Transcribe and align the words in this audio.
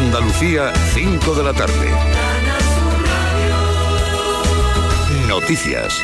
Andalucía, 0.00 0.72
5 0.94 1.34
de 1.34 1.42
la 1.42 1.52
tarde. 1.52 1.90
Noticias. 5.26 6.00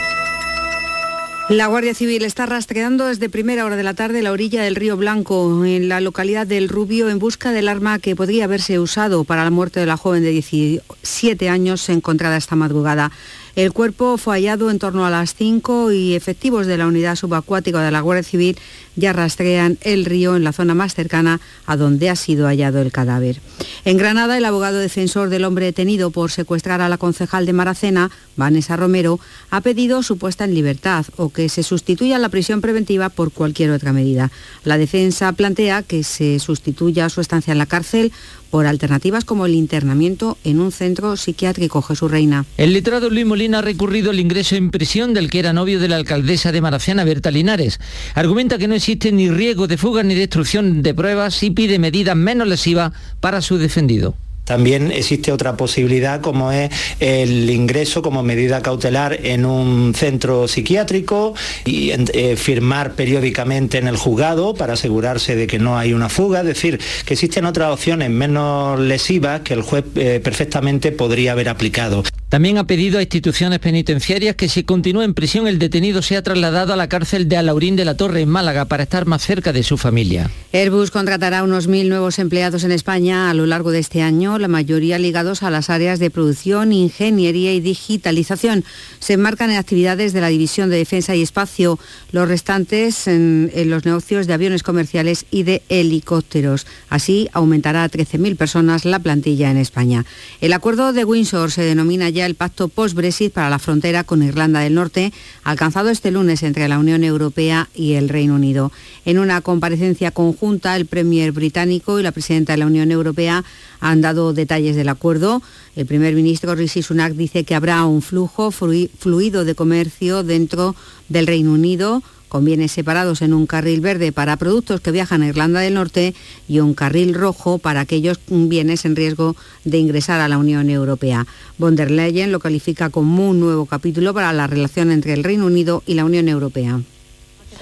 La 1.49 1.69
Guardia 1.69 1.95
Civil 1.95 2.25
está 2.25 2.45
rastreando 2.47 3.07
desde 3.07 3.29
primera 3.29 3.65
hora 3.65 3.77
de 3.77 3.85
la 3.85 3.95
tarde 3.95 4.21
la 4.21 4.33
orilla 4.33 4.65
del 4.65 4.75
río 4.75 4.97
Blanco, 4.97 5.65
en 5.65 5.89
la 5.89 6.01
localidad 6.01 6.45
del 6.45 6.69
Rubio, 6.69 7.09
en 7.09 7.21
busca 7.21 7.53
del 7.53 7.69
arma 7.69 8.01
que 8.01 8.17
podría 8.17 8.45
haberse 8.45 8.81
usado 8.81 9.23
para 9.23 9.45
la 9.45 9.51
muerte 9.51 9.79
de 9.79 9.87
la 9.87 9.97
joven 9.97 10.25
de 10.25 10.31
17 10.31 11.49
años 11.49 11.89
encontrada 11.89 12.37
esta 12.37 12.57
madrugada. 12.57 13.13
El 13.57 13.73
cuerpo 13.73 14.19
fue 14.19 14.35
hallado 14.35 14.69
en 14.69 14.81
torno 14.81 15.07
a 15.07 15.11
las 15.11 15.37
5 15.37 15.93
y 15.93 16.15
efectivos 16.15 16.67
de 16.67 16.77
la 16.77 16.89
unidad 16.89 17.15
subacuática 17.15 17.83
de 17.83 17.93
la 17.93 18.01
Guardia 18.01 18.25
Civil 18.25 18.59
ya 18.97 19.13
rastrean 19.13 19.79
el 19.83 20.05
río 20.05 20.37
en 20.37 20.45
la 20.45 20.53
zona 20.53 20.75
más 20.75 20.95
cercana 20.95 21.41
a 21.67 21.77
donde 21.77 22.11
ha 22.11 22.17
sido 22.17 22.47
hallado 22.47 22.81
el 22.81 22.93
cadáver. 22.93 23.41
En 23.85 23.97
Granada, 23.97 24.37
el 24.37 24.45
abogado 24.45 24.79
defensor 24.79 25.31
del 25.31 25.45
hombre 25.45 25.67
detenido 25.67 26.11
por 26.11 26.31
secuestrar 26.31 26.81
a 26.81 26.89
la 26.89 26.99
concejal 26.99 27.47
de 27.47 27.53
Maracena, 27.53 28.11
Vanessa 28.37 28.77
Romero, 28.77 29.21
ha 29.51 29.61
pedido 29.61 30.03
su 30.03 30.19
puesta 30.19 30.45
en 30.45 30.55
libertad 30.55 31.07
o 31.17 31.29
que 31.29 31.49
se 31.49 31.63
sustituya 31.63 32.19
la 32.19 32.29
prisión 32.29 32.61
preventiva 32.61 33.09
por 33.09 33.33
cualquier 33.33 33.71
otra 33.71 33.93
medida. 33.93 34.31
La 34.65 34.79
defensa 34.79 35.33
plantea 35.33 35.83
que 35.83 36.03
se 36.03 36.39
sustituya 36.39 37.09
su 37.09 37.21
estancia 37.21 37.53
en 37.53 37.59
la 37.59 37.67
cárcel 37.67 38.13
por 38.55 38.69
alternativas 38.69 39.25
como 39.25 39.47
el 39.47 39.55
internamiento 39.57 40.39
en 40.45 40.61
un 40.61 40.71
centro 40.71 41.17
psiquiátrico 41.17 41.83
Jesús 41.83 42.09
Reina. 42.09 42.45
El 42.57 42.73
letrado 42.73 43.11
Luis 43.11 43.27
Molina 43.27 43.59
ha 43.59 43.63
recurrido 43.63 44.13
el 44.13 44.21
ingreso 44.21 44.55
en 44.55 44.71
prisión 44.71 45.13
del 45.13 45.29
que 45.29 45.41
era 45.41 45.53
novio 45.53 45.81
de 45.81 45.89
la 45.89 45.97
alcaldesa 45.97 46.53
de 46.53 46.61
Maracena, 46.61 47.03
Berta 47.03 47.33
Linares. 47.33 47.81
Argumenta 48.15 48.57
que 48.57 48.69
no 48.69 48.77
existe 48.77 49.11
ni 49.11 49.29
riesgo 49.29 49.67
de 49.67 49.77
fuga 49.77 50.05
ni 50.05 50.15
destrucción 50.15 50.85
de 50.85 50.95
pruebas 50.95 51.43
y 51.43 51.51
pide 51.51 51.81
medidas 51.81 52.15
menos 52.15 52.47
lesivas 52.47 52.93
para 53.19 53.43
su 53.43 53.59
defendido. 53.59 54.15
También 54.45 54.93
existe 54.93 55.33
otra 55.33 55.57
posibilidad 55.57 56.21
como 56.21 56.53
es 56.53 56.71
el 57.01 57.49
ingreso 57.51 58.03
como 58.03 58.23
medida 58.23 58.63
cautelar 58.63 59.19
en 59.25 59.47
un 59.47 59.95
centro 59.95 60.49
psiquiátrico 60.49 61.35
y 61.65 61.91
eh, 61.91 62.37
firmar 62.37 62.95
periódicamente 62.95 63.79
en 63.79 63.89
el 63.89 63.97
juzgado 63.97 64.55
para 64.55 64.75
asegurarse 64.75 65.35
de 65.37 65.47
que 65.47 65.59
no 65.59 65.79
hay 65.79 65.93
una 65.93 66.09
fuga. 66.09 66.41
Es 66.41 66.47
decir, 66.47 66.81
que 67.05 67.15
existen 67.15 67.47
otras 67.47 67.73
opciones 67.73 68.11
menos 68.11 68.79
lesivas 68.79 69.41
que 69.41 69.55
el 69.55 69.63
juez 69.63 69.85
eh, 69.97 70.21
perfectamente 70.23 70.93
podría 70.93 71.33
haber 71.33 71.49
aplicado. 71.49 72.03
También 72.35 72.59
ha 72.59 72.67
pedido 72.67 72.99
a 72.99 73.03
instituciones 73.03 73.61
penitenciarias 73.61 74.35
que 74.35 74.49
si 74.49 74.65
continúa 74.65 75.05
en 75.05 75.15
prisión 75.15 75.47
el 75.47 75.61
detenido 75.61 76.03
sea 76.03 76.21
trasladado 76.21 76.73
a 76.73 76.77
la 76.77 76.89
cárcel 76.89 77.29
de 77.29 77.37
Alaurín 77.37 77.77
de 77.77 77.85
la 77.85 77.97
Torre 77.97 78.23
en 78.23 78.29
Málaga 78.29 78.65
para 78.65 78.83
estar 78.83 79.07
más 79.07 79.23
cerca 79.23 79.53
de 79.53 79.63
su 79.63 79.79
familia. 79.79 80.33
Airbus 80.53 80.91
contratará 80.91 81.45
unos 81.45 81.69
mil 81.69 81.89
nuevos 81.89 82.19
empleados 82.19 82.65
en 82.65 82.73
España 82.73 83.31
a 83.31 83.35
lo 83.35 83.47
largo 83.47 83.71
de 83.71 83.79
este 83.79 84.03
año, 84.03 84.37
la 84.41 84.49
mayoría 84.49 84.99
ligados 84.99 85.45
a 85.45 85.51
las 85.51 85.71
áreas 85.71 86.01
de 86.01 86.11
producción, 86.11 86.73
ingeniería 86.73 87.55
y 87.55 87.61
digitalización. 87.61 88.65
Se 88.99 89.13
enmarcan 89.13 89.53
en 89.53 89.59
actividades 89.59 90.13
de 90.13 90.21
la 90.21 90.27
División 90.27 90.71
de 90.71 90.79
Defensa 90.79 91.15
y 91.15 91.23
Espacio, 91.23 91.79
los 92.11 92.27
restantes 92.27 93.07
en, 93.07 93.53
los 93.71 93.85
negocios 93.85 94.27
de 94.27 94.33
aviones 94.33 94.65
comerciales 94.65 95.25
y 95.31 95.45
de 95.45 95.63
helicópteros. 95.69 96.67
Así 96.89 97.29
aumentará 97.33 97.85
a 97.85 97.91
13.000 97.91 98.37
personas 98.37 98.85
la 98.85 98.99
plantilla 98.99 99.53
en 99.53 99.57
España. 99.57 100.05
El 100.41 100.53
acuerdo 100.53 100.93
de 100.93 101.05
Windsor 101.05 101.53
se 101.53 101.63
denomina 101.63 102.09
ya 102.09 102.24
el 102.27 102.35
pacto 102.35 102.69
post-Brexit 102.69 103.33
para 103.33 103.51
la 103.51 103.59
frontera 103.59 104.05
con 104.05 104.23
Irlanda 104.23 104.61
del 104.61 104.75
Norte, 104.75 105.13
alcanzado 105.43 105.91
este 105.91 106.11
lunes 106.11 106.43
entre 106.43 106.69
la 106.69 106.79
Unión 106.79 107.05
Europea 107.05 107.69
y 107.75 107.95
el 107.95 108.09
Reino 108.09 108.35
Unido. 108.35 108.73
En 109.05 109.19
una 109.19 109.41
comparecencia 109.41 110.11
conjunta, 110.11 110.77
el 110.77 110.87
Premier 110.87 111.33
británico 111.33 111.99
y 111.99 112.03
la 112.03 112.13
presidenta 112.13 112.53
de 112.53 112.59
la 112.59 112.67
Unión 112.67 112.91
Europea 112.91 113.45
han 113.81 114.01
dado 114.01 114.33
detalles 114.33 114.77
del 114.77 114.89
acuerdo. 114.89 115.43
El 115.77 115.87
primer 115.87 116.15
ministro 116.15 116.55
Rishi 116.55 116.83
Sunak 116.83 117.13
dice 117.15 117.45
que 117.45 117.55
habrá 117.55 117.85
un 117.85 118.03
flujo 118.03 118.51
fluido 118.51 119.45
de 119.45 119.55
comercio 119.55 120.23
dentro 120.23 120.75
del 121.09 121.27
Reino 121.27 121.53
Unido 121.53 122.03
con 122.29 122.45
bienes 122.45 122.73
separados 122.73 123.23
en 123.23 123.33
un 123.33 123.47
carril 123.47 123.81
verde 123.81 124.13
para 124.13 124.37
productos 124.37 124.81
que 124.81 124.91
viajan 124.91 125.23
a 125.23 125.29
Irlanda 125.29 125.61
del 125.61 125.75
Norte 125.75 126.15
y 126.49 126.61
un 126.61 126.75
carril 126.75 127.15
rojo 127.15 127.59
para 127.59 127.81
aquellos 127.81 128.19
bienes 128.29 128.85
en 128.85 128.97
riesgo 128.97 129.37
de 129.65 129.79
ingresar 129.79 130.21
a 130.21 130.29
la 130.29 130.39
Unión 130.39 130.71
Europea. 130.71 131.27
Von 131.59 131.77
der 131.77 131.91
Leyen 131.91 132.33
lo 132.33 132.41
califica 132.41 132.91
como 132.91 133.29
un 133.29 133.41
nuevo 133.41 133.67
capítulo 133.67 134.15
para 134.15 134.33
la 134.33 134.47
relación 134.47 134.91
entre 134.91 135.13
el 135.13 135.25
Reino 135.25 135.47
Unido 135.47 135.83
y 135.87 135.95
la 135.95 136.05
Unión 136.05 136.29
Europea 136.29 136.81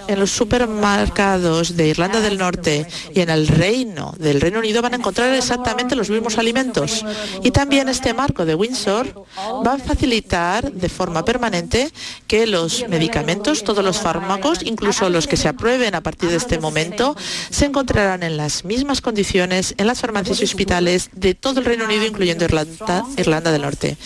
en 0.08 0.18
los 0.18 0.30
supermercados 0.30 1.76
de 1.76 1.88
Irlanda 1.88 2.20
del 2.20 2.38
Norte 2.38 2.86
y 3.14 3.20
en 3.20 3.30
el 3.30 3.48
Reino 3.48 4.14
del 4.18 4.40
Reino 4.40 4.58
Unido 4.58 4.82
van 4.82 4.94
a 4.94 4.96
encontrar 4.96 5.32
exactamente 5.34 5.96
los 5.96 6.10
mismos 6.10 6.38
alimentos. 6.38 7.04
Y 7.42 7.50
también 7.50 7.88
este 7.88 8.14
marco 8.14 8.44
de 8.44 8.54
Windsor 8.54 9.24
va 9.66 9.74
a 9.74 9.78
facilitar 9.78 10.72
de 10.72 10.88
forma 10.88 11.24
permanente 11.24 11.90
que 12.26 12.46
los 12.46 12.88
medicamentos, 12.88 13.64
todos 13.64 13.84
los 13.84 13.98
fármacos, 13.98 14.60
incluso 14.64 15.08
los 15.10 15.26
que 15.26 15.36
se 15.36 15.48
aprueben 15.48 15.94
a 15.94 16.02
partir 16.02 16.30
de 16.30 16.36
este 16.36 16.58
momento, 16.58 17.16
se 17.50 17.66
encontrarán 17.66 18.22
en 18.22 18.36
las 18.36 18.64
mismas 18.64 19.00
condiciones 19.00 19.74
en 19.76 19.86
las 19.86 20.00
farmacias 20.00 20.40
y 20.40 20.44
hospitales 20.44 21.10
de 21.12 21.34
todo 21.34 21.60
el 21.60 21.66
Reino 21.66 21.84
Unido, 21.84 22.06
incluyendo 22.06 22.44
Irlanda, 22.44 23.04
Irlanda 23.16 23.52
del 23.52 23.62
Norte. 23.62 23.96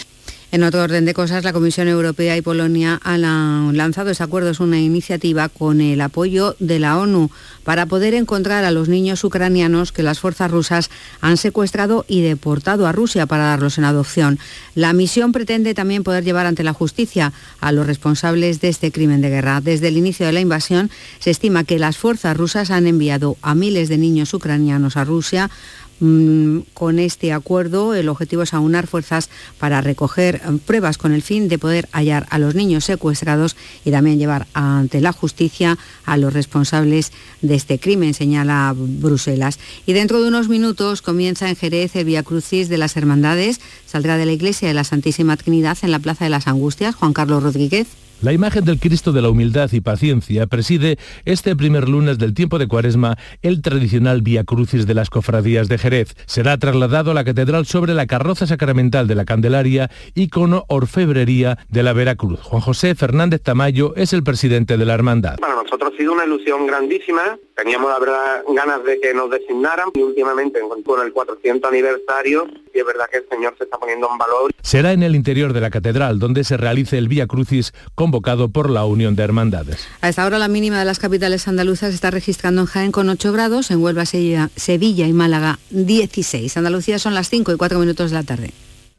En 0.56 0.62
otro 0.62 0.82
orden 0.82 1.04
de 1.04 1.12
cosas, 1.12 1.44
la 1.44 1.52
Comisión 1.52 1.86
Europea 1.86 2.34
y 2.34 2.40
Polonia 2.40 2.98
han 3.04 3.76
lanzado 3.76 4.08
ese 4.08 4.22
acuerdo, 4.22 4.48
es 4.48 4.58
una 4.58 4.80
iniciativa 4.80 5.50
con 5.50 5.82
el 5.82 6.00
apoyo 6.00 6.56
de 6.60 6.78
la 6.78 6.96
ONU 6.96 7.30
para 7.62 7.84
poder 7.84 8.14
encontrar 8.14 8.64
a 8.64 8.70
los 8.70 8.88
niños 8.88 9.22
ucranianos 9.22 9.92
que 9.92 10.02
las 10.02 10.18
fuerzas 10.18 10.50
rusas 10.50 10.88
han 11.20 11.36
secuestrado 11.36 12.06
y 12.08 12.22
deportado 12.22 12.86
a 12.86 12.92
Rusia 12.92 13.26
para 13.26 13.44
darlos 13.44 13.76
en 13.76 13.84
adopción. 13.84 14.38
La 14.74 14.94
misión 14.94 15.32
pretende 15.32 15.74
también 15.74 16.04
poder 16.04 16.24
llevar 16.24 16.46
ante 16.46 16.64
la 16.64 16.72
justicia 16.72 17.34
a 17.60 17.70
los 17.70 17.86
responsables 17.86 18.62
de 18.62 18.68
este 18.68 18.90
crimen 18.90 19.20
de 19.20 19.28
guerra. 19.28 19.60
Desde 19.60 19.88
el 19.88 19.98
inicio 19.98 20.24
de 20.24 20.32
la 20.32 20.40
invasión 20.40 20.90
se 21.18 21.32
estima 21.32 21.64
que 21.64 21.78
las 21.78 21.98
fuerzas 21.98 22.34
rusas 22.34 22.70
han 22.70 22.86
enviado 22.86 23.36
a 23.42 23.54
miles 23.54 23.90
de 23.90 23.98
niños 23.98 24.32
ucranianos 24.32 24.96
a 24.96 25.04
Rusia 25.04 25.50
con 25.98 26.98
este 26.98 27.32
acuerdo 27.32 27.94
el 27.94 28.08
objetivo 28.08 28.42
es 28.42 28.52
aunar 28.52 28.86
fuerzas 28.86 29.30
para 29.58 29.80
recoger 29.80 30.36
eh, 30.36 30.58
pruebas 30.64 30.98
con 30.98 31.12
el 31.12 31.22
fin 31.22 31.48
de 31.48 31.58
poder 31.58 31.88
hallar 31.92 32.26
a 32.30 32.38
los 32.38 32.54
niños 32.54 32.84
secuestrados 32.84 33.56
y 33.84 33.90
también 33.90 34.18
llevar 34.18 34.46
ante 34.52 35.00
la 35.00 35.12
justicia 35.12 35.78
a 36.04 36.16
los 36.16 36.32
responsables 36.32 37.12
de 37.40 37.54
este 37.54 37.78
crimen, 37.78 38.14
señala 38.14 38.74
Bruselas. 38.76 39.58
Y 39.86 39.92
dentro 39.92 40.20
de 40.20 40.28
unos 40.28 40.48
minutos 40.48 41.02
comienza 41.02 41.48
en 41.48 41.56
Jerez 41.56 41.96
el 41.96 42.04
Via 42.04 42.22
Crucis 42.22 42.68
de 42.68 42.78
las 42.78 42.96
Hermandades. 42.96 43.60
Saldrá 43.86 44.16
de 44.16 44.26
la 44.26 44.32
Iglesia 44.32 44.68
de 44.68 44.74
la 44.74 44.84
Santísima 44.84 45.36
Trinidad 45.36 45.78
en 45.82 45.90
la 45.90 45.98
Plaza 45.98 46.24
de 46.24 46.30
las 46.30 46.46
Angustias. 46.46 46.94
Juan 46.94 47.12
Carlos 47.12 47.42
Rodríguez. 47.42 47.86
La 48.22 48.32
imagen 48.32 48.64
del 48.64 48.80
Cristo 48.80 49.12
de 49.12 49.20
la 49.20 49.28
humildad 49.28 49.70
y 49.72 49.82
paciencia 49.82 50.46
preside 50.46 50.96
este 51.26 51.54
primer 51.54 51.86
lunes 51.86 52.16
del 52.16 52.32
tiempo 52.32 52.58
de 52.58 52.66
Cuaresma 52.66 53.18
el 53.42 53.60
tradicional 53.60 54.22
Vía 54.22 54.42
Crucis 54.42 54.86
de 54.86 54.94
las 54.94 55.10
cofradías 55.10 55.68
de 55.68 55.76
Jerez. 55.76 56.14
Será 56.24 56.56
trasladado 56.56 57.10
a 57.10 57.14
la 57.14 57.24
catedral 57.24 57.66
sobre 57.66 57.92
la 57.92 58.06
carroza 58.06 58.46
sacramental 58.46 59.06
de 59.06 59.16
la 59.16 59.26
Candelaria, 59.26 59.90
icono 60.14 60.64
orfebrería 60.68 61.58
de 61.68 61.82
la 61.82 61.92
Veracruz. 61.92 62.40
Juan 62.40 62.62
José 62.62 62.94
Fernández 62.94 63.42
Tamayo 63.42 63.94
es 63.96 64.14
el 64.14 64.24
presidente 64.24 64.78
de 64.78 64.86
la 64.86 64.94
hermandad. 64.94 65.36
Para 65.38 65.54
nosotros 65.54 65.92
ha 65.92 65.96
sido 65.98 66.14
una 66.14 66.24
ilusión 66.24 66.66
grandísima. 66.66 67.38
Teníamos 67.54 67.90
la 67.90 67.98
verdad 67.98 68.42
ganas 68.54 68.82
de 68.84 68.98
que 68.98 69.12
nos 69.12 69.30
designaran 69.30 69.90
y 69.92 70.00
últimamente 70.00 70.58
con 70.86 71.04
el 71.04 71.12
400 71.12 71.70
aniversario 71.70 72.46
y 72.76 72.80
es 72.80 72.86
verdad 72.86 73.06
que 73.10 73.18
el 73.18 73.28
Señor 73.28 73.54
se 73.56 73.64
está 73.64 73.78
poniendo 73.78 74.08
en 74.10 74.18
valor. 74.18 74.52
Será 74.62 74.92
en 74.92 75.02
el 75.02 75.16
interior 75.16 75.52
de 75.52 75.60
la 75.60 75.70
catedral 75.70 76.18
donde 76.18 76.44
se 76.44 76.56
realice 76.56 76.98
el 76.98 77.08
Vía 77.08 77.26
Crucis 77.26 77.72
convocado 77.94 78.50
por 78.50 78.68
la 78.68 78.84
Unión 78.84 79.16
de 79.16 79.22
Hermandades. 79.22 79.88
A 80.02 80.08
esta 80.08 80.26
hora 80.26 80.38
la 80.38 80.48
mínima 80.48 80.78
de 80.78 80.84
las 80.84 80.98
capitales 80.98 81.48
andaluzas 81.48 81.94
está 81.94 82.10
registrando 82.10 82.60
en 82.60 82.66
Jaén 82.66 82.92
con 82.92 83.08
8 83.08 83.32
grados, 83.32 83.70
en 83.70 83.82
Huelva, 83.82 84.04
Sevilla 84.04 85.06
y 85.06 85.12
Málaga 85.12 85.58
16. 85.70 86.56
Andalucía 86.56 86.98
son 86.98 87.14
las 87.14 87.30
5 87.30 87.52
y 87.52 87.56
4 87.56 87.78
minutos 87.78 88.10
de 88.10 88.16
la 88.16 88.22
tarde. 88.22 88.52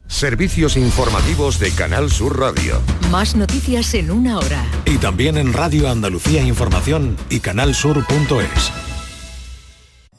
Servicios 0.08 0.76
informativos 0.78 1.58
de 1.58 1.70
Canal 1.70 2.10
Sur 2.10 2.40
Radio. 2.40 2.80
Más 3.10 3.36
noticias 3.36 3.92
en 3.92 4.10
una 4.10 4.38
hora. 4.38 4.64
Y 4.86 4.96
también 4.96 5.36
en 5.36 5.52
Radio 5.52 5.88
Andalucía 5.88 6.42
Información 6.42 7.16
y 7.28 7.40
canalsur.es. 7.40 8.87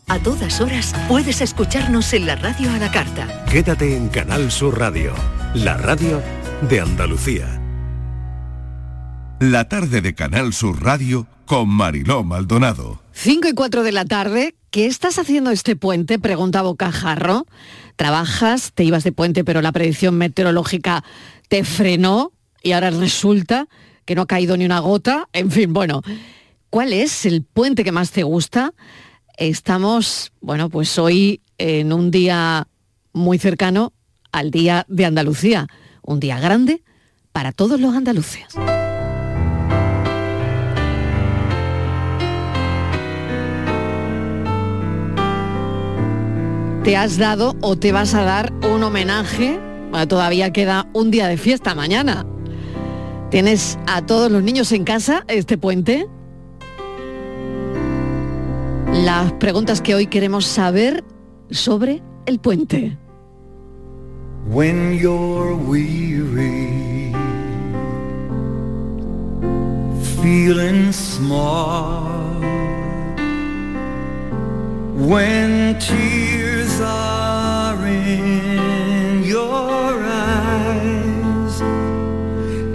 A 0.10 0.18
todas 0.18 0.60
horas 0.60 0.96
puedes 1.08 1.40
escucharnos 1.40 2.14
en 2.14 2.26
la 2.26 2.36
radio 2.36 2.72
a 2.72 2.80
la 2.80 2.92
carta. 2.92 3.46
Quédate 3.46 3.96
en 3.96 4.10
Canal 4.10 4.52
Sur 4.52 4.80
Radio, 4.80 5.14
la 5.54 5.78
radio 5.78 6.22
de 6.68 6.80
Andalucía. 6.80 7.62
La 9.40 9.70
tarde 9.70 10.02
de 10.02 10.16
Canal 10.16 10.52
Sur 10.52 10.84
Radio 10.84 11.28
con 11.46 11.70
Mariló 11.70 12.24
Maldonado. 12.24 13.04
5 13.14 13.50
y 13.50 13.54
4 13.54 13.84
de 13.84 13.92
la 13.92 14.06
tarde. 14.06 14.56
¿Qué 14.72 14.88
estás 14.88 15.20
haciendo 15.20 15.52
este 15.52 15.76
puente? 15.76 16.18
Pregunta 16.18 16.64
Bocajarro 16.64 17.46
trabajas, 18.00 18.72
te 18.74 18.86
ibas 18.86 19.04
de 19.04 19.12
puente, 19.12 19.44
pero 19.44 19.62
la 19.62 19.74
predicción 19.74 20.18
meteorológica 20.18 21.04
te 21.50 21.66
frenó 21.66 22.32
y 22.64 22.72
ahora 22.72 22.92
resulta 22.92 23.68
que 24.06 24.16
no 24.16 24.22
ha 24.22 24.26
caído 24.26 24.56
ni 24.56 24.64
una 24.64 24.80
gota. 24.80 25.28
En 25.34 25.52
fin, 25.52 25.74
bueno, 25.74 26.02
¿cuál 26.70 26.94
es 26.94 27.26
el 27.26 27.44
puente 27.44 27.84
que 27.84 27.92
más 27.92 28.12
te 28.12 28.24
gusta? 28.24 28.74
Estamos, 29.40 30.34
bueno, 30.42 30.70
pues 30.70 31.00
hoy 31.00 31.40
en 31.58 31.94
un 31.94 32.12
día 32.12 32.68
muy 33.14 33.40
cercano 33.40 33.94
al 34.34 34.52
Día 34.52 34.86
de 34.90 35.06
Andalucía, 35.06 35.66
un 36.02 36.20
día 36.20 36.42
grande 36.42 36.84
para 37.32 37.54
todos 37.54 37.80
los 37.80 37.96
andaluces. 37.96 38.48
¿Te 46.84 46.98
has 46.98 47.18
dado 47.18 47.56
o 47.62 47.78
te 47.78 47.94
vas 47.94 48.14
a 48.16 48.24
dar 48.24 48.52
un 48.70 48.84
homenaje? 48.84 49.58
Bueno, 49.90 50.06
todavía 50.10 50.52
queda 50.52 50.90
un 50.92 51.12
día 51.12 51.30
de 51.30 51.38
fiesta 51.38 51.76
mañana. 51.76 52.26
¿Tienes 53.32 53.80
a 53.88 54.06
todos 54.06 54.30
los 54.30 54.44
niños 54.44 54.74
en 54.74 54.84
casa 54.84 55.24
este 55.30 55.58
puente? 55.58 56.10
Las 58.94 59.32
preguntas 59.34 59.82
que 59.82 59.96
hoy 59.96 60.08
queremos 60.08 60.46
saber 60.46 61.04
sobre 61.52 62.02
el 62.26 62.40
puente. 62.40 62.98
When 64.48 64.98
you're 64.98 65.56
weary, 65.56 67.14
feeling 70.22 70.92
small, 70.92 72.10
when 74.96 75.78
tears 75.80 76.82
are 76.82 77.78
in 77.86 79.24
your 79.24 80.04
eyes, 80.04 81.62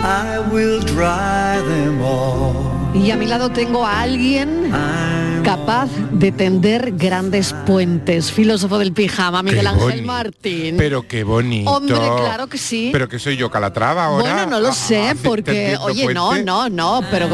I 0.01 0.39
will 0.53 0.81
dry 0.81 1.61
them 1.67 2.01
all. 2.03 2.75
Y 2.95 3.11
a 3.11 3.17
mi 3.17 3.27
lado 3.27 3.51
tengo 3.51 3.85
a 3.85 4.03
alguien 4.03 4.73
capaz 5.45 5.89
de 6.13 6.33
tender 6.33 6.93
grandes 6.97 7.53
puentes. 7.67 8.33
Filósofo 8.33 8.79
del 8.79 8.93
pijama, 8.93 9.43
Miguel 9.43 9.61
Qué 9.61 9.69
Ángel 9.69 10.01
boni- 10.01 10.07
Martín. 10.07 10.77
Pero 10.77 11.07
qué 11.07 11.23
bonito. 11.25 11.71
Hombre, 11.71 11.95
claro 11.95 12.47
que 12.49 12.59
sí. 12.59 12.91
Pero 12.93 13.09
que 13.09 13.19
soy 13.19 13.37
yo 13.37 13.51
Calatrava 13.51 14.07
ahora. 14.07 14.23
Bueno, 14.35 14.47
no 14.51 14.61
lo 14.61 14.73
sé, 14.73 15.15
porque, 15.23 15.77
oye, 15.81 16.13
no, 16.15 16.37
no, 16.43 16.69
no, 16.69 17.03
pero... 17.11 17.29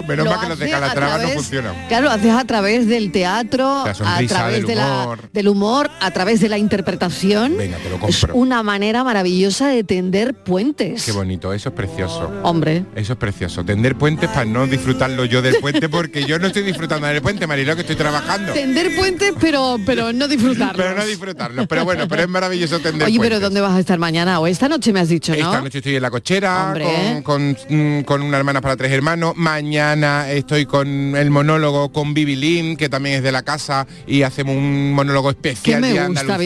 No, 0.00 0.06
menos 0.06 0.26
mal 0.26 0.40
que 0.40 0.48
los 0.48 0.58
de 0.58 0.70
Calatrava 0.70 1.18
no 1.18 1.28
funcionan. 1.28 1.74
Claro, 1.88 2.04
lo 2.04 2.10
haces 2.12 2.32
a 2.32 2.44
través 2.44 2.86
del 2.86 3.12
teatro, 3.12 3.84
a 3.86 3.92
través 3.92 4.28
del 4.52 4.66
de 4.66 4.74
la- 4.74 5.02
humor. 5.02 5.18
del 5.32 5.48
humor, 5.48 5.90
a 6.00 6.10
través 6.10 6.40
de 6.40 6.48
la 6.48 6.58
interpretación. 6.58 7.56
Venga, 7.56 7.76
te 7.78 7.88
lo 7.90 7.96
es 8.08 8.18
compro. 8.20 8.34
una 8.34 8.62
manera 8.62 9.04
maravillosa 9.04 9.68
de 9.68 9.84
tender 9.84 10.34
puentes. 10.34 11.04
Qué 11.04 11.12
bonito, 11.12 11.52
eso 11.52 11.68
es 11.70 11.74
precioso. 11.74 12.30
Hombre. 12.42 12.84
Eso 12.94 13.12
es 13.14 13.18
precioso. 13.18 13.64
Tender 13.64 13.96
puentes 13.96 14.28
para 14.30 14.44
no 14.44 14.66
disfrutarlo 14.66 15.24
yo 15.24 15.42
del 15.42 15.56
puente 15.56 15.88
porque 15.88 16.24
yo 16.24 16.38
no 16.38 16.46
estoy 16.48 16.62
disfrutando 16.62 17.06
del 17.06 17.22
puente, 17.22 17.46
Mariló, 17.46 17.74
que 17.74 17.82
estoy 17.82 17.96
trabajando. 17.96 18.52
Tender 18.52 18.94
puentes, 18.96 19.32
pero, 19.40 19.76
pero 19.84 20.12
no 20.12 20.28
disfrutarlos. 20.28 20.76
Pero 20.76 20.94
no 20.96 21.04
disfrutarlo. 21.04 21.66
Pero 21.66 21.84
bueno, 21.84 22.08
pero 22.08 22.22
es 22.22 22.28
maravilloso 22.28 22.78
tender 22.80 23.06
Oye, 23.08 23.18
pero 23.18 23.30
puentes. 23.36 23.40
¿dónde 23.42 23.60
vas 23.60 23.74
a 23.74 23.80
estar 23.80 23.98
mañana? 23.98 24.40
O 24.40 24.46
esta 24.46 24.68
noche 24.68 24.92
me 24.92 25.00
has 25.00 25.08
dicho, 25.08 25.32
¿no? 25.32 25.38
Esta 25.38 25.60
noche 25.60 25.78
estoy 25.78 25.96
en 25.96 26.02
la 26.02 26.10
cochera 26.10 26.66
Hombre. 26.68 27.22
con, 27.22 27.54
con, 27.54 27.56
mm, 27.98 28.02
con 28.02 28.22
una 28.22 28.38
hermana 28.38 28.60
para 28.60 28.76
tres 28.76 28.92
hermanos. 28.92 29.34
Mañana 29.36 29.83
estoy 30.28 30.66
con 30.66 31.14
el 31.16 31.30
monólogo 31.30 31.90
con 31.92 32.14
Vivi 32.14 32.36
Lin, 32.36 32.76
que 32.76 32.88
también 32.88 33.16
es 33.16 33.22
de 33.22 33.32
la 33.32 33.42
casa, 33.42 33.86
y 34.06 34.22
hacemos 34.22 34.56
un 34.56 34.92
monólogo 34.92 35.30
especial 35.30 35.80
Que 35.82 35.86
me 35.86 35.92
de 35.92 36.06
gusta 36.06 36.38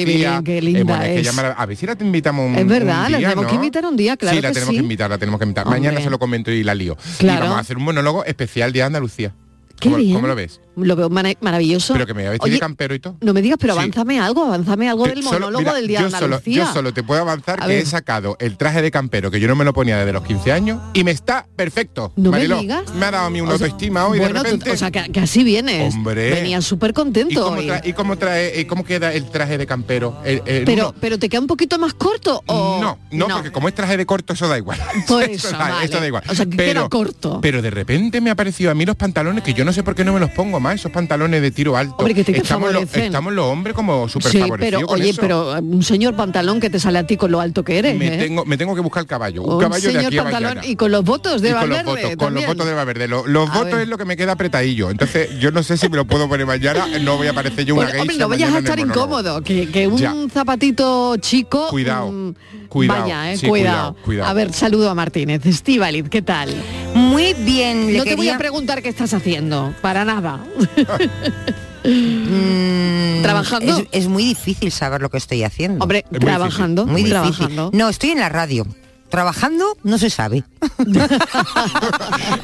qué 0.44 0.58
Eh, 0.58 0.62
linda 0.62 0.82
bueno, 0.84 1.02
es 1.04 1.30
que 1.30 1.40
a 1.56 1.66
ver 1.66 1.76
si 1.76 1.86
la 1.86 1.96
te 1.96 2.04
invitamos 2.04 2.46
un 2.46 2.56
Es 2.56 2.66
verdad, 2.66 3.06
un 3.06 3.12
la 3.12 3.18
día, 3.18 3.28
tenemos 3.28 3.46
que 3.46 3.52
¿no? 3.52 3.64
invitar 3.64 3.84
un 3.86 3.96
día, 3.96 4.16
claro 4.16 4.36
Sí, 4.36 4.42
la 4.42 4.48
que 4.48 4.54
tenemos 4.54 4.70
sí. 4.72 4.76
que 4.76 4.82
invitar, 4.82 5.10
la 5.10 5.18
tenemos 5.18 5.38
que 5.38 5.44
invitar. 5.44 5.66
Hombre. 5.66 5.80
Mañana 5.80 6.00
se 6.00 6.10
lo 6.10 6.18
comento 6.18 6.50
y 6.50 6.62
la 6.64 6.74
lío. 6.74 6.96
Claro. 7.18 7.38
Y 7.38 7.42
vamos 7.42 7.56
a 7.58 7.60
hacer 7.60 7.76
un 7.76 7.84
monólogo 7.84 8.24
especial 8.24 8.72
de 8.72 8.82
Andalucía. 8.82 9.32
Qué 9.80 9.88
¿Cómo, 9.90 9.96
bien. 9.98 10.14
cómo 10.14 10.26
lo 10.26 10.34
ves? 10.34 10.60
Lo 10.78 10.96
veo 10.96 11.08
mara- 11.10 11.32
maravilloso. 11.40 11.92
Pero 11.94 12.06
que 12.06 12.14
me 12.14 12.22
voy 12.22 12.28
a 12.28 12.30
vestir 12.32 12.52
de 12.52 12.58
campero 12.58 12.94
y 12.94 12.98
todo. 13.00 13.16
No 13.20 13.32
me 13.34 13.42
digas, 13.42 13.58
pero 13.60 13.74
Sí. 13.74 13.78
avánzame 13.80 14.20
algo, 14.20 14.44
avánzame 14.44 14.88
algo 14.88 15.04
Te- 15.04 15.10
del 15.10 15.22
solo- 15.22 15.32
monólogo 15.46 15.60
mira, 15.60 15.74
del 15.74 15.86
Día 15.88 16.00
yo 16.00 16.04
de 16.10 16.18
solo, 16.18 16.42
yo 16.44 16.72
solo 16.72 16.92
te 16.94 17.02
puedo 17.02 17.20
avanzar 17.20 17.58
A 17.62 17.66
que 17.66 17.74
ver. 17.74 17.82
he 17.82 17.86
sacado 17.86 18.36
el 18.40 18.56
traje 18.56 18.82
de 18.82 18.90
campero 18.90 19.30
que 19.30 19.40
yo 19.40 19.48
no 19.48 19.56
me 19.56 19.64
lo 19.64 19.72
ponía 19.72 19.98
desde 19.98 20.12
los 20.12 20.22
15 20.24 20.52
años 20.52 20.80
y 20.94 21.04
me 21.04 21.10
está 21.10 21.46
perfecto. 21.56 22.12
No 22.16 22.30
me 22.30 22.46
digas. 22.46 22.92
Me 22.94 23.06
ha 23.06 23.10
dado 23.10 23.26
a 23.26 23.30
mí 23.30 23.40
una 23.40 23.54
O 23.54 23.58
sea, 23.58 23.66
autoestima 23.66 24.06
hoy 24.06 24.18
bueno, 24.18 24.34
de 24.42 24.50
tú- 24.50 24.56
repente. 24.56 24.70
o 24.72 24.76
sea, 24.76 24.90
que, 24.90 25.10
que 25.12 25.20
así 25.20 25.44
vienes. 25.44 25.94
Hombre. 25.94 26.30
Venía 26.30 26.60
súper 26.60 26.90
¿Y 26.90 26.94
contento 26.94 27.42
cómo, 27.42 27.58
hoy. 27.58 27.66
trae, 27.66 27.80
¿Y 27.84 27.92
cómo 27.92 28.16
trae, 28.18 28.60
y 28.60 28.64
cómo 28.64 28.84
queda 28.84 29.12
el 29.12 29.24
traje 29.30 29.58
de 29.58 29.66
campero? 29.66 30.18
El- 30.24 30.42
el- 30.46 30.64
Pero, 30.64 30.88
uno- 30.88 30.94
pero 31.00 31.18
te 31.18 31.28
queda 31.28 31.40
un 31.40 31.46
poquito 31.46 31.78
más 31.78 31.94
corto 31.94 32.42
o 32.46 32.80
no, 32.80 32.98
no, 33.10 33.28
porque 33.28 33.50
como 33.52 33.68
es 33.68 33.74
traje 33.74 33.96
de 33.96 34.06
corto, 34.06 34.32
eso 34.32 34.48
da 34.48 34.58
igual. 34.58 34.78
Por 35.08 35.22
eso, 35.24 35.48
eso, 35.48 35.56
da, 35.58 35.68
vale. 35.70 35.86
eso 35.86 36.00
da 36.00 36.06
igual. 36.06 36.22
O 36.28 36.34
sea, 36.34 36.46
que 36.46 36.56
queda 36.56 36.88
corto. 36.88 37.40
Pero 37.40 37.62
de 37.62 37.70
repente 37.70 38.20
me 38.20 38.30
ha 38.30 38.34
parecido 38.34 38.70
a 38.70 38.74
mí 38.74 38.84
los 38.84 38.96
pantalones 38.96 39.42
que 39.44 39.54
yo 39.54 39.64
no 39.64 39.72
sé 39.72 39.82
por 39.82 39.94
qué 39.94 40.04
no 40.04 40.12
me 40.12 40.20
los 40.20 40.30
pongo 40.30 40.60
más, 40.60 40.67
esos 40.74 40.90
pantalones 40.92 41.42
de 41.42 41.50
tiro 41.50 41.76
alto. 41.76 41.96
Hombre, 41.98 42.14
que 42.14 42.24
te 42.24 42.36
estamos, 42.36 42.72
los, 42.72 42.94
estamos 42.94 43.32
los 43.32 43.46
hombres 43.46 43.74
como 43.74 44.08
súper 44.08 44.30
Sí, 44.32 44.42
pero 44.58 44.82
con 44.86 45.00
oye, 45.00 45.10
eso. 45.10 45.20
pero 45.20 45.56
eh, 45.56 45.60
un 45.60 45.82
señor 45.82 46.14
pantalón 46.16 46.60
que 46.60 46.70
te 46.70 46.78
sale 46.80 46.98
a 46.98 47.06
ti 47.06 47.16
con 47.16 47.30
lo 47.30 47.40
alto 47.40 47.62
que 47.64 47.78
eres. 47.78 47.96
me, 47.98 48.14
¿eh? 48.14 48.18
tengo, 48.18 48.44
me 48.44 48.56
tengo 48.56 48.74
que 48.74 48.80
buscar 48.80 49.02
el 49.02 49.06
caballo. 49.06 49.42
Un, 49.42 49.54
un 49.54 49.60
caballo 49.60 49.86
de 49.88 49.92
señor 49.94 50.06
aquí 50.06 50.18
a 50.18 50.22
pantalón 50.24 50.58
y 50.64 50.76
con 50.76 50.90
los 50.90 51.04
votos 51.04 51.40
de 51.42 51.50
Y 51.50 51.52
con 51.52 51.60
los 51.68 51.78
Valverde 51.78 52.02
votos, 52.02 52.16
con 52.26 52.34
los 52.34 52.46
votos 52.46 52.66
de 52.66 52.72
Valverde. 52.74 53.08
Lo- 53.08 53.26
Los, 53.26 53.50
A 53.50 53.52
votos 53.54 53.72
ver. 53.72 53.82
es 53.82 53.88
lo 53.88 53.98
que 53.98 54.04
me 54.04 54.16
queda 54.16 54.32
apretadillo. 54.32 54.90
Entonces, 54.90 55.38
yo 55.38 55.50
no 55.50 55.62
sé 55.62 55.76
si 55.76 55.88
me 55.88 55.96
lo 55.96 56.04
puedo 56.06 56.28
poner 56.28 56.46
mañana. 56.46 56.86
No 57.00 57.16
voy 57.16 57.26
a 57.28 57.32
parecer 57.32 57.64
yo 57.64 57.74
una 57.74 57.84
Bueno, 57.86 58.00
hombre, 58.02 58.16
no 58.18 58.28
vayas 58.28 58.52
a 58.54 58.58
estar 58.58 58.78
incómodo, 58.78 59.42
que, 59.42 59.68
que 59.70 59.86
un 59.88 59.98
Ya. 59.98 60.14
zapatito 60.32 61.16
chico. 61.18 61.68
Cuidado, 61.68 62.10
mm, 62.10 62.34
cuidado, 62.68 63.02
Vaya, 63.02 63.32
eh, 63.32 63.36
sí, 63.38 63.46
cuidado. 63.48 63.92
cuidado, 63.94 64.04
cuidado. 64.04 64.30
A 64.30 64.32
ver, 64.34 64.52
saludo 64.52 64.90
a 64.90 64.94
Martínez. 64.94 65.44
Estíbaliz, 65.46 66.08
¿qué 66.08 66.22
tal? 66.22 66.54
Muy 66.94 67.34
bien, 67.34 67.92
le 67.92 67.98
no 67.98 68.04
te 68.04 68.14
voy 68.16 68.28
a 68.28 68.38
preguntar 68.38 68.82
qué 68.82 68.88
estás 68.88 69.14
haciendo, 69.14 69.74
para 69.80 70.04
nada. 70.04 70.40
Mm, 71.84 73.22
¿Trabajando? 73.22 73.78
Es, 73.78 73.86
es 73.92 74.08
muy 74.08 74.24
difícil 74.24 74.70
saber 74.72 75.00
lo 75.00 75.10
que 75.10 75.18
estoy 75.18 75.42
haciendo. 75.44 75.82
Hombre, 75.82 76.04
Es 76.06 76.10
muy 76.10 76.20
trabajando, 76.20 76.86
Muy 76.86 77.02
difícil. 77.02 77.10
trabajando. 77.12 77.70
No, 77.72 77.88
estoy 77.88 78.10
en 78.10 78.20
la 78.20 78.28
radio. 78.28 78.66
Trabajando 79.10 79.76
no 79.84 79.96
se 79.98 80.10
sabe. 80.10 80.44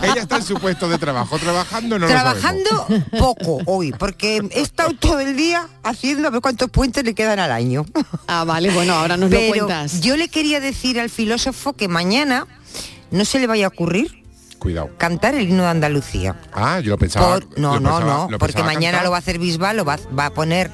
Ella 0.03 0.23
está 0.23 0.37
en 0.37 0.43
su 0.43 0.55
puesto 0.55 0.89
de 0.89 0.99
trabajo. 0.99 1.39
Trabajando 1.39 1.99
no 1.99 2.07
lo 2.07 2.13
Trabajando 2.13 2.87
poco 3.19 3.61
hoy, 3.67 3.93
porque 3.93 4.41
he 4.51 4.61
estado 4.61 4.93
todo 4.95 5.21
el 5.21 5.37
día 5.37 5.69
haciendo 5.83 6.29
a 6.29 6.31
ver 6.31 6.41
cuántos 6.41 6.71
puentes 6.71 7.05
le 7.05 7.15
quedan 7.15 7.39
al 7.39 7.53
año. 7.53 7.85
Ah, 8.27 8.45
vale, 8.45 8.71
bueno, 8.71 8.95
ahora 8.95 9.17
nos 9.17 9.31
lo 9.31 9.37
Pero 9.37 9.67
cuentas. 9.67 10.01
yo 10.01 10.17
le 10.17 10.29
quería 10.29 10.61
decir 10.61 10.99
al 11.01 11.11
filósofo 11.11 11.75
que 11.75 11.89
mañana 11.89 12.47
no 13.11 13.25
se 13.25 13.39
le 13.39 13.47
vaya 13.47 13.67
a 13.67 13.69
ocurrir 13.69 14.23
Cuidado. 14.59 14.91
cantar 14.99 15.35
el 15.35 15.49
himno 15.49 15.63
de 15.65 15.69
Andalucía. 15.69 16.41
Ah, 16.53 16.81
yo 16.81 16.91
lo 16.91 16.99
pensaba. 16.99 17.35
Por- 17.41 17.59
no, 17.59 17.75
lo 17.75 17.81
no, 17.81 17.91
pensaba- 17.91 18.15
no, 18.25 18.31
lo 18.31 18.39
porque 18.39 18.63
mañana 18.63 18.99
cantar. 18.99 19.05
lo 19.05 19.11
va 19.11 19.17
a 19.17 19.21
hacer 19.21 19.39
Bisbal, 19.39 19.77
lo 19.77 19.85
va, 19.85 19.99
va 20.19 20.27
a 20.27 20.31
poner 20.35 20.71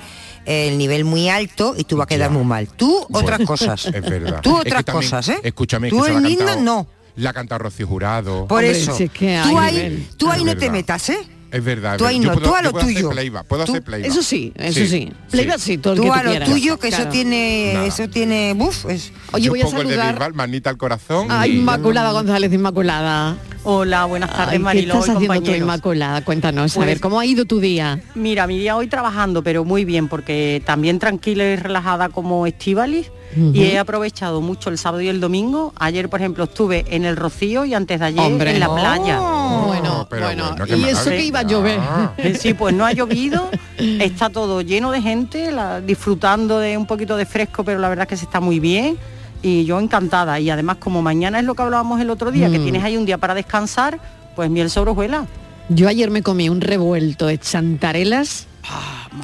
el 0.46 0.78
nivel 0.78 1.04
muy 1.04 1.28
alto 1.28 1.74
y 1.76 1.84
tú 1.84 1.96
va 1.96 2.04
a 2.04 2.06
quedar 2.06 2.30
muy 2.30 2.44
mal. 2.44 2.68
Tú 2.68 3.06
otras 3.12 3.38
Bueno, 3.38 3.46
cosas. 3.46 3.86
Es 3.86 4.00
verdad. 4.02 4.40
Tú 4.42 4.56
Es 4.58 4.62
que 4.64 4.68
otras 4.70 4.84
también- 4.84 5.10
cosas, 5.10 5.28
¿eh? 5.28 5.40
Escúchame, 5.42 5.90
Tú 5.90 6.04
el 6.04 6.12
cantado- 6.14 6.60
no. 6.62 6.86
La 7.16 7.30
ha 7.30 7.32
cantado 7.32 7.58
Rocío 7.58 7.86
Jurado. 7.86 8.46
Por 8.46 8.58
Hombre, 8.64 8.70
eso. 8.70 8.96
si 8.96 9.04
es 9.04 9.10
que 9.10 9.36
hay 9.36 9.50
tú 9.50 9.58
ahí, 9.58 10.08
tú 10.16 10.30
ahí 10.30 10.40
Es 10.40 10.46
no 10.46 10.56
te 10.56 10.70
metas, 10.70 11.10
¿eh? 11.10 11.18
Es 11.50 11.64
verdad. 11.64 11.98
Tú 11.98 12.06
ahí 12.06 12.18
a 12.18 12.22
lo 12.62 12.70
puedo 12.70 12.86
tuyo. 12.86 12.98
Hacer 12.98 13.10
playback, 13.10 13.44
puedo 13.46 13.64
Tú- 13.64 13.72
hacer 13.72 13.82
playback. 13.82 14.08
Eso 14.10 14.22
sí, 14.22 14.52
eso 14.56 14.86
sí. 14.86 15.12
Playback 15.30 15.58
sí, 15.58 15.78
todo 15.78 15.94
el 15.94 15.98
Tú 15.98 16.04
que 16.04 16.10
a 16.10 16.12
tú 16.14 16.24
lo 16.24 16.30
quieras. 16.30 16.48
tuyo, 16.50 16.78
que 16.78 16.88
eso 16.88 17.06
tiene, 17.08 17.70
Nada. 17.74 17.86
eso 17.86 18.08
tiene, 18.08 18.54
buf, 18.54 18.86
es... 18.88 19.12
Oye, 19.32 19.44
Yo 19.44 19.50
voy 19.52 19.60
a 19.60 19.64
pongo 19.64 19.80
el 19.80 19.88
de 19.88 19.94
saludar 19.94 20.14
Bisbal, 20.14 20.34
manita 20.34 20.70
al 20.70 20.76
corazón. 20.76 21.26
a 21.30 21.46
y- 21.46 21.56
Inmaculada 21.58 22.12
González, 22.12 22.52
Inmaculada. 22.52 23.36
Hola, 23.64 24.04
buenas 24.06 24.30
tardes, 24.30 24.48
Ay, 24.52 24.58
¿Qué 24.58 24.64
Mariló 24.64 24.94
estás 25.00 25.16
haciendo 25.16 25.42
tú. 25.42 25.50
Inmaculada? 25.50 26.24
Cuéntanos, 26.24 26.72
a 26.72 26.74
Pues- 26.76 26.86
ver, 26.86 27.00
¿cómo 27.00 27.18
ha 27.20 27.26
ido 27.26 27.44
tu 27.44 27.60
día? 27.60 28.00
Mira, 28.14 28.46
mi 28.46 28.58
día 28.58 28.76
hoy 28.76 28.86
trabajando, 28.86 29.42
pero 29.42 29.64
muy 29.64 29.84
bien, 29.84 30.08
porque 30.08 30.62
también 30.64 30.98
tranquila 30.98 31.44
y 31.44 31.56
relajada 31.56 32.08
como 32.10 32.46
Estivalis. 32.46 33.10
Y 33.36 33.62
he 33.62 33.78
aprovechado 33.78 34.40
mucho 34.40 34.70
el 34.70 34.78
sábado 34.78 35.00
y 35.02 35.08
el 35.08 35.20
domingo. 35.20 35.72
Ayer, 35.78 36.08
por 36.08 36.20
ejemplo, 36.20 36.44
estuve 36.44 36.84
en 36.88 37.04
el 37.04 37.16
Rocío 37.16 37.64
y 37.64 37.74
antes 37.74 38.00
de 38.00 38.06
ayer 38.06 38.20
Hombre. 38.20 38.50
en 38.52 38.60
la 38.60 38.74
playa. 38.74 39.20
bueno, 39.66 40.06
pero 40.10 40.26
bueno, 40.26 40.54
y 40.66 40.84
eso 40.84 41.10
que 41.10 41.24
iba 41.24 41.40
a 41.40 41.42
llover. 41.44 41.78
Eh, 42.16 42.34
Sí, 42.34 42.54
pues 42.54 42.74
no 42.74 42.84
ha 42.86 42.92
llovido, 42.92 43.48
está 43.78 44.30
todo 44.30 44.60
lleno 44.62 44.90
de 44.90 45.00
gente, 45.02 45.52
la- 45.52 45.80
disfrutando 45.80 46.58
de 46.58 46.76
un 46.76 46.86
poquito 46.86 47.16
de 47.16 47.26
fresco, 47.26 47.62
pero 47.64 47.78
la 47.78 47.88
verdad 47.88 48.04
es 48.04 48.08
que 48.08 48.16
se 48.16 48.24
está 48.24 48.40
muy 48.40 48.58
bien 48.60 48.96
y 49.42 49.64
yo 49.64 49.78
encantada. 49.80 50.38
Y 50.40 50.50
además, 50.50 50.76
como 50.80 51.00
mañana 51.02 51.38
es 51.38 51.44
lo 51.44 51.54
que 51.54 51.62
hablábamos 51.62 52.00
el 52.00 52.10
otro 52.10 52.30
día, 52.30 52.50
que 52.50 52.58
Mm. 52.58 52.62
tienes 52.62 52.84
ahí 52.84 52.96
un 52.96 53.06
día 53.06 53.18
para 53.18 53.34
descansar, 53.34 54.00
pues 54.36 54.50
miel 54.50 54.70
sobre 54.70 54.90
hojuelas. 54.90 55.26
Yo 55.68 55.88
ayer 55.88 56.10
me 56.10 56.22
comí 56.22 56.48
un 56.48 56.60
revuelto 56.60 57.26
de 57.26 57.38
chantarelas. 57.38 58.46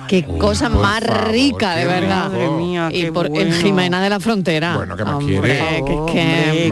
Qué 0.08 0.24
cosa 0.24 0.68
más 0.68 1.04
favor, 1.04 1.30
rica, 1.30 1.74
de 1.76 1.84
verdad. 1.86 2.30
Madre 2.30 2.48
mía, 2.50 2.88
y 2.92 3.10
por 3.10 3.26
en 3.26 3.32
bueno. 3.32 3.54
Jimena 3.56 4.00
de 4.02 4.10
la 4.10 4.20
Frontera. 4.20 4.76
Bueno, 4.76 4.96
¿qué 4.96 5.04
más 5.04 5.14
Hombre, 5.14 5.38
quieres? 5.40 5.58
que 5.62 5.76
es 5.76 5.82
que- 5.84 5.92
Hombre, 5.94 6.12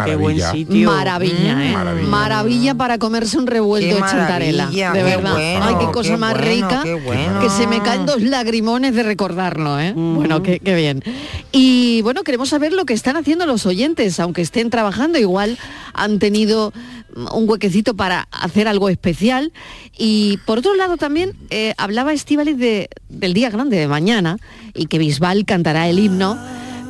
qué 0.04 0.16
buen 0.16 0.36
Maravilla. 0.36 0.52
sitio. 0.52 0.90
Maravilla, 0.90 1.54
Mm, 1.56 1.60
¿eh? 1.60 1.72
maravilla. 1.72 2.08
Maravilla 2.08 2.74
para 2.74 2.98
comerse 2.98 3.38
un 3.38 3.46
revuelto 3.46 3.94
de 3.94 4.00
chantarela. 4.00 4.66
De 4.66 5.02
verdad. 5.02 5.32
bueno, 5.34 5.64
Ay, 5.66 5.74
qué 5.80 5.92
cosa 5.92 6.10
qué 6.10 6.16
más 6.16 6.32
bueno, 6.34 6.46
rica. 6.48 6.80
qué 6.82 6.94
bueno. 6.94 7.40
Que 7.40 7.50
se 7.50 7.66
me 7.66 7.80
caen 7.82 8.06
dos 8.06 8.20
lagrimones 8.22 8.94
de 8.94 9.02
recordarlo, 9.02 9.78
¿eh? 9.80 9.92
Bueno, 9.94 10.42
qué, 10.42 10.58
qué 10.60 10.74
bien. 10.74 11.02
Y 11.56 12.02
bueno, 12.02 12.24
queremos 12.24 12.48
saber 12.48 12.72
lo 12.72 12.84
que 12.84 12.94
están 12.94 13.16
haciendo 13.16 13.46
los 13.46 13.64
oyentes, 13.64 14.18
aunque 14.18 14.42
estén 14.42 14.70
trabajando, 14.70 15.20
igual 15.20 15.56
han 15.92 16.18
tenido 16.18 16.72
un 17.30 17.48
huequecito 17.48 17.94
para 17.94 18.26
hacer 18.32 18.66
algo 18.66 18.88
especial. 18.88 19.52
Y 19.96 20.40
por 20.46 20.58
otro 20.58 20.74
lado 20.74 20.96
también 20.96 21.36
eh, 21.50 21.72
hablaba 21.76 22.12
Estivaliz 22.12 22.58
de, 22.58 22.88
del 23.08 23.34
día 23.34 23.50
grande 23.50 23.76
de 23.76 23.86
mañana 23.86 24.38
y 24.74 24.86
que 24.86 24.98
Bisbal 24.98 25.44
cantará 25.44 25.88
el 25.88 26.00
himno, 26.00 26.36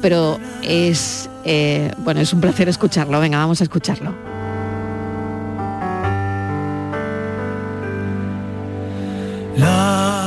pero 0.01 0.41
es, 0.63 1.29
eh, 1.45 1.93
bueno, 1.99 2.23
es 2.23 2.33
un 2.33 2.41
placer 2.41 2.67
escucharlo. 2.71 3.21
Venga, 3.21 3.37
vamos 3.37 3.61
a 3.61 3.65
escucharlo. 3.65 4.15
La 9.59 10.24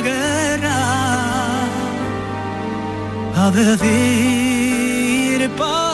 guerra 0.00 0.80
a 3.36 3.50
decir 3.50 5.50
paz 5.56 5.91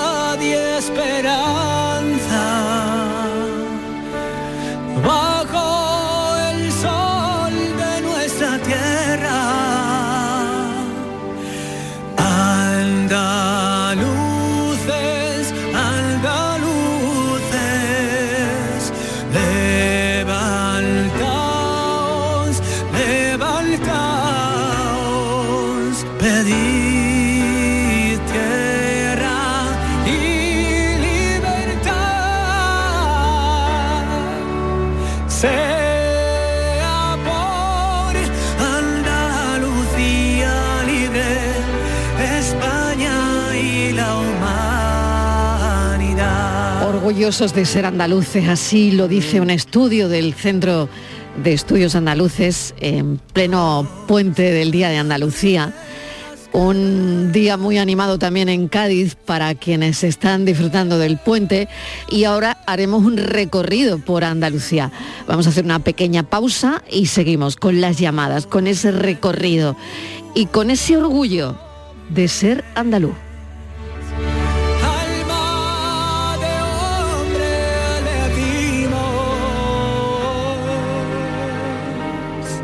Orgullosos 47.08 47.54
de 47.54 47.64
ser 47.64 47.86
andaluces, 47.86 48.48
así 48.48 48.90
lo 48.90 49.08
dice 49.08 49.40
un 49.40 49.48
estudio 49.48 50.10
del 50.10 50.34
Centro 50.34 50.90
de 51.42 51.54
Estudios 51.54 51.94
Andaluces 51.94 52.74
en 52.80 53.18
pleno 53.32 53.88
puente 54.06 54.42
del 54.52 54.70
Día 54.70 54.90
de 54.90 54.98
Andalucía. 54.98 55.72
Un 56.52 57.32
día 57.32 57.56
muy 57.56 57.78
animado 57.78 58.18
también 58.18 58.50
en 58.50 58.68
Cádiz 58.68 59.14
para 59.14 59.54
quienes 59.54 60.04
están 60.04 60.44
disfrutando 60.44 60.98
del 60.98 61.16
puente 61.16 61.66
y 62.10 62.24
ahora 62.24 62.58
haremos 62.66 63.02
un 63.02 63.16
recorrido 63.16 63.98
por 64.00 64.22
Andalucía. 64.22 64.92
Vamos 65.26 65.46
a 65.46 65.48
hacer 65.48 65.64
una 65.64 65.78
pequeña 65.78 66.24
pausa 66.24 66.82
y 66.90 67.06
seguimos 67.06 67.56
con 67.56 67.80
las 67.80 67.96
llamadas, 67.96 68.46
con 68.46 68.66
ese 68.66 68.90
recorrido 68.90 69.78
y 70.34 70.44
con 70.44 70.70
ese 70.70 70.98
orgullo 70.98 71.58
de 72.10 72.28
ser 72.28 72.64
andaluz. 72.74 73.27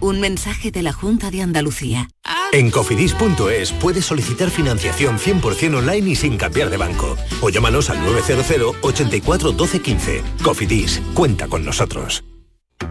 Un 0.00 0.20
mensaje 0.20 0.70
de 0.70 0.82
la 0.82 0.92
Junta 0.92 1.30
de 1.30 1.42
Andalucía. 1.42 2.08
En 2.52 2.70
cofidis.es 2.70 3.72
puedes 3.72 4.04
solicitar 4.04 4.50
financiación 4.50 5.18
100% 5.18 5.76
online 5.76 6.10
y 6.10 6.16
sin 6.16 6.36
cambiar 6.36 6.70
de 6.70 6.76
banco. 6.76 7.16
O 7.40 7.50
llámanos 7.50 7.90
al 7.90 8.04
900 8.04 8.76
84 8.82 9.52
12 9.52 9.80
15. 9.80 10.22
Cofidis, 10.42 11.00
cuenta 11.14 11.48
con 11.48 11.64
nosotros. 11.64 12.24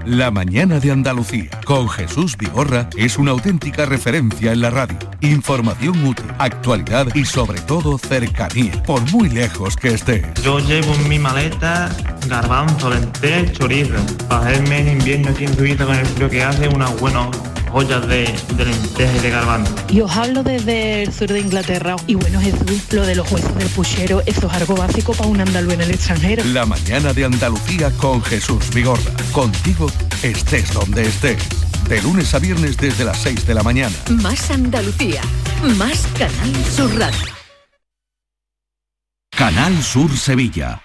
La 0.06 0.32
mañana 0.32 0.80
de 0.80 0.92
Andalucía 0.92 1.50
con 1.64 1.88
Jesús 1.90 2.38
Vigorra 2.38 2.90
es 2.98 3.18
una 3.18 3.32
auténtica 3.32 3.86
referencia 3.86 4.52
en 4.52 4.62
la 4.62 4.72
radio. 4.72 4.98
Información 5.22 6.04
útil, 6.06 6.26
actualidad 6.40 7.08
y 7.14 7.24
sobre 7.26 7.62
todo 7.62 7.98
cercanía, 8.00 8.82
por 8.84 9.02
muy 9.12 9.30
lejos 9.30 9.76
que 9.76 9.90
estés. 9.90 10.26
Yo 10.44 10.60
llevo 10.60 10.94
en 10.96 11.08
mi 11.08 11.20
maleta 11.20 11.96
garbanzo, 12.28 12.90
lentejas, 12.90 13.52
chorizo. 13.54 13.96
Para 14.28 14.48
hacerme 14.48 14.80
en 14.80 15.00
invierno 15.00 15.30
aquí 15.30 15.46
en 15.46 15.58
Suiza 15.58 15.86
con 15.86 15.96
el 15.96 16.06
frío 16.06 16.30
que 16.30 16.44
hace 16.44 16.68
unas 16.68 17.00
buenas 17.00 17.28
ollas 17.72 18.08
de, 18.08 18.34
de 18.56 18.66
lentejas 18.66 19.16
y 19.16 19.20
de 19.20 19.30
garbanzo. 19.30 19.76
Y 19.90 20.02
os 20.02 20.16
hablo 20.16 20.44
desde 20.44 21.04
el 21.04 21.14
sur 21.14 21.28
de 21.28 21.40
Inglaterra. 21.40 21.96
Y 22.08 22.16
bueno, 22.16 22.40
Jesús, 22.40 22.84
lo 22.92 23.06
de 23.06 23.16
los 23.16 23.30
huesos 23.32 23.56
del 23.58 23.68
puchero, 23.70 24.22
eso 24.26 24.48
es 24.48 24.54
algo 24.54 24.76
básico 24.76 25.14
para 25.14 25.30
un 25.30 25.42
andaluz 25.42 25.74
en 25.74 25.82
el 25.82 25.92
extranjero. 25.92 26.44
La 26.46 26.66
mañana 26.66 27.14
de 27.14 27.26
Andalucía 27.26 27.92
con 27.92 28.22
Jesús 28.24 28.70
Vigorra. 28.74 29.12
Contigo 29.32 29.92
estés 30.24 30.74
donde 30.74 31.04
estés. 31.04 31.38
De 31.90 32.02
lunes 32.02 32.34
a 32.34 32.40
viernes 32.40 32.78
desde 32.78 33.06
las 33.06 33.18
6 33.20 33.46
de 33.46 33.54
la 33.54 33.62
mañana. 33.62 33.96
Más 34.10 34.50
Andalucía. 34.50 35.22
Más 35.78 36.08
Canal 36.18 36.66
Sur 36.76 36.98
Radio. 36.98 37.36
Canal 39.30 39.84
Sur 39.84 40.16
Sevilla. 40.18 40.85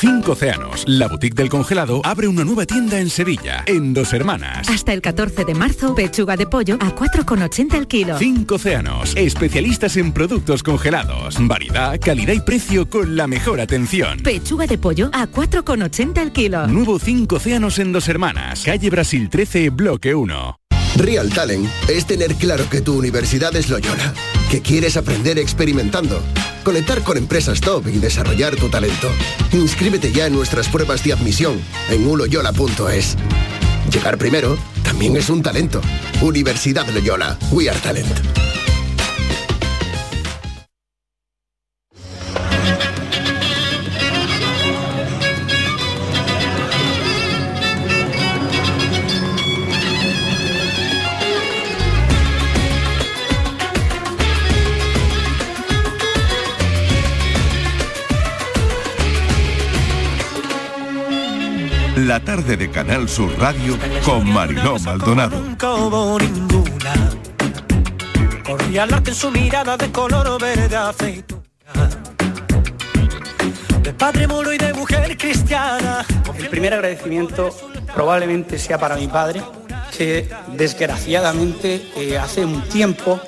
Cinco 0.00 0.32
Océanos, 0.32 0.84
la 0.86 1.08
boutique 1.08 1.34
del 1.34 1.50
congelado, 1.50 2.00
abre 2.04 2.26
una 2.26 2.42
nueva 2.42 2.64
tienda 2.64 2.98
en 2.98 3.10
Sevilla, 3.10 3.64
en 3.66 3.92
Dos 3.92 4.14
Hermanas. 4.14 4.66
Hasta 4.70 4.94
el 4.94 5.02
14 5.02 5.44
de 5.44 5.52
marzo, 5.52 5.94
pechuga 5.94 6.38
de 6.38 6.46
pollo 6.46 6.76
a 6.80 6.94
4,80 6.94 7.74
el 7.74 7.86
kilo. 7.86 8.16
Cinco 8.18 8.54
Océanos, 8.54 9.14
especialistas 9.14 9.98
en 9.98 10.12
productos 10.12 10.62
congelados, 10.62 11.36
variedad, 11.46 12.00
calidad 12.00 12.32
y 12.32 12.40
precio 12.40 12.88
con 12.88 13.14
la 13.14 13.26
mejor 13.26 13.60
atención. 13.60 14.20
Pechuga 14.20 14.66
de 14.66 14.78
pollo 14.78 15.10
a 15.12 15.26
4,80 15.26 16.18
el 16.22 16.32
kilo. 16.32 16.66
Nuevo 16.66 16.98
Cinco 16.98 17.36
Océanos 17.36 17.78
en 17.78 17.92
Dos 17.92 18.08
Hermanas, 18.08 18.62
calle 18.64 18.88
Brasil 18.88 19.28
13, 19.28 19.68
bloque 19.68 20.14
1. 20.14 20.56
Real 20.96 21.28
Talent 21.28 21.68
es 21.88 22.06
tener 22.06 22.36
claro 22.36 22.64
que 22.70 22.80
tu 22.80 22.98
universidad 22.98 23.54
es 23.54 23.68
Loyola, 23.68 24.14
que 24.50 24.62
quieres 24.62 24.96
aprender 24.96 25.38
experimentando, 25.38 26.22
conectar 26.62 27.02
con 27.02 27.16
empresas 27.16 27.60
top 27.60 27.88
y 27.88 27.98
desarrollar 27.98 28.56
tu 28.56 28.68
talento. 28.68 29.08
Inscríbete 29.52 30.12
ya 30.12 30.26
en 30.26 30.34
nuestras 30.34 30.68
pruebas 30.68 31.02
de 31.04 31.12
admisión 31.12 31.60
en 31.90 32.06
uloyola.es. 32.06 33.16
Llegar 33.92 34.18
primero 34.18 34.56
también 34.84 35.16
es 35.16 35.30
un 35.30 35.42
talento. 35.42 35.80
Universidad 36.20 36.88
Loyola, 36.88 37.38
We 37.50 37.68
Are 37.70 37.78
Talent. 37.80 38.59
Tarde 62.50 62.66
de 62.66 62.70
Canal 62.72 63.08
Sur 63.08 63.30
Radio 63.38 63.78
con 64.04 64.28
Mariló 64.32 64.78
Maldonado. 64.80 65.38
Nunca 65.38 65.72
hubo 65.74 66.18
ninguna. 66.18 66.94
Corría 68.44 68.84
el 68.84 68.94
arte 68.94 69.10
en 69.10 69.16
su 69.16 69.30
mirada 69.30 69.76
de 69.76 69.92
color 69.92 70.40
verde 70.40 70.76
aceituna. 70.76 71.42
De 73.82 73.92
padre 73.92 74.26
moro 74.26 74.52
y 74.52 74.58
de 74.58 74.72
mujer 74.74 75.16
cristiana. 75.16 76.04
El 76.36 76.48
primer 76.48 76.74
agradecimiento 76.74 77.50
probablemente 77.94 78.58
sea 78.58 78.78
para 78.78 78.96
mi 78.96 79.06
padre, 79.06 79.42
que 79.96 80.28
desgraciadamente 80.56 81.90
eh, 81.96 82.18
hace 82.18 82.44
un 82.44 82.62
tiempo 82.62 83.20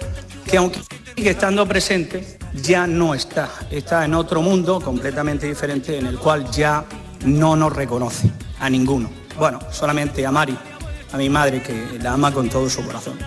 que 0.51 0.57
aunque 0.57 0.81
sigue 1.15 1.31
estando 1.31 1.67
presente, 1.69 2.39
ya 2.55 2.87
no 2.89 3.15
está. 3.15 3.49
Está 3.71 4.05
en 4.05 4.15
otro 4.15 4.43
mundo 4.43 4.81
completamente 4.81 5.47
diferente 5.47 5.97
en 5.97 6.07
el 6.07 6.19
cual 6.19 6.51
ya 6.51 6.85
no 7.25 7.55
nos 7.55 7.73
reconoce 7.73 8.33
a 8.63 8.71
ninguno. 8.71 9.11
Bueno, 9.37 9.59
solamente 9.71 10.25
a 10.25 10.31
Mari, 10.31 10.57
a 11.13 11.17
mi 11.17 11.29
madre 11.29 11.63
que 11.63 11.99
la 12.01 12.13
ama 12.13 12.33
con 12.33 12.49
todo 12.49 12.71
su 12.71 12.83
corazón. 12.85 13.19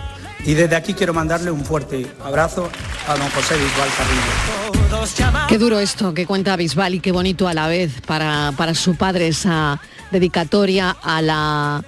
Y 0.44 0.54
desde 0.54 0.76
aquí 0.76 0.94
quiero 0.94 1.12
mandarle 1.12 1.50
un 1.50 1.64
fuerte 1.64 2.06
abrazo 2.24 2.70
a 3.06 3.16
don 3.16 3.28
José 3.30 3.54
Bisbal 3.54 3.88
Carrillo. 3.96 5.46
Qué 5.48 5.58
duro 5.58 5.78
esto 5.78 6.14
que 6.14 6.24
cuenta 6.24 6.56
Bisbal 6.56 6.94
y 6.94 7.00
qué 7.00 7.12
bonito 7.12 7.48
a 7.48 7.54
la 7.54 7.68
vez 7.68 8.00
para, 8.06 8.52
para 8.56 8.74
su 8.74 8.96
padre 8.96 9.28
esa 9.28 9.80
dedicatoria 10.10 10.96
a 11.02 11.20
la, 11.20 11.84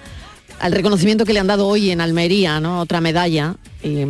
al 0.61 0.73
reconocimiento 0.73 1.25
que 1.25 1.33
le 1.33 1.41
han 1.41 1.47
dado 1.47 1.67
hoy 1.67 1.91
en 1.91 2.01
Almería, 2.01 2.61
¿no? 2.61 2.81
Otra 2.81 3.01
medalla. 3.01 3.55
Y, 3.83 4.05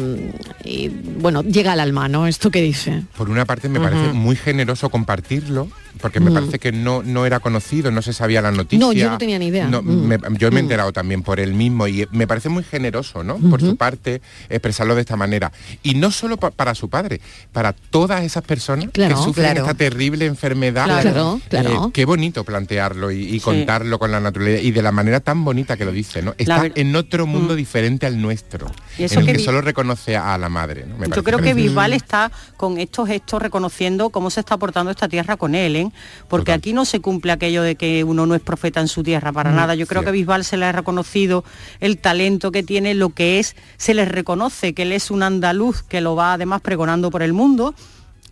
y, 0.65 0.89
bueno, 0.89 1.43
llega 1.43 1.73
al 1.73 1.81
alma, 1.81 2.09
¿no? 2.09 2.27
Esto 2.27 2.51
que 2.51 2.63
dice. 2.63 3.03
Por 3.17 3.29
una 3.31 3.45
parte 3.45 3.69
me 3.69 3.81
parece 3.81 4.13
muy 4.13 4.35
generoso 4.37 4.89
compartirlo, 4.89 5.69
porque 6.01 6.21
me 6.21 6.31
Mm. 6.31 6.35
parece 6.35 6.59
que 6.59 6.73
no, 6.73 7.03
no 7.03 7.27
era 7.27 7.41
conocido, 7.41 7.91
no 7.91 8.01
se 8.03 8.13
sabía 8.13 8.41
la 8.41 8.51
noticia. 8.51 8.79
No, 8.79 8.93
yo 8.93 9.11
no 9.11 9.19
tenía 9.19 9.39
ni 9.39 9.49
idea. 9.49 9.67
No, 9.69 9.83
Mm. 9.83 10.07
me- 10.07 10.19
yo 10.39 10.51
me 10.51 10.61
he 10.61 10.63
Mm. 10.63 10.67
enterado 10.67 10.93
también 10.93 11.23
por 11.23 11.39
él 11.41 11.53
mismo 11.55 11.87
y 11.89 12.07
me 12.13 12.27
parece 12.27 12.49
muy 12.49 12.63
generoso, 12.65 13.23
¿no? 13.25 13.37
Por 13.37 13.61
su 13.61 13.77
parte, 13.77 14.23
expresarlo 14.49 14.95
de 14.95 15.03
esta 15.03 15.17
manera. 15.17 15.53
Y 15.83 15.95
no 15.97 16.11
solo 16.13 16.37
pa- 16.39 16.51
para 16.51 16.75
su 16.75 16.89
padre, 16.89 17.21
para 17.53 17.73
todas 17.75 18.23
esas 18.23 18.45
personas 18.45 18.89
Claro, 18.93 19.17
que 19.17 19.23
sufren 19.23 19.47
claro. 19.47 19.61
esta 19.63 19.75
terrible 19.75 20.25
enfermedad. 20.27 20.85
Claro, 20.85 21.41
claro. 21.49 21.87
Eh, 21.89 21.91
qué 21.93 22.05
bonito 22.05 22.45
plantearlo 22.45 23.11
y, 23.11 23.35
y 23.37 23.41
contarlo 23.41 23.99
con 23.99 24.11
la 24.13 24.21
naturaleza 24.21 24.63
y 24.63 24.71
de 24.71 24.83
la 24.83 24.93
manera 24.93 25.21
tan 25.21 25.45
bonita 25.45 25.77
que 25.77 25.85
lo 25.85 25.93
dice, 25.93 26.23
¿no? 26.23 26.35
Está 26.39 26.69
en 26.75 26.97
otro 26.97 27.27
mundo 27.27 27.55
Mm. 27.55 27.57
diferente 27.57 28.07
al 28.07 28.21
nuestro, 28.23 28.71
Y 28.99 29.05
eso 29.05 29.15
en 29.15 29.21
el 29.21 29.27
que 29.27 29.33
solo 29.59 29.67
reconoce 29.67 30.17
a 30.17 30.39
la 30.39 30.49
madre. 30.49 30.87
¿no? 30.87 30.97
Me 30.97 31.09
Yo 31.09 31.23
creo 31.23 31.39
que. 31.39 31.55
Bisbal 31.55 31.93
está 31.93 32.31
con 32.57 32.79
estos 32.79 33.09
gestos 33.09 33.43
reconociendo 33.43 34.11
cómo 34.11 34.31
se 34.31 34.41
está 34.41 34.57
portando 34.57 34.91
esta 34.91 35.09
tierra 35.09 35.37
con 35.37 35.55
él, 35.55 35.77
¿eh? 35.77 35.91
porque 36.29 36.53
aquí 36.53 36.73
no 36.73 36.85
se 36.85 37.01
cumple 37.01 37.33
aquello 37.33 37.63
de 37.63 37.75
que 37.75 38.05
uno 38.05 38.27
no 38.27 38.35
es 38.35 38.41
profeta 38.41 38.81
en 38.81 38.89
su 38.89 39.03
tierra 39.03 39.33
para 39.33 39.51
Mm, 39.51 39.57
nada. 39.57 39.75
Yo 39.75 39.87
creo 39.87 40.05
que 40.05 40.11
Bisbal 40.11 40.45
se 40.45 40.57
le 40.57 40.67
ha 40.67 40.73
reconocido 40.73 41.45
el 41.81 41.99
talento 41.99 42.53
que 42.53 42.63
tiene, 42.63 42.95
lo 42.95 43.11
que 43.11 43.39
es, 43.39 43.57
se 43.77 43.95
le 43.95 44.05
reconoce 44.05 44.75
que 44.75 44.83
él 44.83 44.93
es 44.93 45.11
un 45.11 45.23
andaluz 45.23 45.83
que 45.83 46.01
lo 46.01 46.15
va 46.15 46.35
además 46.35 46.61
pregonando 46.61 47.11
por 47.11 47.23
el 47.23 47.33
mundo, 47.33 47.75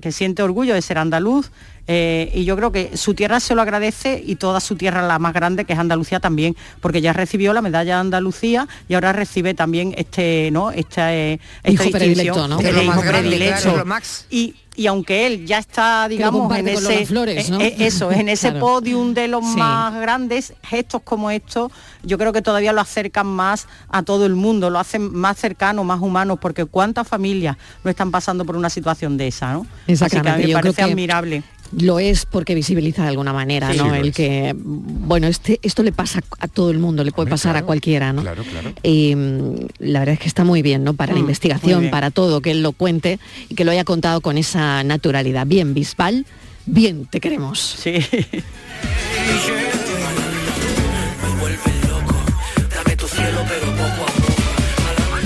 que 0.07 0.13
siente 0.13 0.41
orgullo 0.41 0.73
de 0.73 0.83
ser 0.83 0.99
andaluz. 0.99 1.51
eh, 1.89 2.31
y 2.33 2.45
yo 2.45 2.55
creo 2.57 2.71
que 2.71 2.97
su 2.97 3.15
tierra 3.15 3.41
se 3.41 3.57
lo 3.57 3.63
agradece 3.63 4.23
y 4.25 4.37
toda 4.37 4.61
su 4.61 4.77
tierra, 4.77 5.05
la 5.05 5.19
más 5.19 5.33
grande, 5.35 5.65
que 5.65 5.73
es 5.73 5.79
Andalucía 5.81 6.21
también, 6.21 6.55
porque 6.81 7.01
ya 7.01 7.13
recibió 7.13 7.53
la 7.53 7.61
medalla 7.61 7.95
de 7.95 8.01
Andalucía 8.03 8.69
y 8.89 8.95
ahora 8.95 9.13
recibe 9.13 9.55
también 9.55 9.95
este, 9.97 10.51
¿no? 10.53 10.71
Esta, 10.71 11.13
eh, 11.13 11.41
esta 11.65 11.71
Hijo 11.71 11.83
distinción, 11.85 12.01
predilecto, 12.01 12.49
¿no? 12.49 12.63
lo 12.63 12.83
hijo 12.83 13.01
predilecto. 13.01 13.73
claro. 13.73 14.01
Y, 14.31 14.55
y 14.77 14.87
aunque 14.87 15.27
él 15.27 15.47
ya 15.47 15.59
está, 15.59 16.07
digamos, 16.09 16.55
en 16.57 16.69
ese, 16.69 17.07
Flores, 17.07 17.51
¿no? 17.51 17.61
eh, 17.61 17.69
eh, 17.79 17.87
eso, 17.87 18.13
en 18.13 18.29
ese 18.29 18.51
Claro. 18.51 18.67
podium 18.67 19.15
de 19.15 19.29
los 19.29 19.45
Sí. 19.45 19.57
más 19.59 19.95
grandes, 19.95 20.53
gestos 20.63 21.03
como 21.03 21.31
estos, 21.31 21.73
yo 22.03 22.19
creo 22.19 22.33
que 22.33 22.43
todavía 22.43 22.73
lo 22.73 22.81
acercan 22.81 23.27
más 23.27 23.67
a 23.89 24.03
todo 24.03 24.27
el 24.27 24.35
mundo, 24.35 24.71
lo 24.71 24.79
hacen 24.79 25.13
más 25.15 25.39
cercano, 25.39 25.83
más 25.85 26.01
humanos, 26.01 26.39
porque 26.41 26.65
cuántas 26.67 27.09
familias 27.09 27.57
no 27.85 27.91
están 27.91 28.11
pasando 28.11 28.45
por 28.45 28.57
una 28.57 28.71
situación 28.71 29.17
de 29.17 29.29
esa, 29.29 29.53
¿no? 29.55 29.67
Así 29.89 30.21
que 30.21 30.29
a 30.29 30.37
mí 30.37 30.47
me 30.49 30.53
parece 30.53 30.83
admirable. 30.83 31.43
Lo 31.79 31.99
es 31.99 32.27
porque 32.27 32.55
visibiliza 32.55 33.03
de 33.03 33.09
alguna 33.09 33.33
manera, 33.33 33.73
Sí. 33.73 33.79
¿no? 33.79 33.91
Sí, 33.93 33.97
el 34.01 34.09
es. 34.09 34.15
que, 34.15 34.55
bueno, 34.57 35.27
este, 35.27 35.59
esto 35.63 35.83
le 35.83 35.93
pasa 35.93 36.21
a 36.39 36.49
todo 36.49 36.71
el 36.71 36.79
mundo, 36.79 37.03
le 37.05 37.13
puede 37.13 37.29
pasar 37.29 37.57
a 37.57 37.63
cualquiera, 37.63 38.13
¿no? 38.13 38.23
Claro, 38.23 38.43
claro. 38.45 38.73
Y 38.83 39.15
mm, 39.15 39.55
la 39.81 39.99
verdad 40.01 40.15
es 40.15 40.21
que 40.21 40.29
está 40.29 40.45
muy 40.45 40.63
bien, 40.63 40.85
¿no? 40.85 40.95
Para 40.95 41.13
la 41.13 41.19
Mm, 41.19 41.23
investigación, 41.23 41.91
para 41.91 42.11
todo, 42.11 42.41
que 42.41 42.51
él 42.53 42.63
lo 42.63 42.73
cuente 42.73 43.19
y 43.49 43.55
que 43.55 43.65
lo 43.65 43.73
haya 43.73 43.85
contado 43.85 44.21
con 44.21 44.39
esa 44.39 44.83
naturalidad. 44.85 45.47
Bien, 45.47 45.75
Bisbal, 45.75 46.25
bien, 46.67 47.07
te 47.07 47.21
queremos. 47.21 47.77
Sí. 47.83 47.95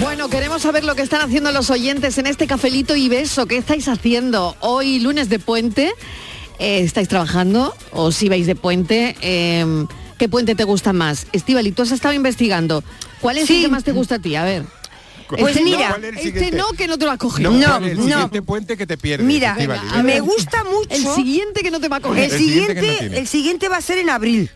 Bueno, 0.01 0.29
queremos 0.29 0.63
saber 0.63 0.85
lo 0.85 0.95
que 0.95 1.03
están 1.03 1.21
haciendo 1.21 1.53
los 1.53 1.71
oyentes 1.71 2.17
en 2.19 2.27
este 2.27 2.47
cafelito 2.47 2.97
y 2.97 3.09
beso. 3.09 3.47
¿Qué 3.47 3.57
estáis 3.59 3.87
haciendo 3.89 4.57
hoy, 4.61 4.99
lunes 5.01 5.29
de 5.29 5.39
puente? 5.39 5.93
Eh, 6.61 6.81
¿Estáis 6.81 7.09
trabajando 7.09 7.75
o 7.93 8.13
si 8.13 8.29
vais 8.29 8.47
de 8.47 8.55
puente? 8.55 9.17
Eh, 9.23 9.87
¿Qué 10.19 10.29
puente 10.29 10.55
te 10.55 10.65
gusta 10.65 10.93
más? 10.93 11.27
Estivali, 11.33 11.73
tú 11.73 11.83
has 11.83 11.91
estado 11.91 12.13
investigando. 12.15 12.85
¿Cuál 13.21 13.39
es 13.39 13.49
el 13.49 13.57
Sí. 13.57 13.63
que 13.63 13.69
más 13.69 13.83
te 13.85 13.93
gusta 13.93 14.17
a 14.17 14.19
ti? 14.19 14.37
A 14.37 14.45
ver. 14.45 14.65
Pues 15.27 15.43
Este 15.43 15.61
no, 15.61 15.65
mira, 15.65 15.89
¿cuál 15.91 16.05
es 16.05 16.11
el 16.11 16.17
este 16.19 16.33
siguiente? 16.33 16.57
no, 16.59 16.67
que 16.77 16.87
no 16.89 16.99
te 16.99 17.05
lo 17.07 17.13
ha 17.13 17.17
cogido. 17.17 17.51
No, 17.53 17.59
No, 17.59 17.67
¿cuál 17.79 17.85
es 17.85 17.99
el 17.99 18.09
no. 18.09 18.31
puente 18.45 18.77
que 18.77 18.87
te 18.87 18.99
pierdes. 18.99 19.27
Mira, 19.27 19.57
me 20.05 20.21
gusta 20.21 20.65
mucho. 20.65 20.89
El 20.91 21.07
siguiente 21.15 21.63
que 21.63 21.71
no 21.71 21.81
te 21.81 21.89
va 21.89 21.97
a 21.97 22.01
coger. 22.01 22.25
El 22.25 22.33
El 22.33 22.39
siguiente 22.39 23.09
no 23.11 23.17
el 23.17 23.27
siguiente 23.29 23.69
va 23.69 23.77
a 23.79 23.81
ser 23.81 23.99
en 23.99 24.11
abril. 24.11 24.51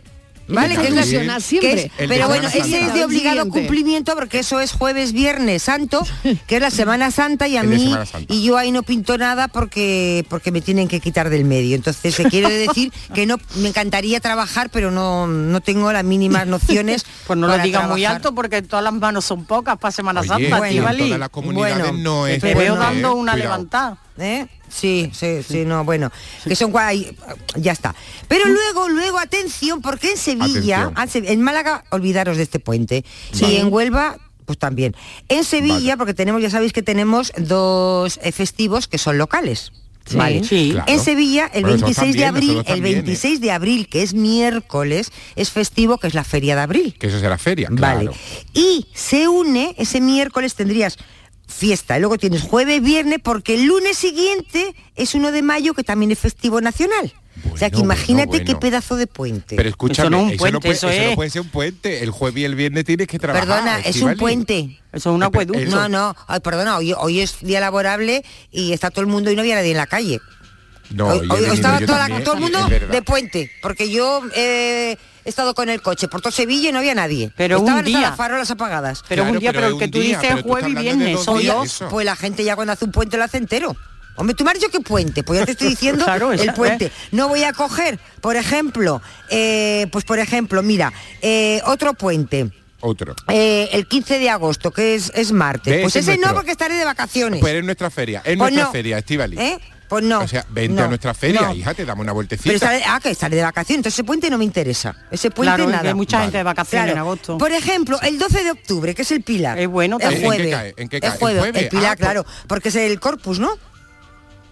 ¿Vale? 0.47 0.75
Que 0.75 0.83
es 0.87 0.93
la- 0.93 1.01
ilusiona 1.01 1.35
que 1.35 1.41
siempre. 1.41 1.91
es- 1.97 2.07
pero 2.07 2.27
bueno, 2.27 2.47
ese 2.47 2.61
Santa. 2.61 2.77
es 2.87 2.93
de 2.93 3.03
obligado 3.05 3.49
cumplimiento 3.49 4.15
porque 4.15 4.39
eso 4.39 4.59
es 4.59 4.71
jueves, 4.71 5.11
viernes 5.13 5.63
santo, 5.63 6.05
que 6.47 6.55
es 6.57 6.61
la 6.61 6.69
Semana 6.71 7.09
Santa 7.11 7.47
y 7.47 7.57
a 7.57 7.63
mí 7.63 7.93
y 8.27 8.43
yo 8.43 8.57
ahí 8.57 8.71
no 8.71 8.83
pinto 8.83 9.17
nada 9.17 9.47
porque 9.47 10.25
porque 10.29 10.51
me 10.51 10.61
tienen 10.61 10.87
que 10.87 10.99
quitar 10.99 11.29
del 11.29 11.45
medio. 11.45 11.75
Entonces 11.75 12.13
se 12.15 12.25
quiere 12.25 12.49
decir 12.49 12.91
que 13.13 13.25
no 13.25 13.37
me 13.55 13.69
encantaría 13.69 14.19
trabajar, 14.19 14.69
pero 14.69 14.91
no 14.91 15.27
no 15.27 15.61
tengo 15.61 15.91
las 15.91 16.03
mínimas 16.03 16.45
nociones. 16.47 17.05
Pues 17.25 17.39
no 17.39 17.47
lo 17.47 17.57
digas 17.57 17.87
muy 17.89 18.05
alto 18.05 18.35
porque 18.35 18.61
todas 18.61 18.83
las 18.83 18.93
manos 18.93 19.25
son 19.25 19.45
pocas 19.45 19.77
para 19.79 19.91
Semana 19.91 20.19
Oye, 20.21 20.29
Santa, 20.29 20.57
bueno, 20.57 20.65
Estíbaliz. 20.65 21.05
todas 21.05 21.19
las 21.19 21.29
comunidades 21.29 21.77
Bueno, 21.79 21.97
no 21.97 22.27
es 22.27 22.39
Te 22.39 22.53
veo 22.53 22.75
¿eh? 22.75 22.77
dando 22.77 23.15
una 23.15 23.31
Cuidado. 23.31 23.37
levantada. 23.49 23.97
¿Eh? 24.17 24.47
Sí, 24.69 25.11
sí, 25.13 25.43
sí, 25.47 25.65
no, 25.65 25.83
bueno, 25.83 26.11
que 26.43 26.55
son 26.55 26.71
ahí, 26.77 27.15
ya 27.55 27.71
está. 27.73 27.93
Pero 28.27 28.45
luego, 28.47 28.89
luego, 28.89 29.19
atención, 29.19 29.81
porque 29.81 30.11
en 30.11 30.17
Sevilla, 30.17 30.91
Atención. 30.95 31.25
en 31.27 31.41
Málaga, 31.41 31.83
olvidaros 31.91 32.37
de 32.37 32.43
este 32.43 32.59
puente, 32.59 33.03
y 33.33 33.55
en 33.57 33.71
Huelva, 33.71 34.17
pues 34.45 34.57
también. 34.57 34.95
En 35.27 35.43
Sevilla, 35.43 35.97
porque 35.97 36.13
tenemos, 36.13 36.41
ya 36.41 36.49
sabéis 36.49 36.73
que 36.73 36.81
tenemos 36.81 37.33
dos 37.37 38.19
eh, 38.23 38.31
festivos 38.31 38.87
que 38.87 38.97
son 38.97 39.17
locales. 39.17 39.71
Sí. 40.05 40.17
Vale. 40.17 40.43
Sí. 40.43 40.69
Claro. 40.71 40.91
En 40.91 40.99
Sevilla, 40.99 41.49
el 41.51 41.63
Bueno, 41.63 41.77
nosotros 41.77 41.97
26 41.97 42.15
de 42.15 42.25
abril, 42.25 42.57
el 42.57 42.63
también, 42.65 42.97
¿eh? 42.97 43.01
26 43.01 43.41
de 43.41 43.51
abril, 43.51 43.87
que 43.89 44.03
es 44.03 44.13
miércoles, 44.13 45.11
es 45.35 45.49
festivo, 45.49 45.97
que 45.97 46.07
es 46.07 46.13
la 46.13 46.23
Feria 46.23 46.55
de 46.55 46.61
Abril. 46.61 46.95
Que 46.99 47.07
eso 47.07 47.19
será 47.19 47.37
feria, 47.37 47.69
Vale. 47.71 48.11
Y 48.53 48.85
se 48.93 49.27
une, 49.27 49.73
ese 49.77 50.01
miércoles 50.01 50.53
tendrías 50.53 50.97
fiesta, 51.47 51.97
y 51.97 51.99
luego 52.01 52.17
tienes 52.17 52.41
jueves, 52.41 52.81
viernes, 52.81 53.19
porque 53.23 53.55
el 53.55 53.65
lunes 53.65 53.97
siguiente 53.97 54.75
es 54.95 55.15
1 55.15 55.31
de 55.31 55.41
mayo, 55.41 55.73
que 55.73 55.83
también 55.83 56.11
es 56.11 56.19
festivo 56.19 56.61
nacional. 56.61 57.13
o 57.51 57.57
sea 57.57 57.69
que 57.69 57.79
imagínate 57.79 58.27
bueno, 58.27 58.45
qué 58.45 58.55
pedazo 58.55 58.95
de 58.95 59.07
puente. 59.07 59.55
Pero 59.57 59.69
escúchame, 59.69 60.07
Eso 60.07 60.09
no 60.09 60.17
es 60.17 60.23
un 60.23 60.29
eso, 60.31 60.37
puente, 60.39 60.53
no 60.53 60.59
puede, 60.61 60.73
eso 60.75 60.89
eso 60.89 61.01
no 61.03 61.09
es- 61.09 61.15
puede 61.15 61.29
ser 61.29 61.41
un 61.41 61.49
puente. 61.49 62.03
El 62.03 62.09
jueves 62.09 62.41
y 62.41 62.45
el 62.45 62.55
viernes 62.55 62.85
tienes 62.85 63.07
que 63.07 63.19
trabajar. 63.19 63.47
Perdona, 63.47 63.79
es 63.81 64.01
un 64.01 64.15
puente. 64.15 64.79
Eso 64.93 65.09
es 65.09 65.15
un 65.15 65.21
acueducto. 65.23 65.59
Eso- 65.61 65.75
No, 65.75 65.89
no, 65.89 66.15
ay, 66.27 66.39
perdona, 66.39 66.77
hoy, 66.77 66.93
hoy 66.97 67.19
es 67.19 67.39
día 67.41 67.59
laborable 67.59 68.23
y 68.51 68.71
está 68.71 68.89
todo 68.89 69.01
el 69.01 69.07
mundo 69.07 69.29
y 69.31 69.35
no 69.35 69.41
había 69.41 69.55
nadie 69.55 69.71
en 69.71 69.77
la 69.77 69.85
calle. 69.87 70.21
No, 70.91 71.07
hoy 71.07 71.27
hoy 71.29 71.45
estaba 71.53 71.79
toda 71.81 72.07
la- 72.07 72.23
todo 72.23 72.35
el 72.35 72.41
mundo 72.41 72.59
de 72.67 73.01
puente, 73.01 73.51
porque 73.61 73.89
yo 73.89 74.21
eh, 74.35 74.97
he 75.25 75.29
estado 75.29 75.53
con 75.55 75.69
el 75.69 75.81
coche 75.81 76.07
por 76.07 76.21
todo 76.21 76.31
Sevilla 76.31 76.69
y 76.69 76.71
no 76.71 76.79
había 76.79 76.95
nadie. 76.95 77.31
Pero 77.35 77.57
un 77.59 77.65
Estaban 77.65 77.85
hasta 77.85 77.97
día. 77.97 78.09
las 78.09 78.17
farolas 78.17 78.51
apagadas. 78.51 79.03
Pero 79.09 79.23
un 79.25 79.39
día, 79.39 79.51
pero 79.51 79.67
el 79.67 79.77
que 79.77 79.85
un 79.85 79.91
tú 79.91 79.99
día, 79.99 80.19
dices 80.21 80.41
jueves 80.43 80.71
y 80.71 80.75
viernes, 80.75 81.13
dos 81.15 81.25
son 81.25 81.39
días, 81.39 81.55
dos. 81.55 81.83
Pues, 81.89 82.05
la 82.05 82.15
gente 82.15 82.43
ya 82.43 82.55
cuando 82.55 82.73
hace 82.73 82.85
un 82.85 82.91
puente 82.91 83.17
lo 83.17 83.23
hace 83.23 83.37
entero. 83.37 83.75
Hombre, 84.17 84.33
tú 84.33 84.45
me 84.45 84.51
has 84.51 84.59
dicho 84.59 84.69
que 84.71 84.79
puente, 84.79 85.23
pues 85.23 85.39
ya 85.39 85.45
te 85.45 85.51
estoy 85.53 85.67
diciendo 85.71 86.05
Claro, 86.05 86.31
el 86.31 86.39
esa- 86.39 86.53
puente. 86.53 86.89
No 87.11 87.27
voy 87.27 87.43
a 87.43 87.51
coger, 87.51 87.99
por 88.21 88.37
ejemplo, 88.37 89.01
eh, 89.29 89.87
pues 89.91 90.05
por 90.05 90.19
ejemplo, 90.19 90.63
mira, 90.63 90.93
eh, 91.21 91.59
otro 91.65 91.93
puente. 91.95 92.49
Otro. 92.81 93.15
eh, 93.29 93.69
el 93.71 93.87
15 93.87 94.19
de 94.19 94.29
agosto, 94.29 94.69
que 94.71 94.93
es, 94.95 95.11
es 95.15 95.31
martes. 95.31 95.81
Pues 95.81 95.95
ese 95.95 96.11
ese 96.13 96.21
no, 96.21 96.33
porque 96.35 96.51
estaré 96.51 96.75
de 96.75 96.85
vacaciones. 96.85 97.39
Pues 97.41 97.55
es 97.55 97.63
nuestra 97.63 97.89
feria, 97.89 98.19
es 98.19 98.37
Pues 98.37 98.53
nuestra 98.53 98.65
no. 98.65 98.71
feria, 98.71 98.97
Estivali. 98.99 99.37
¿Eh? 99.39 99.59
Pues 99.87 100.03
no. 100.03 100.21
O 100.21 100.27
sea, 100.27 100.45
vente 100.49 100.79
a 100.81 100.83
no, 100.85 100.89
nuestra 100.89 101.13
feria, 101.13 101.41
no. 101.41 101.53
hija, 101.53 101.73
te 101.73 101.85
damos 101.85 102.03
una 102.03 102.11
vueltecita. 102.11 102.45
Pero 102.49 102.55
estaré, 102.55 102.83
ah, 102.87 102.99
que 103.01 103.11
estaré 103.11 103.35
de 103.35 103.43
vacaciones, 103.43 103.77
entonces 103.79 103.95
ese 103.99 104.03
puente 104.03 104.29
no 104.29 104.37
me 104.37 104.43
interesa. 104.43 104.95
Ese 105.11 105.29
puente 105.31 105.53
Claro, 105.55 105.69
nada. 105.69 105.89
hay 105.89 105.93
mucha 105.93 106.21
gente 106.21 106.37
de 106.37 106.43
vacaciones 106.43 106.91
en 106.91 106.97
agosto. 106.97 107.37
Por 107.37 107.51
ejemplo, 107.51 107.99
el 108.01 108.17
12 108.17 108.43
de 108.43 108.51
octubre, 108.51 108.95
que 108.95 109.03
es 109.03 109.11
el 109.11 109.21
Pilar. 109.21 109.59
Es 109.59 109.67
bueno 109.67 109.97
el 109.97 110.01
también. 110.01 110.23
¿En 110.23 110.31
qué 110.31 110.37
jueves. 110.37 110.55
cae? 110.55 110.73
¿En 110.77 110.89
qué 110.89 110.95
El 110.97 111.01
cae? 111.01 111.11
¿El 111.11 111.17
jueves, 111.19 111.39
jueves? 111.41 111.61
el 111.63 111.69
Pilar, 111.69 111.85
Ah, 111.85 111.95
pues- 111.95 111.99
claro, 111.99 112.25
porque 112.47 112.69
es 112.69 112.75
el 112.75 112.99
Corpus, 112.99 113.39
¿no? 113.39 113.51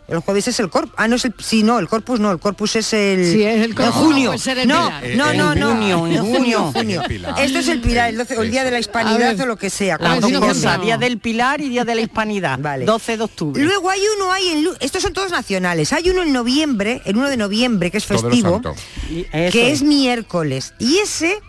El 0.05 0.19
jueves 0.19 0.47
es 0.49 0.59
el 0.59 0.69
Corpus. 0.69 0.93
Ah, 0.97 1.07
no 1.07 1.15
es 1.15 1.23
el. 1.23 1.33
Sí, 1.39 1.63
no, 1.63 1.79
el 1.79 1.87
Corpus 1.87 2.19
no, 2.19 2.29
el 2.31 2.37
Corpus 2.39 2.75
es 2.75 2.91
el. 2.91 3.25
Sí, 3.25 3.43
es 3.43 3.61
el 3.63 3.71
en 3.71 3.73
Corpus, 3.73 3.95
junio. 3.95 4.33
no, 4.65 4.89
no, 4.89 4.91
no, 5.15 5.31
En 5.31 5.37
no, 5.37 5.55
no. 5.55 5.69
junio, 5.69 6.05
en 6.07 6.13
En 6.13 6.25
junio, 6.25 6.71
junio. 6.73 7.01
Esto 7.37 7.59
es 7.59 7.67
el 7.69 7.79
Pilar, 7.79 8.09
el, 8.09 8.17
12, 8.17 8.37
o 8.37 8.41
el 8.41 8.51
día 8.51 8.65
de 8.65 8.71
la 8.71 8.79
hispanidad 8.79 9.39
o 9.39 9.45
lo 9.45 9.55
que 9.55 9.69
sea. 9.69 9.97
Las 9.99 10.19
dos 10.19 10.31
cosas. 10.33 10.81
Día 10.81 10.97
del 10.97 11.19
Pilar 11.19 11.61
y 11.61 11.69
Día 11.69 11.85
de 11.85 11.95
la 11.95 12.01
Hispanidad. 12.01 12.59
Vale. 12.59 12.83
12 12.85 13.17
de 13.17 13.23
octubre. 13.23 13.63
Luego 13.63 13.89
hay 13.89 14.01
uno, 14.17 14.31
hay 14.31 14.49
en, 14.49 14.63
Lu- 14.65 14.75
estos 14.81 15.01
son 15.01 15.13
todos 15.13 15.31
nacionales. 15.31 15.93
Hay 15.93 16.09
uno 16.09 16.21
en 16.23 16.33
noviembre, 16.33 17.01
el 17.05 17.15
1 17.15 17.29
de 17.29 17.37
noviembre, 17.37 17.89
que 17.89 17.97
es 17.97 18.05
festivo, 18.05 18.61
que 19.31 19.71
es 19.71 19.81
miércoles. 19.83 20.73
Y 20.79 20.97
ese, 20.97 21.39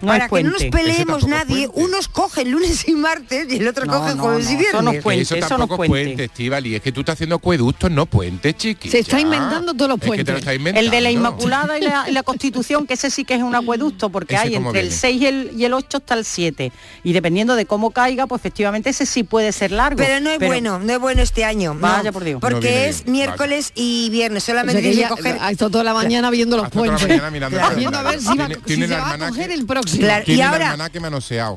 No 0.00 0.08
para 0.08 0.24
es 0.26 0.30
que 0.32 0.42
no 0.42 0.50
nos 0.50 0.64
peleemos 0.64 1.22
es 1.22 1.28
nadie, 1.28 1.68
unos 1.74 2.08
cogen 2.08 2.50
lunes 2.50 2.88
y 2.88 2.92
martes 2.92 3.46
y 3.52 3.56
el 3.56 3.68
otro 3.68 3.84
No, 3.86 3.98
coge 4.00 4.14
no, 4.14 4.22
jueves 4.22 4.46
no, 4.46 4.50
y 4.52 4.54
eso 4.64 4.72
no 4.82 4.82
viernes. 4.90 5.02
puente, 5.02 5.22
eso 5.22 5.34
eso 5.36 5.48
tampoco 5.48 5.76
no 5.76 5.82
es 5.84 5.88
es 6.00 6.04
puente. 6.06 6.24
Estivali. 6.24 6.74
Es 6.74 6.82
que 6.82 6.92
tú 6.92 7.00
estás 7.00 7.14
haciendo 7.14 7.36
acueductos, 7.36 7.90
no 7.90 8.06
puentes, 8.06 8.56
chiqui. 8.56 8.88
Se 8.90 9.00
está 9.00 9.16
ya. 9.18 9.20
inventando 9.22 9.74
todos 9.74 9.88
los 9.90 9.96
Es 9.98 10.10
que 10.10 10.24
te 10.24 10.32
puentes. 10.32 10.58
lo. 10.74 10.78
El 10.80 10.90
de 10.90 11.00
la 11.00 11.10
Inmaculada 11.10 11.78
y 11.78 11.82
la, 11.82 12.04
y 12.08 12.12
la 12.12 12.22
Constitución, 12.22 12.86
que 12.86 12.94
ese 12.94 13.10
sí 13.10 13.24
que 13.24 13.34
es 13.34 13.42
un 13.42 13.54
acueducto, 13.54 14.10
porque 14.10 14.34
¿Ese 14.36 14.48
hay 14.48 14.54
entre 14.54 14.80
el 14.80 14.86
viene? 14.88 14.96
6 15.00 15.20
y 15.22 15.26
el, 15.26 15.52
y 15.56 15.64
el 15.64 15.72
8 15.74 15.98
hasta 15.98 16.14
el 16.14 16.24
7. 16.24 16.72
Y 17.04 17.12
dependiendo 17.12 17.54
de 17.56 17.66
cómo 17.66 17.90
caiga, 17.90 18.26
pues 18.26 18.40
efectivamente 18.40 18.90
ese 18.90 19.06
sí 19.06 19.22
puede 19.22 19.52
ser 19.52 19.70
largo. 19.72 19.98
Pero 19.98 20.20
no 20.20 20.30
es 20.30 20.38
bueno, 20.38 20.78
no 20.78 20.92
es 20.92 20.98
bueno 20.98 21.22
este 21.22 21.44
año. 21.44 21.74
no. 21.74 21.80
Vaya 21.80 22.12
por 22.12 22.24
Dios. 22.24 22.40
Porque 22.40 22.88
es 22.88 23.02
bien, 23.04 23.12
miércoles 23.12 23.72
y 23.74 24.08
viernes. 24.10 24.42
O 24.44 24.46
Solamente 24.46 24.82
sea 24.82 24.90
que 24.90 24.96
ya 24.96 25.08
coger. 25.08 25.36
ha 25.40 25.50
estado 25.50 25.70
toda 25.70 25.84
la 25.84 25.94
mañana 25.94 26.30
viendo 26.30 26.56
los 26.56 26.66
Hasta 26.66 26.74
toda 26.78 26.86
la 26.86 26.92
puentes. 26.96 27.08
mañana 27.08 27.30
mirando 27.30 27.56
Claro. 27.58 27.72
el 27.72 27.78
Viendo 27.78 27.98
a 27.98 28.02
ver 28.02 28.20
si, 28.20 28.24
calendario. 28.26 28.56
va, 28.58 28.64
Tiene- 28.64 28.66
si 28.66 28.66
tiene 28.66 28.86
se 28.88 28.94
el 28.94 29.00
va 29.00 29.04
a 29.04 29.10
almanaque- 29.14 29.28
coger 29.30 29.50
el 29.50 29.66
próximo. 29.66 29.89
Claro, 29.98 30.24
y 30.26 30.34
el 30.34 30.42
ahora. 30.42 30.76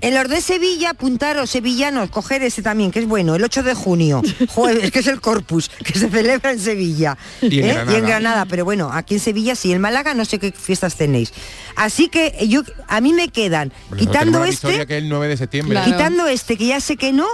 En 0.02 0.14
los 0.14 0.30
de 0.30 0.42
Sevilla, 0.42 0.92
apuntaros, 0.92 1.50
sevillanos, 1.50 2.10
coger 2.10 2.44
ese 2.44 2.62
también, 2.62 2.92
que 2.92 3.00
es 3.00 3.08
bueno, 3.08 3.36
el 3.36 3.44
8 3.44 3.64
de 3.64 3.74
junio, 3.74 4.22
jueves, 4.50 4.92
que 4.92 5.00
es 5.00 5.08
el 5.08 5.22
Corpus, 5.22 5.70
que 5.70 5.98
se 5.98 6.10
celebra 6.10 6.52
en 6.52 6.60
Sevilla. 6.60 7.18
Y 7.42 7.60
en 7.60 7.66
¿eh? 7.66 7.74
Granada. 7.74 7.92
Y 7.92 7.96
en 7.96 8.06
Granada, 8.06 8.46
pero 8.46 8.66
bueno, 8.66 8.90
aquí 8.92 9.16
en 9.16 9.20
Sevilla 9.20 9.56
sí, 9.56 9.72
en 9.72 9.82
Málaga 9.82 10.14
no 10.14 10.26
sé 10.26 10.40
qué 10.40 10.52
fiestas 10.52 10.96
tenéis. 10.96 11.34
Así 11.76 12.10
que 12.10 12.48
yo 12.48 12.62
a 12.88 13.02
mí 13.02 13.14
me 13.14 13.30
quedan, 13.30 13.72
quitando 13.98 14.44
este, 14.46 14.86
que 14.86 14.98
el 14.98 15.10
9 15.10 15.28
de 15.28 15.38
septiembre. 15.38 15.74
Claro. 15.74 15.92
quitando 15.92 16.28
este, 16.28 16.58
que 16.58 16.68
ya 16.68 16.82
sé 16.82 16.98
que 16.98 17.14
no, 17.14 17.28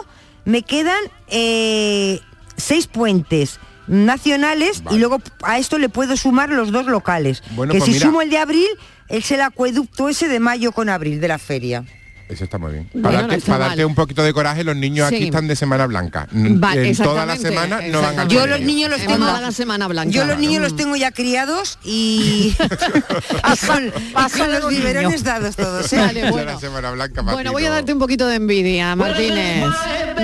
me 0.46 0.64
quedan 0.64 1.00
eh, 1.28 2.20
seis 2.58 2.88
puentes 2.88 3.60
nacionales 3.88 4.84
Vale. 4.84 4.98
y 4.98 5.00
luego 5.00 5.22
a 5.42 5.58
esto 5.58 5.78
le 5.78 5.90
puedo 5.90 6.16
sumar 6.16 6.50
los 6.50 6.72
dos 6.72 6.86
locales. 6.86 7.44
Bueno, 7.52 7.74
que 7.74 7.80
pues 7.80 7.88
si 7.88 7.96
mira. 7.96 8.06
sumo 8.06 8.22
el 8.22 8.30
de 8.30 8.38
abril, 8.38 8.68
es 9.10 9.32
el 9.32 9.42
acueducto 9.42 10.08
ese 10.08 10.28
de 10.28 10.40
mayo 10.40 10.72
con 10.72 10.90
abril 10.90 11.20
de 11.20 11.28
la 11.28 11.38
feria. 11.38 11.84
Eso 12.30 12.44
está 12.44 12.60
muy 12.60 12.72
bien. 12.74 12.88
Bueno, 12.94 13.10
Para, 13.10 13.28
darte, 13.28 13.42
para 13.74 13.88
un 13.88 13.96
poquito 13.96 14.22
de 14.22 14.32
coraje, 14.34 14.64
los 14.64 14.76
niños 14.76 15.10
Sí. 15.10 15.16
aquí 15.16 15.24
están 15.26 15.48
de 15.48 15.56
semana 15.56 15.88
blanca. 15.88 16.28
Vale, 16.32 16.90
en 16.90 16.96
toda 16.96 17.26
la 17.26 17.36
semana 17.36 17.82
no 17.88 18.02
van 18.02 18.12
exactamente. 18.12 18.36
Yo 18.36 18.46
los 18.46 18.62
niños 18.62 18.90
los 18.92 19.02
Hemos 19.02 19.18
tengo 19.18 19.42
la 19.42 19.52
semana 19.52 19.88
blanca. 19.88 20.12
Yo 20.12 20.26
los 20.26 20.38
niños 20.38 20.60
Mm. 20.60 20.64
los 20.64 20.76
tengo 20.76 20.96
ya 20.96 21.10
criados 21.12 21.80
y, 21.84 22.56
y 23.54 23.66
con, 23.68 23.88
y 23.88 24.12
pasa 24.14 24.38
con 24.38 24.52
de 24.52 24.60
los 24.60 24.70
biberones 24.70 25.24
dados 25.24 25.56
todos. 25.56 25.92
¿eh? 25.92 25.98
Vale, 25.98 26.30
bueno. 26.30 26.52
la 26.54 26.60
semana 26.60 26.92
blanca 26.92 27.24
para 27.24 27.34
Bueno, 27.34 27.50
ti, 27.50 27.54
voy 27.56 27.66
a 27.66 27.70
darte 27.72 27.94
un 27.94 28.00
poquito 28.00 28.28
de 28.28 28.36
envidia, 28.36 28.96
Martínez. 28.96 29.66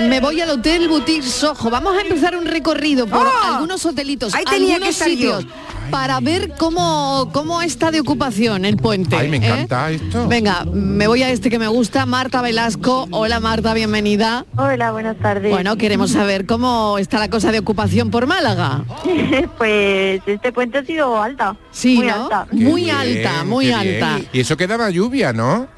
Me 0.08 0.20
voy 0.20 0.40
al 0.40 0.50
Hotel 0.50 0.88
Boutique 0.88 1.24
Soho. 1.24 1.70
Vamos 1.70 1.96
a 1.98 2.02
empezar 2.02 2.36
un 2.36 2.46
recorrido 2.46 3.06
por 3.08 3.26
¡Oh! 3.26 3.54
algunos 3.54 3.84
hotelitos, 3.84 4.32
Ahí 4.34 4.44
tenía 4.44 4.74
algunos 4.76 4.84
que 4.84 4.90
estar 4.90 5.08
yo. 5.08 5.38
sitios, 5.40 5.46
para 5.90 6.20
ver 6.20 6.52
cómo, 6.58 7.30
cómo 7.32 7.62
está 7.62 7.90
de 7.90 8.00
ocupación 8.00 8.64
el 8.64 8.76
puente. 8.76 9.16
Ay, 9.16 9.28
me 9.28 9.38
¿eh? 9.38 9.46
encanta 9.46 9.90
esto. 9.90 10.28
Venga, 10.28 10.64
me 10.70 11.06
voy 11.06 11.22
a 11.22 11.30
este 11.30 11.48
que 11.48 11.58
me 11.58 11.68
gusta, 11.68 11.95
Marta 12.04 12.42
Velasco. 12.42 13.08
Hola 13.12 13.40
Marta, 13.40 13.72
bienvenida. 13.72 14.44
Hola, 14.56 14.92
buenas 14.92 15.16
tardes. 15.16 15.50
Bueno, 15.50 15.76
queremos 15.76 16.10
saber 16.10 16.44
cómo 16.44 16.98
está 16.98 17.18
la 17.18 17.30
cosa 17.30 17.50
de 17.52 17.60
ocupación 17.60 18.10
por 18.10 18.26
Málaga. 18.26 18.84
pues 19.58 20.20
este 20.26 20.52
puente 20.52 20.78
ha 20.78 20.84
sido 20.84 21.22
alta. 21.22 21.56
Sí, 21.70 21.96
muy 21.96 22.06
¿no? 22.08 22.24
alta. 22.24 22.46
Qué 22.50 22.56
Muy 22.56 22.82
bien, 22.84 22.96
alta, 22.96 23.44
muy 23.44 23.66
bien. 23.66 23.78
alta. 23.78 24.18
Y 24.32 24.40
eso 24.40 24.56
que 24.58 24.66
daba 24.66 24.90
lluvia, 24.90 25.32
¿no? 25.32 25.68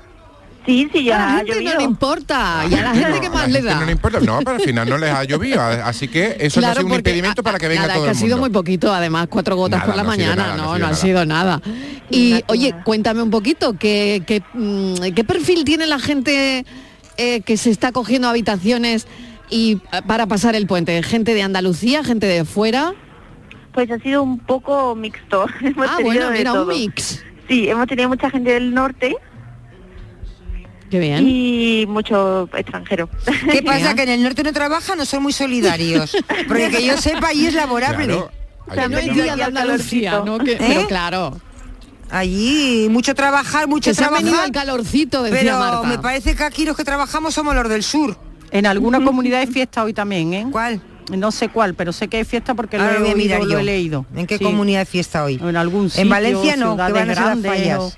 Sí, 0.69 0.89
sí, 0.93 0.99
A 0.99 1.03
ya 1.03 1.19
la 1.19 1.25
ha 1.25 1.37
gente 1.39 1.51
no 1.53 1.55
llovido. 1.61 1.79
le 1.79 1.83
importa. 1.85 2.65
Y 2.71 2.75
a 2.75 2.83
la 2.83 2.95
gente 2.95 3.21
que 3.21 3.27
a 3.27 3.31
más 3.31 3.49
la 3.51 3.59
le 3.61 3.63
da. 3.63 3.81
No 3.81 3.87
le 3.87 3.93
importa. 3.93 4.21
No, 4.21 4.39
pero 4.41 4.51
al 4.57 4.61
final 4.61 4.89
no 4.89 4.99
les 4.99 5.11
ha 5.11 5.25
llovido. 5.25 5.63
Así 5.63 6.09
que 6.09 6.37
eso 6.41 6.61
no 6.61 6.67
ha 6.69 6.75
sido 6.75 6.87
un 6.87 6.93
impedimento 6.95 7.41
ah, 7.41 7.45
para 7.45 7.59
que 7.59 7.69
venga 7.69 7.83
nada, 7.83 7.95
todo 7.95 8.05
es 8.05 8.07
que 8.07 8.11
el 8.13 8.17
ha 8.17 8.21
sido 8.21 8.37
mundo. 8.37 8.49
muy 8.51 8.51
poquito, 8.63 8.93
además, 8.93 9.29
cuatro 9.31 9.57
gotas 9.57 9.81
Nada, 9.81 9.87
por 9.87 9.97
la 9.97 10.03
no 10.03 10.09
ha 10.11 10.13
mañana, 10.13 10.37
nada, 10.37 10.57
no 10.59 10.73
ha 10.75 10.79
no, 10.79 10.95
sido 10.97 11.15
no 11.25 11.25
ha 11.25 11.25
nada. 11.25 11.61
sido 11.61 11.73
nada. 11.73 12.03
Y 12.11 12.31
Nada, 12.33 12.45
oye, 12.49 12.71
nada. 12.71 12.85
cuéntame 12.85 13.23
un 13.23 13.31
poquito, 13.31 13.79
¿qué, 13.79 14.23
qué, 14.27 14.43
mm, 14.53 15.15
qué 15.15 15.25
perfil 15.25 15.65
tiene 15.65 15.87
la 15.87 15.99
gente 15.99 16.67
eh, 17.17 17.41
que 17.41 17.57
se 17.57 17.71
está 17.71 17.91
cogiendo 17.93 18.29
habitaciones 18.29 19.07
y 19.49 19.81
eh, 19.93 20.03
para 20.07 20.27
pasar 20.27 20.55
el 20.55 20.67
puente? 20.67 21.03
¿Gente 21.03 21.33
de 21.33 21.43
Andalucía, 21.43 22.05
gente 22.05 22.27
de 22.27 22.45
fuera? 22.45 22.93
Pues 23.73 23.91
ha 23.91 23.99
sido 24.01 24.23
un 24.23 24.39
poco 24.39 24.95
mixto. 24.95 25.47
Hemos 25.63 25.87
Ah, 25.89 25.97
bueno, 26.03 26.31
mira, 26.31 26.53
un 26.53 26.69
mix. 26.69 27.25
Sí, 27.49 27.67
hemos 27.71 27.87
tenido 27.87 28.11
mucha 28.11 28.29
gente 28.29 28.51
del 28.53 28.75
norte 28.75 29.17
Qué 30.91 30.99
bien. 30.99 31.27
y 31.29 31.87
mucho 31.87 32.49
extranjero. 32.57 33.09
¿Qué 33.51 33.63
pasa? 33.63 33.95
Que 33.95 34.03
en 34.05 34.09
el 34.11 34.23
norte 34.23 34.43
no 34.43 34.53
trabajan, 34.53 34.97
no 34.99 35.05
son 35.05 35.23
muy 35.23 35.33
solidarios. 35.33 36.17
Porque 36.47 36.71
que 36.71 36.85
yo 36.87 36.97
sepa, 36.97 37.29
allí 37.29 37.47
es 37.47 37.55
laborable. 37.55 38.07
Claro. 38.07 38.31
Han 38.85 38.91
No 38.91 38.99
es 38.99 39.07
venido 39.07 39.25
día 39.25 39.37
de 39.37 39.43
al 39.45 39.57
Andalucía. 39.57 40.23
¿no? 40.25 40.39
Que- 40.39 40.53
¿Eh? 40.53 40.59
Pero 40.59 40.87
claro, 40.87 41.41
Allí 42.11 42.87
mucho 42.91 43.15
trabajar, 43.15 43.69
mucho 43.69 43.91
que 43.91 43.95
se 43.95 44.01
trabajar. 44.03 44.45
al 44.45 44.51
calorcito, 44.53 45.23
decía 45.23 45.39
Pero 45.41 45.59
Marta. 45.59 45.83
me 45.89 45.99
parece 45.99 46.35
que 46.35 46.43
aquí 46.43 46.65
los 46.65 46.75
que 46.77 46.85
trabajamos 46.85 47.35
somos 47.35 47.55
los 47.55 47.69
del 47.69 47.83
sur. 47.83 48.17
En 48.51 48.65
alguna 48.67 49.05
comunidad 49.05 49.41
hay 49.41 49.47
fiesta 49.47 49.85
hoy 49.85 49.93
también, 49.93 50.33
¿eh? 50.33 50.47
¿Cuál? 50.51 50.81
No 51.15 51.31
sé 51.31 51.51
cuál, 51.51 51.75
pero 51.75 51.93
sé 51.93 52.09
que 52.09 52.17
hay 52.19 52.25
fiesta 52.25 52.55
porque 52.55 52.79
lo 52.79 52.85
Ahora 52.85 52.97
he, 52.99 53.13
oído, 53.15 53.39
lo 53.45 53.51
yo. 53.51 53.59
he 53.59 53.63
leído. 53.63 54.07
¿En 54.17 54.27
qué 54.27 54.39
Sí. 54.39 54.45
comunidad 54.45 54.81
de 54.81 54.87
fiesta 54.87 55.23
hoy? 55.25 55.39
En 55.43 55.57
algún 55.57 55.91
sitio, 55.91 56.03
En 56.03 56.09
Valencia 56.09 56.57
no, 56.57 56.77
que 56.77 56.81
van 56.81 56.93
a 56.93 56.97
ser 56.97 57.07
las 57.09 57.17
grandes 57.25 57.53
fallas. 57.53 57.79
o- 57.79 57.93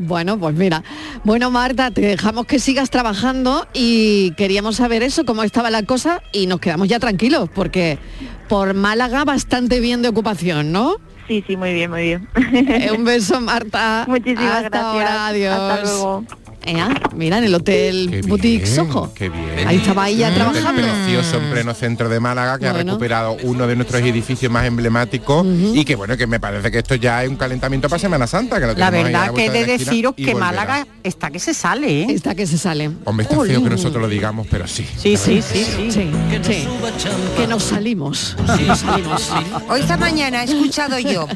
Bueno, 0.00 0.38
pues 0.38 0.54
mira. 0.54 0.82
Bueno, 1.24 1.50
Marta, 1.50 1.90
te 1.90 2.00
dejamos 2.00 2.46
que 2.46 2.58
sigas 2.58 2.88
trabajando 2.88 3.66
y 3.74 4.32
queríamos 4.32 4.76
saber 4.76 5.02
eso, 5.02 5.26
cómo 5.26 5.42
estaba 5.42 5.70
la 5.70 5.82
cosa 5.82 6.22
y 6.32 6.46
nos 6.46 6.58
quedamos 6.58 6.88
ya 6.88 6.98
tranquilos 6.98 7.50
porque 7.54 7.98
por 8.48 8.72
Málaga 8.72 9.24
bastante 9.24 9.78
bien 9.78 10.00
de 10.00 10.08
ocupación, 10.08 10.72
¿no? 10.72 10.96
Sí, 11.28 11.44
sí, 11.46 11.56
muy 11.56 11.74
bien, 11.74 11.90
muy 11.90 12.02
bien. 12.02 12.28
Eh, 12.52 12.90
un 12.96 13.04
beso, 13.04 13.40
Marta. 13.42 14.04
Muchísimas 14.08 14.64
Hasta 14.64 14.68
gracias. 14.70 14.84
ahora, 14.84 15.26
adiós. 15.28 15.54
Hasta 15.54 15.82
luego. 15.82 16.24
Mira, 17.14 17.38
en 17.38 17.44
el 17.44 17.54
Hotel 17.54 18.08
Qué 18.10 18.22
Boutique 18.22 18.64
bien, 18.64 18.74
Soho. 18.74 19.12
Qué 19.14 19.28
bien. 19.28 19.66
Ahí 19.66 19.76
estaba 19.76 20.08
ella 20.08 20.28
hotel 20.28 20.42
trabajando. 20.42 20.82
precioso 20.82 21.36
en 21.38 21.50
pleno 21.50 21.74
centro 21.74 22.08
de 22.08 22.20
Málaga 22.20 22.58
que 22.58 22.66
ha 22.66 22.72
recuperado 22.72 23.36
uno 23.42 23.66
de 23.66 23.76
nuestros 23.76 24.00
edificios 24.02 24.50
más 24.52 24.66
emblemáticos 24.66 25.46
y 25.46 25.84
que 25.84 25.96
bueno 25.96 26.16
que 26.16 26.26
me 26.26 26.38
parece 26.38 26.70
que 26.70 26.78
esto 26.78 26.94
ya 26.94 27.24
es 27.24 27.28
un 27.28 27.36
calentamiento 27.36 27.88
para 27.88 27.98
Semana 27.98 28.26
Santa 28.26 28.60
que 28.60 28.66
lo 28.66 28.74
La 28.74 28.90
verdad 28.90 29.32
que 29.34 29.46
he 29.46 29.50
de 29.50 29.66
deciros 29.66 30.14
que 30.14 30.32
volverá. 30.32 30.38
Málaga 30.38 30.86
está 31.02 31.30
que 31.30 31.38
se 31.38 31.54
sale, 31.54 32.02
¿eh? 32.02 32.06
Está 32.10 32.34
que 32.34 32.46
se 32.46 32.58
sale. 32.58 32.90
Hombre, 33.04 33.24
está 33.24 33.42
feo 33.42 33.62
que 33.62 33.70
nosotros 33.70 34.02
lo 34.02 34.08
digamos, 34.08 34.46
pero 34.50 34.66
sí. 34.66 34.86
Sí, 34.96 35.16
sí, 35.16 35.42
sí, 35.42 35.64
sí. 35.64 35.90
Sí, 35.90 36.10
sí. 36.42 36.68
Que 37.36 37.46
nos 37.46 37.64
salimos. 37.64 38.36
Nos 38.66 38.78
salimos. 38.78 39.32
Hoy 39.68 39.80
esta 39.80 39.96
mañana 39.96 40.42
he 40.42 40.44
escuchado 40.46 40.98
yo 40.98 41.26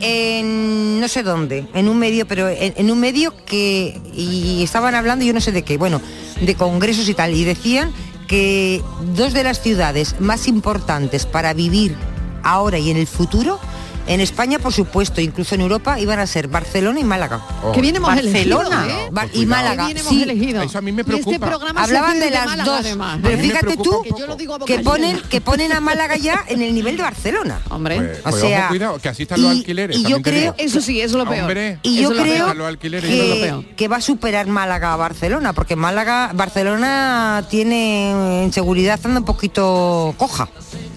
en 0.00 1.00
no 1.00 1.08
sé 1.08 1.22
dónde, 1.22 1.66
en 1.74 1.88
un 1.88 1.98
medio, 1.98 2.26
pero 2.26 2.48
en, 2.48 2.74
en 2.76 2.90
un 2.90 3.00
medio 3.00 3.34
que 3.44 4.00
y 4.14 4.62
estaban 4.62 4.94
hablando 4.94 5.24
yo 5.24 5.32
no 5.32 5.40
sé 5.40 5.52
de 5.52 5.62
qué, 5.62 5.76
bueno, 5.78 6.00
de 6.40 6.54
congresos 6.54 7.08
y 7.08 7.14
tal, 7.14 7.34
y 7.34 7.44
decían 7.44 7.92
que 8.26 8.82
dos 9.14 9.32
de 9.32 9.44
las 9.44 9.60
ciudades 9.60 10.16
más 10.20 10.48
importantes 10.48 11.26
para 11.26 11.52
vivir 11.54 11.96
ahora 12.42 12.78
y 12.78 12.90
en 12.90 12.96
el 12.96 13.06
futuro 13.06 13.58
En 14.06 14.20
España, 14.20 14.58
por 14.58 14.72
supuesto, 14.72 15.20
incluso 15.22 15.54
en 15.54 15.62
Europa 15.62 15.98
iban 15.98 16.18
a 16.18 16.26
ser 16.26 16.46
Barcelona 16.48 17.00
y 17.00 17.04
Málaga. 17.04 17.40
Que 17.72 17.80
bien 17.80 17.96
hemos 17.96 18.14
elegido, 18.16 18.58
Barcelona 18.58 18.86
¿eh? 18.86 19.08
Bar- 19.10 19.28
Pues 19.30 19.42
y. 19.42 19.46
Málaga. 19.46 19.86
Bien 19.86 19.96
hemos 19.96 20.10
sí. 20.12 20.22
elegido. 20.22 20.62
Eso 20.62 20.76
a 20.78 20.80
mí 20.82 20.92
me 20.92 21.02
Y 21.06 21.14
este 21.18 21.38
Hablaban 21.74 22.20
de 22.20 22.30
las 22.30 22.44
Málaga, 22.46 22.64
dos. 22.70 22.80
además. 22.80 23.18
Pero 23.22 23.38
fíjate 23.38 23.76
tú 23.78 23.96
un 23.98 24.04
poco. 24.04 24.18
Yo 24.18 24.26
lo 24.26 24.36
digo 24.36 24.54
a 24.54 24.58
boca 24.58 24.72
que 24.76 24.82
ponen, 24.82 25.20
que 25.30 25.40
ponen 25.40 25.72
a 25.72 25.80
Málaga 25.80 26.16
ya 26.18 26.44
en 26.48 26.60
el 26.60 26.74
nivel 26.74 26.96
de 26.98 27.02
Barcelona. 27.10 27.60
Hombre. 27.70 27.96
Pues, 27.96 28.18
O 28.18 28.22
pues 28.30 28.40
sea, 28.42 28.58
ojo, 28.60 28.68
cuidado, 28.68 28.98
que 28.98 29.08
así 29.08 29.22
están 29.22 29.40
los 29.42 29.54
y- 29.54 29.58
alquileres. 29.60 29.96
y 29.96 30.04
yo 30.04 30.20
creo-. 30.20 30.54
Eso 30.58 30.80
sí, 30.82 31.00
eso 31.00 31.18
es 31.18 31.24
lo 31.24 31.30
peor. 31.30 31.42
Hombre, 31.44 31.78
Y 31.82 31.96
yo 31.96 32.02
Eso 32.02 32.10
es 32.12 32.16
lo 32.18 32.22
creo 32.24 32.46
que, 32.78 33.74
que 33.76 33.88
va 33.88 33.96
a 33.96 34.00
superar 34.02 34.46
Málaga 34.48 34.92
a 34.92 34.96
Barcelona, 34.96 35.52
porque 35.54 35.76
Málaga, 35.76 36.30
Barcelona 36.34 37.46
tiene 37.48 38.44
en 38.44 38.52
seguridad 38.52 39.00
anda 39.04 39.20
un 39.20 39.24
poquito 39.26 40.14
coja. 40.18 40.48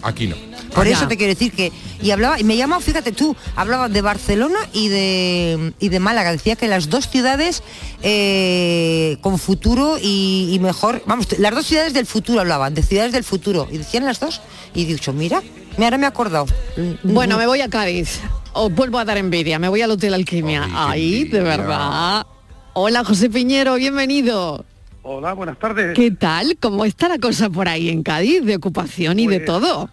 Aquí 0.04 0.28
no. 0.28 0.36
Por 0.78 0.88
eso 0.88 1.08
te 1.08 1.18
quiero 1.18 1.34
decir 1.34 1.52
que 1.52 1.72
y 2.02 2.12
hablaba 2.12 2.40
y 2.40 2.44
me 2.44 2.56
llama, 2.56 2.80
fíjate 2.80 3.12
tú, 3.12 3.36
hablaba 3.56 3.90
de 3.90 4.02
Barcelona 4.02 4.60
y 4.74 4.90
de 4.90 5.74
y 5.80 5.90
de 5.90 6.00
Málaga. 6.00 6.32
Decía 6.32 6.56
que 6.56 6.68
las 6.68 6.90
dos 6.90 7.10
ciudades 7.10 7.64
eh, 8.04 9.18
con 9.22 9.40
futuro 9.40 9.98
y, 10.02 10.50
y 10.54 10.60
mejor, 10.60 11.02
vamos, 11.06 11.28
las 11.40 11.54
dos 11.54 11.66
ciudades 11.66 11.94
del 11.94 12.06
futuro 12.06 12.40
hablaban, 12.42 12.74
de 12.74 12.84
ciudades 12.84 13.12
del 13.12 13.24
futuro 13.24 13.68
y 13.72 13.78
decían 13.80 14.06
las 14.06 14.20
dos 14.20 14.42
y 14.74 14.86
dicho, 14.86 15.14
mira, 15.14 15.42
ahora 15.80 15.98
me 15.98 16.06
he 16.06 16.08
acordado. 16.08 16.46
Bueno, 17.04 17.38
me 17.38 17.48
voy 17.48 17.62
a 17.62 17.70
Cádiz. 17.70 18.20
Os 18.54 18.74
vuelvo 18.74 18.98
a 19.00 19.06
dar 19.06 19.18
envidia. 19.18 19.60
Me 19.60 19.70
voy 19.70 19.82
al 19.82 19.92
Hotel 19.92 20.14
Alquimia. 20.14 20.64
Ay, 20.66 20.72
Ahí, 20.92 21.24
de 21.26 21.42
verdad. 21.42 22.26
Hola, 22.74 23.04
José 23.04 23.30
Piñero, 23.30 23.76
bienvenido. 23.76 24.66
Hola, 25.04 25.34
buenas 25.34 25.58
tardes. 25.58 25.96
¿Qué 25.96 26.12
tal? 26.12 26.58
¿Cómo 26.60 26.84
está 26.86 27.08
la 27.08 27.18
cosa 27.18 27.50
por 27.50 27.68
ahí 27.68 27.90
en 27.90 28.04
Cádiz? 28.04 28.44
De 28.44 28.56
ocupación 28.56 29.20
y 29.20 29.28
de 29.28 29.40
Pues, 29.40 29.46
todo. 29.46 29.90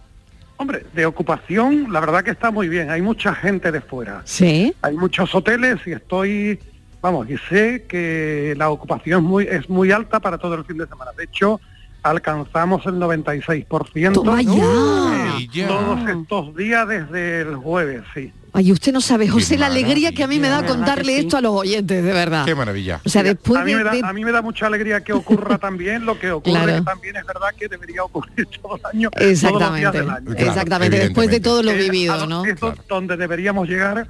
Hombre, 0.57 0.85
de 0.93 1.05
ocupación, 1.05 1.91
la 1.91 1.99
verdad 1.99 2.23
que 2.23 2.31
está 2.31 2.49
muy 2.49 2.69
bien. 2.69 2.89
Hay 2.89 3.01
mucha 3.01 3.35
gente 3.35 3.71
de 3.71 3.81
fuera. 3.81 4.21
Sí. 4.23 4.73
Hay 4.81 4.95
muchos 4.95 5.33
hoteles 5.35 5.79
y 5.85 5.91
estoy, 5.91 6.59
vamos, 7.01 7.29
y 7.29 7.37
sé 7.49 7.85
que 7.87 8.53
la 8.57 8.69
ocupación 8.69 9.23
es 9.23 9.29
muy, 9.29 9.43
es 9.45 9.69
muy 9.69 9.91
alta 9.91 10.19
para 10.19 10.37
todo 10.37 10.55
el 10.55 10.63
fin 10.63 10.77
de 10.77 10.87
semana. 10.87 11.11
De 11.17 11.25
hecho, 11.25 11.59
alcanzamos 12.03 12.85
el 12.85 12.93
96%. 12.95 14.13
Toma 14.13 14.41
ya. 14.41 15.45
Ya. 15.51 15.67
Todos 15.67 16.09
estos 16.09 16.55
días 16.55 16.87
desde 16.87 17.41
el 17.41 17.55
jueves, 17.55 18.03
sí. 18.13 18.31
Ay, 18.57 18.71
usted 18.71 18.93
no 18.93 19.01
sabe, 19.01 19.27
José, 19.27 19.57
la 19.57 19.65
alegría 19.65 20.13
que 20.13 20.23
a 20.23 20.27
mí 20.27 20.39
me 20.39 20.47
da 20.47 20.65
contarle 20.65 21.19
esto 21.19 21.35
a 21.35 21.41
los 21.41 21.51
oyentes, 21.51 22.01
de 22.01 22.13
verdad. 22.13 22.45
Qué 22.45 22.55
maravilla. 22.55 23.01
O 23.05 23.09
sea, 23.09 23.21
después 23.21 23.59
a, 23.61 23.65
mí 23.65 23.71
de, 23.71 23.77
me 23.79 23.83
da, 23.83 23.91
de- 23.91 24.01
a 24.05 24.13
mí 24.13 24.23
me 24.23 24.31
da 24.31 24.41
mucha 24.41 24.67
alegría 24.67 25.01
que 25.03 25.11
ocurra 25.11 25.57
también 25.59 26.05
lo 26.05 26.17
que 26.17 26.31
ocurre, 26.31 26.53
Claro. 26.53 26.75
que 26.75 26.81
también 26.81 27.15
es 27.17 27.25
verdad 27.25 27.49
que 27.57 27.67
debería 27.67 28.03
ocurrir 28.03 28.47
todo 28.61 28.77
el 28.77 28.85
año, 28.93 29.09
todos 29.11 29.25
los 29.25 29.39
días 29.41 29.43
Exactamente, 29.43 29.97
del 29.99 30.09
año. 30.09 30.25
Claro, 30.35 30.49
exactamente, 30.51 30.99
después 30.99 31.29
de 31.29 31.39
todo 31.41 31.63
lo 31.63 31.73
vivido, 31.73 32.13
a- 32.13 32.27
¿no? 32.27 32.45
Es 32.45 32.57
do- 32.57 32.73
donde 32.87 33.17
deberíamos 33.17 33.67
llegar 33.67 34.07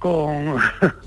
con, 0.00 0.56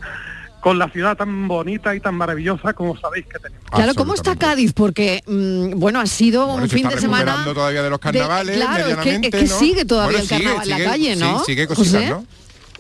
con 0.62 0.80
la 0.80 0.89
ciudad 0.89 1.15
tan 1.17 1.47
bonita 1.47 1.93
y 1.95 2.00
tan 2.00 2.15
maravillosa 2.15 2.73
como 2.73 2.97
sabéis 2.97 3.26
que 3.26 3.38
tenemos. 3.39 3.65
Claro, 3.69 3.93
¿cómo 3.95 4.13
está. 4.13 4.36
Cádiz? 4.36 4.71
Porque, 4.73 5.21
mm, 5.28 5.78
bueno, 5.80 6.00
ha 6.00 6.06
sido 6.08 6.45
Bueno, 6.47 6.63
un 6.63 6.69
se 6.69 6.76
fin 6.76 6.86
está 6.86 6.95
de 6.95 7.02
semana... 7.02 7.43
todavía 7.45 7.84
de 7.84 7.89
los 7.89 8.00
carnavales, 8.00 8.56
claro, 8.56 8.71
es 8.71 8.84
que, 8.86 8.91
es 8.91 8.97
medianamente, 8.97 9.38
que 9.38 9.43
¿no? 9.45 9.60
sigue 9.60 9.86
todavía 9.86 10.19
Bueno, 10.19 10.23
el 10.23 10.28
sigue, 10.30 10.43
carnaval 10.43 10.69
en 10.69 10.73
sigue, 10.76 10.84
la 10.86 10.91
calle, 10.91 11.13
sí, 11.15 11.19
¿no? 11.19 11.43
sigue 11.43 11.67
cositas, 11.67 11.91
José? 11.93 12.10
¿no? 12.10 12.26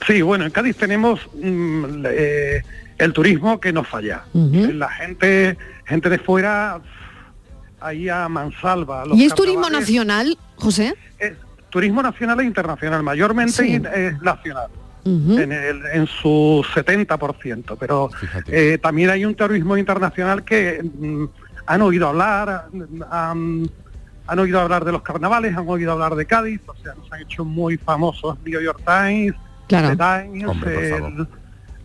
Sí, 0.05 0.21
bueno, 0.21 0.45
en 0.45 0.51
Cádiz 0.51 0.75
tenemos 0.77 1.19
mm, 1.33 2.05
eh, 2.05 2.61
el 2.97 3.13
turismo 3.13 3.59
que 3.59 3.73
nos 3.73 3.87
falla. 3.87 4.23
Ujú. 4.33 4.71
La 4.73 4.89
gente, 4.89 5.57
gente 5.85 6.09
de 6.09 6.19
fuera, 6.19 6.79
ahí 7.79 8.09
a 8.09 8.27
mansalva. 8.29 9.05
los 9.05 9.17
¿Y 9.17 9.25
es 9.25 9.33
turismo 9.33 9.69
nacional, 9.69 10.37
José? 10.55 10.95
Es 11.19 11.33
turismo 11.69 12.01
nacional 12.01 12.39
e 12.41 12.43
internacional, 12.45 13.03
mayormente 13.03 13.51
Sí. 13.53 13.81
es 13.95 14.21
nacional. 14.21 14.67
En, 15.05 15.53
el, 15.53 15.85
en 15.93 16.05
su 16.05 16.65
70%, 16.75 17.77
pero 17.79 18.09
eh, 18.47 18.77
también 18.81 19.09
hay 19.09 19.23
un 19.23 19.35
turismo 19.35 19.77
internacional 19.77 20.43
que 20.43 20.83
mm, 20.83 21.23
han 21.65 21.81
oído 21.81 22.09
hablar, 22.09 22.65
han, 23.09 23.69
han 24.27 24.39
oído 24.39 24.59
hablar 24.59 24.83
de 24.83 24.91
los 24.91 25.01
carnavales, 25.03 25.55
han 25.55 25.65
oído 25.65 25.93
hablar 25.93 26.15
de 26.15 26.25
Cádiz, 26.25 26.59
o 26.67 26.75
sea, 26.75 26.93
nos 26.95 27.09
han 27.13 27.21
hecho 27.21 27.45
muy 27.45 27.77
famosos 27.77 28.37
New 28.43 28.59
York 28.59 28.81
Times, 28.85 29.33
Claro. 29.67 29.95
Times, 29.97 30.47
Hombre, 30.47 31.27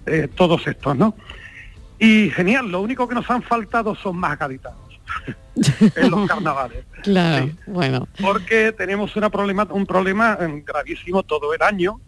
eh, 0.06 0.28
todos 0.34 0.66
estos, 0.66 0.96
¿no? 0.96 1.14
Y 1.98 2.30
genial, 2.30 2.68
lo 2.70 2.80
único 2.80 3.06
que 3.08 3.14
nos 3.14 3.28
han 3.30 3.42
faltado 3.42 3.94
son 3.94 4.16
más 4.16 4.38
gaditanos 4.38 4.80
en 5.96 6.10
los 6.10 6.26
carnavales. 6.28 6.84
Claro, 7.02 7.46
Sí. 7.46 7.56
bueno. 7.66 8.08
Porque 8.20 8.72
tenemos 8.72 9.14
una 9.16 9.30
problema, 9.30 9.66
un 9.70 9.86
problema 9.86 10.36
eh, 10.40 10.62
gravísimo 10.66 11.22
todo 11.22 11.52
el 11.54 11.62
año. 11.62 12.00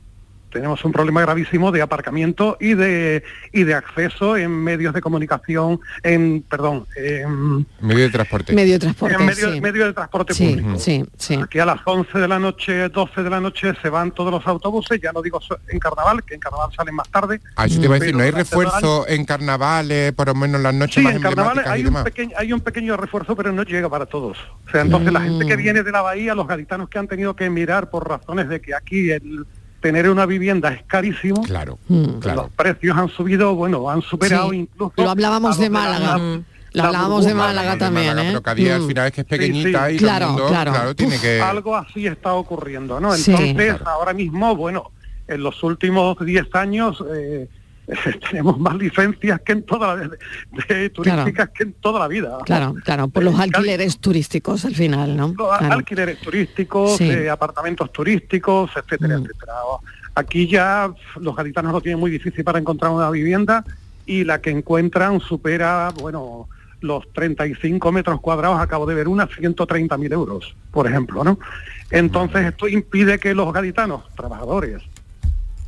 Tenemos 0.54 0.84
un 0.84 0.92
problema 0.92 1.20
gravísimo 1.20 1.72
de 1.72 1.82
aparcamiento 1.82 2.56
y 2.60 2.74
de 2.74 3.24
y 3.52 3.64
de 3.64 3.74
acceso 3.74 4.36
en 4.36 4.52
medios 4.52 4.94
de 4.94 5.00
comunicación, 5.00 5.80
en 6.04 6.42
perdón, 6.48 6.86
en, 6.94 7.66
Medio 7.80 8.04
de 8.04 8.10
transporte. 8.10 8.52
Medio 8.54 8.74
de 8.74 8.78
transporte, 8.78 9.16
en 9.16 9.26
medio, 9.26 9.52
sí. 9.52 9.60
medio 9.60 9.86
de 9.86 9.92
transporte 9.92 10.32
Sí, 10.32 10.50
público. 10.50 10.78
sí, 10.78 11.04
sí. 11.18 11.34
Aquí 11.34 11.58
a 11.58 11.66
las 11.66 11.80
11 11.84 12.16
de 12.16 12.28
la 12.28 12.38
noche, 12.38 12.88
12 12.88 13.24
de 13.24 13.30
la 13.30 13.40
noche 13.40 13.72
se 13.82 13.88
van 13.88 14.12
todos 14.12 14.30
los 14.30 14.46
autobuses, 14.46 15.00
ya 15.02 15.10
no 15.12 15.22
digo 15.22 15.40
en 15.66 15.80
carnaval, 15.80 16.22
que 16.22 16.34
en 16.34 16.40
carnaval 16.40 16.70
salen 16.72 16.94
más 16.94 17.08
tarde. 17.08 17.40
Ah, 17.56 17.66
eso 17.66 17.80
te 17.80 17.86
iba 17.86 17.96
a 17.96 17.98
decir, 17.98 18.14
pero 18.14 18.18
¿no 18.18 18.24
hay 18.24 18.30
refuerzo 18.30 19.08
en 19.08 19.24
carnavales, 19.24 20.12
por 20.12 20.28
lo 20.28 20.36
menos 20.36 20.60
las 20.60 20.72
noches 20.72 20.94
Sí, 20.94 21.02
más 21.02 21.16
en 21.16 21.22
carnaval 21.22 21.58
emblemáticas 21.58 21.72
hay 21.72 21.82
y 21.82 21.86
un, 21.86 22.04
pequeño, 22.04 22.36
hay 22.38 22.52
un 22.52 22.60
pequeño 22.60 22.96
refuerzo, 22.96 23.34
pero 23.34 23.50
no 23.50 23.64
llega 23.64 23.88
para 23.88 24.06
todos. 24.06 24.38
O 24.68 24.70
sea, 24.70 24.82
entonces 24.82 25.12
la 25.12 25.20
gente 25.20 25.46
que 25.46 25.56
viene 25.56 25.82
de 25.82 25.90
la 25.90 26.00
bahía, 26.00 26.36
los 26.36 26.46
gaditanos 26.46 26.88
que 26.88 27.00
han 27.00 27.08
tenido 27.08 27.34
que 27.34 27.46
emigrar 27.46 27.90
por 27.90 28.08
razones 28.08 28.48
de 28.48 28.60
que 28.60 28.72
aquí 28.72 29.10
el 29.10 29.44
tener 29.84 30.08
una 30.08 30.24
vivienda 30.24 30.70
es 30.70 30.82
carísimo, 30.84 31.42
Claro, 31.42 31.78
Mm. 31.88 32.18
claro. 32.18 32.42
los 32.44 32.52
precios 32.52 32.96
han 32.96 33.10
subido, 33.10 33.54
bueno, 33.54 33.90
han 33.90 34.00
superado 34.00 34.48
Sí, 34.50 34.56
incluso... 34.60 34.94
Lo 34.96 35.10
hablábamos 35.10 35.58
de 35.58 35.68
Málaga. 35.68 36.16
la- 36.16 36.16
Lo 36.16 36.42
la 36.72 36.84
hablábamos 36.86 37.26
de. 37.26 37.34
Málaga 37.34 37.72
de 37.74 37.78
también, 37.78 38.06
Málaga, 38.06 38.22
¿eh? 38.28 38.30
Pero 38.30 38.42
Cádiz 38.42 38.70
al 38.70 38.80
Mm. 38.80 38.86
final 38.88 39.06
es 39.08 39.12
que 39.12 39.20
es 39.20 39.26
Sí, 39.26 39.30
pequeñita 39.30 39.88
sí. 39.90 39.94
y 39.94 39.98
Claro, 39.98 40.28
mundo, 40.28 40.46
claro. 40.48 40.72
claro, 40.72 40.94
tiene 40.96 41.18
que... 41.20 41.38
Algo 41.42 41.76
así 41.76 42.06
está 42.06 42.32
ocurriendo, 42.32 42.98
¿no? 42.98 43.12
Sí. 43.12 43.30
Entonces, 43.30 43.74
Claro. 43.76 43.90
ahora 43.90 44.14
mismo, 44.14 44.56
bueno, 44.56 44.90
en 45.28 45.42
los 45.42 45.62
últimos 45.62 46.16
10 46.24 46.46
años 46.54 47.04
eh, 47.14 47.46
tenemos 48.30 48.58
más 48.58 48.74
licencias 48.76 49.40
que 49.42 49.52
en 49.52 49.62
toda 49.62 49.94
la 49.94 50.08
de, 50.08 50.16
de 50.74 50.90
turísticas 50.90 51.50
que 51.50 51.64
en 51.64 51.72
toda 51.74 52.00
la 52.00 52.08
vida. 52.08 52.38
Claro, 52.44 52.74
claro, 52.84 53.08
por 53.08 53.22
los 53.22 53.38
alquileres 53.38 53.98
turísticos 53.98 54.64
al 54.64 54.74
final, 54.74 55.16
¿no? 55.16 55.34
Los 55.36 55.58
Claro. 55.58 55.74
alquileres 55.74 56.18
turísticos, 56.20 56.96
Sí. 56.96 57.10
eh, 57.10 57.28
apartamentos 57.30 57.92
turísticos, 57.92 58.70
etcétera, 58.76 59.18
Mm. 59.18 59.24
etcétera. 59.24 59.52
Aquí 60.14 60.46
ya 60.46 60.90
los 61.20 61.34
gaditanos 61.36 61.72
lo 61.72 61.80
tienen 61.80 61.98
muy 62.00 62.10
difícil 62.10 62.44
para 62.44 62.58
encontrar 62.58 62.92
una 62.92 63.10
vivienda 63.10 63.64
y 64.06 64.24
la 64.24 64.40
que 64.40 64.50
encuentran 64.50 65.20
supera, 65.20 65.90
bueno, 65.94 66.48
los 66.80 67.10
35 67.12 67.90
metros 67.92 68.20
cuadrados, 68.20 68.60
acabo 68.60 68.84
de 68.86 68.94
ver 68.94 69.08
una, 69.08 69.26
130.000 69.26 70.12
euros, 70.12 70.54
por 70.70 70.86
ejemplo, 70.86 71.24
¿no? 71.24 71.38
Entonces 71.90 72.46
esto 72.46 72.68
impide 72.68 73.18
que 73.18 73.34
los 73.34 73.52
gaditanos, 73.52 74.02
trabajadores, 74.14 74.82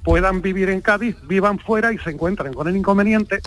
puedan 0.06 0.40
vivir 0.40 0.70
en 0.70 0.80
Cádiz, 0.80 1.16
vivan 1.26 1.58
fuera 1.58 1.92
y 1.92 1.98
se 1.98 2.10
encuentren 2.10 2.54
con 2.54 2.68
el 2.68 2.76
inconveniente 2.76 3.40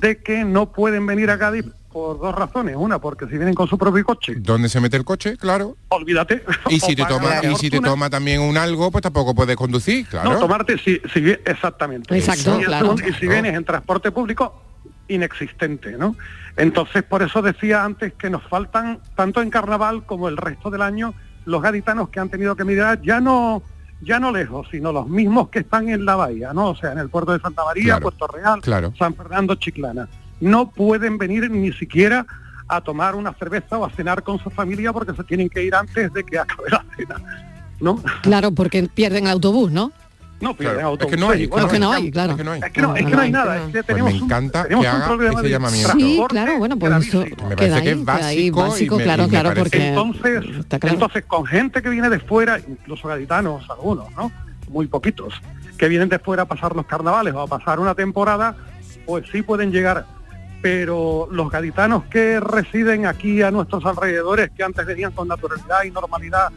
de 0.00 0.20
que 0.20 0.44
no 0.44 0.72
pueden 0.72 1.06
venir 1.06 1.30
a 1.30 1.38
Cádiz 1.38 1.64
por 1.92 2.18
dos 2.18 2.34
razones. 2.34 2.74
Una, 2.76 2.98
porque 2.98 3.26
si 3.26 3.36
vienen 3.36 3.54
con 3.54 3.68
su 3.68 3.78
propio 3.78 4.04
coche, 4.04 4.34
¿Dónde 4.38 4.68
se 4.68 4.80
mete 4.80 4.96
el 4.96 5.04
coche? 5.04 5.36
Claro. 5.36 5.76
olvídate. 5.90 6.42
Y 6.68 6.80
si 6.80 6.96
te 6.96 7.04
toma, 7.04 7.44
y 7.44 7.54
si 7.54 7.70
te 7.70 7.78
toma 7.78 8.10
también 8.10 8.40
un 8.40 8.56
algo, 8.56 8.90
pues 8.90 9.02
tampoco 9.02 9.36
puedes 9.36 9.54
conducir, 9.54 10.04
claro. 10.08 10.32
No, 10.32 10.40
tomarte 10.40 10.78
si, 10.78 11.00
si 11.14 11.30
exactamente. 11.44 12.12
Exacto, 12.18 12.60
y, 12.60 12.64
claro. 12.64 12.96
y 13.08 13.12
si 13.12 13.28
vienes 13.28 13.54
en 13.54 13.64
transporte 13.64 14.10
público, 14.10 14.64
inexistente, 15.06 15.96
¿no? 15.96 16.16
Entonces, 16.56 17.04
por 17.04 17.22
eso 17.22 17.40
decía 17.40 17.84
antes 17.84 18.14
que 18.14 18.30
nos 18.30 18.42
faltan, 18.48 18.98
tanto 19.14 19.42
en 19.42 19.50
carnaval 19.50 20.04
como 20.06 20.28
el 20.28 20.36
resto 20.36 20.70
del 20.70 20.82
año, 20.82 21.14
los 21.44 21.62
gaditanos 21.62 22.08
que 22.08 22.18
han 22.18 22.30
tenido 22.30 22.56
que 22.56 22.64
migrar 22.64 23.00
ya 23.00 23.20
no 23.20 23.62
ya 24.00 24.18
no 24.18 24.32
lejos, 24.32 24.68
sino 24.70 24.92
los 24.92 25.08
mismos 25.08 25.48
que 25.48 25.60
están 25.60 25.88
en 25.88 26.04
la 26.04 26.16
bahía, 26.16 26.52
¿no? 26.52 26.70
O 26.70 26.76
sea, 26.76 26.92
en 26.92 26.98
el 26.98 27.08
puerto 27.08 27.32
de 27.32 27.40
Santa 27.40 27.64
María, 27.64 27.84
Claro, 27.84 28.02
Puerto 28.02 28.26
Real, 28.28 28.60
claro. 28.60 28.92
San 28.98 29.14
Fernando, 29.14 29.54
Chiclana. 29.54 30.08
No 30.40 30.70
pueden 30.70 31.18
venir 31.18 31.50
ni 31.50 31.72
siquiera 31.72 32.26
a 32.66 32.80
tomar 32.80 33.14
una 33.14 33.32
cerveza 33.34 33.78
o 33.78 33.84
a 33.84 33.90
cenar 33.90 34.22
con 34.22 34.38
su 34.38 34.48
familia 34.48 34.92
porque 34.92 35.12
se 35.12 35.24
tienen 35.24 35.48
que 35.48 35.62
ir 35.64 35.74
antes 35.74 36.12
de 36.12 36.24
que 36.24 36.38
acabe 36.38 36.70
la 36.70 36.84
cena, 36.96 37.16
¿no? 37.80 38.02
Claro, 38.22 38.52
porque 38.52 38.88
pierden 38.92 39.24
el 39.24 39.32
autobús, 39.32 39.70
¿no? 39.70 39.92
No 40.40 40.54
pierden 40.54 40.76
Claro, 40.76 40.88
autobús. 40.90 41.12
es 41.12 41.16
que 41.18 41.20
no 41.20 41.30
hay, 41.30 41.42
es 41.42 41.48
que 41.48 41.50
bueno, 41.52 41.66
Es 41.66 41.72
que 41.72 41.78
no 41.78 41.92
es- 41.92 41.96
hay, 42.00 42.10
claro. 42.10 42.30
Es 42.32 42.36
que 42.38 42.44
no 42.44 42.52
hay. 42.52 42.60
es 42.60 42.70
que 42.72 42.80
no, 42.82 42.96
es 42.96 43.04
que 43.06 43.10
no 43.12 43.20
hay 43.20 43.30
nada, 43.30 43.56
es 43.56 43.62
que 43.66 43.70
Pues 43.72 43.86
tenemos 43.86 44.12
me 44.12 44.18
un- 44.18 44.24
encanta 44.24 44.62
tenemos 44.64 44.84
que 44.84 44.90
un 44.90 44.96
haga 44.96 45.06
problema 45.06 45.32
ese 45.34 45.42
de 45.42 45.50
llamamiento. 45.50 45.92
Sí, 45.92 46.22
claro, 46.28 46.58
bueno, 46.58 46.78
pues 46.78 47.06
eso. 47.06 47.20
Me 47.20 47.26
queda 47.30 47.38
parece 47.38 47.56
que 47.56 47.64
ahí, 47.64 47.70
es 47.70 47.80
queda 47.82 47.86
ahí, 47.88 48.50
básico 48.50 48.58
y 48.58 48.68
básico, 48.70 48.96
me- 48.96 49.02
claro, 49.04 49.22
y 49.22 49.26
me 49.26 49.30
claro, 49.30 49.48
parece- 49.50 49.62
porque 49.62 49.88
Entonces, 49.88 50.66
claro. 50.68 50.94
entonces 50.94 51.24
con 51.26 51.44
gente 51.46 51.82
que 51.82 51.88
viene 51.90 52.08
de 52.08 52.20
fuera, 52.20 52.58
incluso 52.58 53.08
gaditanos, 53.08 53.68
algunos, 53.68 54.10
¿no? 54.16 54.32
Muy 54.68 54.86
poquitos, 54.86 55.34
que 55.76 55.88
vienen 55.88 56.08
de 56.08 56.18
fuera 56.18 56.44
a 56.44 56.46
pasar 56.46 56.74
los 56.74 56.86
carnavales 56.86 57.34
o 57.34 57.40
a 57.40 57.46
pasar 57.46 57.78
una 57.80 57.94
temporada, 57.94 58.54
pues 59.06 59.26
sí 59.30 59.42
pueden 59.42 59.70
llegar. 59.72 60.06
Pero 60.62 61.26
los 61.30 61.50
gaditanos 61.50 62.04
que 62.10 62.38
residen 62.38 63.06
aquí 63.06 63.40
a 63.42 63.50
nuestros 63.50 63.84
alrededores, 63.86 64.50
que 64.50 64.62
antes 64.62 64.84
venían 64.84 65.10
con 65.12 65.26
naturalidad 65.26 65.84
y 65.84 65.90
normalidad 65.90 66.48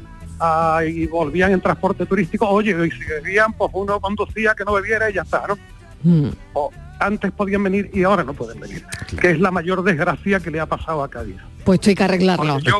ah, 0.46 0.82
y 0.86 1.08
volvían 1.08 1.52
en 1.54 1.62
transporte 1.62 2.06
turístico, 2.06 2.48
oye, 2.50 2.72
y 2.72 2.92
si 2.92 3.04
bebían, 3.06 3.54
pues 3.54 3.72
uno 3.74 4.00
conducía 4.02 4.54
que 4.56 4.66
no 4.66 4.74
bebiera 4.74 5.10
y 5.10 5.14
ya 5.14 5.22
está, 5.22 5.46
¿no? 5.48 5.58
Mm. 6.04 6.30
O 6.54 6.70
antes 7.00 7.32
podían 7.32 7.64
venir 7.64 7.90
y 7.94 8.04
ahora 8.04 8.24
no 8.24 8.34
pueden 8.34 8.60
venir, 8.60 8.86
que 9.20 9.32
es 9.32 9.40
la 9.40 9.52
mayor 9.52 9.84
desgracia 9.84 10.40
que 10.40 10.52
le 10.52 10.60
ha 10.60 10.66
pasado 10.66 11.02
a 11.04 11.10
Cádiz. 11.10 11.38
Pues 11.64 11.78
esto 11.80 11.90
hay 11.90 11.96
que 11.96 12.04
arreglarlo. 12.04 12.60
Yo 12.60 12.78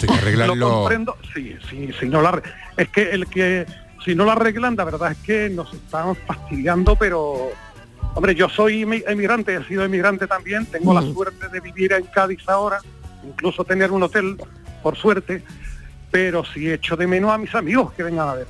lo 0.56 0.70
comprendo, 0.70 1.16
sí, 1.34 1.56
sí, 1.70 1.90
si 2.00 2.10
no 2.10 2.22
la 2.22 2.42
es 2.78 2.90
que 2.90 3.12
el 3.12 3.28
que 3.28 3.66
si 4.04 4.14
no 4.16 4.26
la 4.26 4.34
arreglan, 4.34 4.76
la 4.76 4.84
verdad 4.84 5.12
es 5.14 5.18
que 5.20 5.50
nos 5.50 5.74
están 5.74 6.16
fastidiando, 6.28 6.96
pero 6.98 7.52
hombre, 8.16 8.36
yo 8.36 8.50
soy 8.50 8.84
emi- 8.84 9.04
emigrante, 9.08 9.56
he 9.56 9.64
sido 9.64 9.84
emigrante 9.86 10.28
también, 10.28 10.66
tengo 10.66 10.94
la 10.94 11.00
Mm. 11.02 11.14
suerte 11.14 11.48
de 11.48 11.60
vivir 11.62 11.94
en 11.94 12.04
Cádiz 12.08 12.48
ahora, 12.50 12.80
incluso 13.26 13.64
tener 13.64 13.92
un 13.92 14.04
hotel, 14.04 14.36
por 14.84 14.98
suerte, 14.98 15.42
pero 16.14 16.46
sí 16.46 16.72
echo 16.72 16.96
de 16.96 17.08
menos 17.08 17.32
a 17.32 17.40
mis 17.40 17.56
amigos 17.56 17.92
que 17.94 18.04
vengan 18.04 18.30
a 18.30 18.34
ver. 18.36 18.48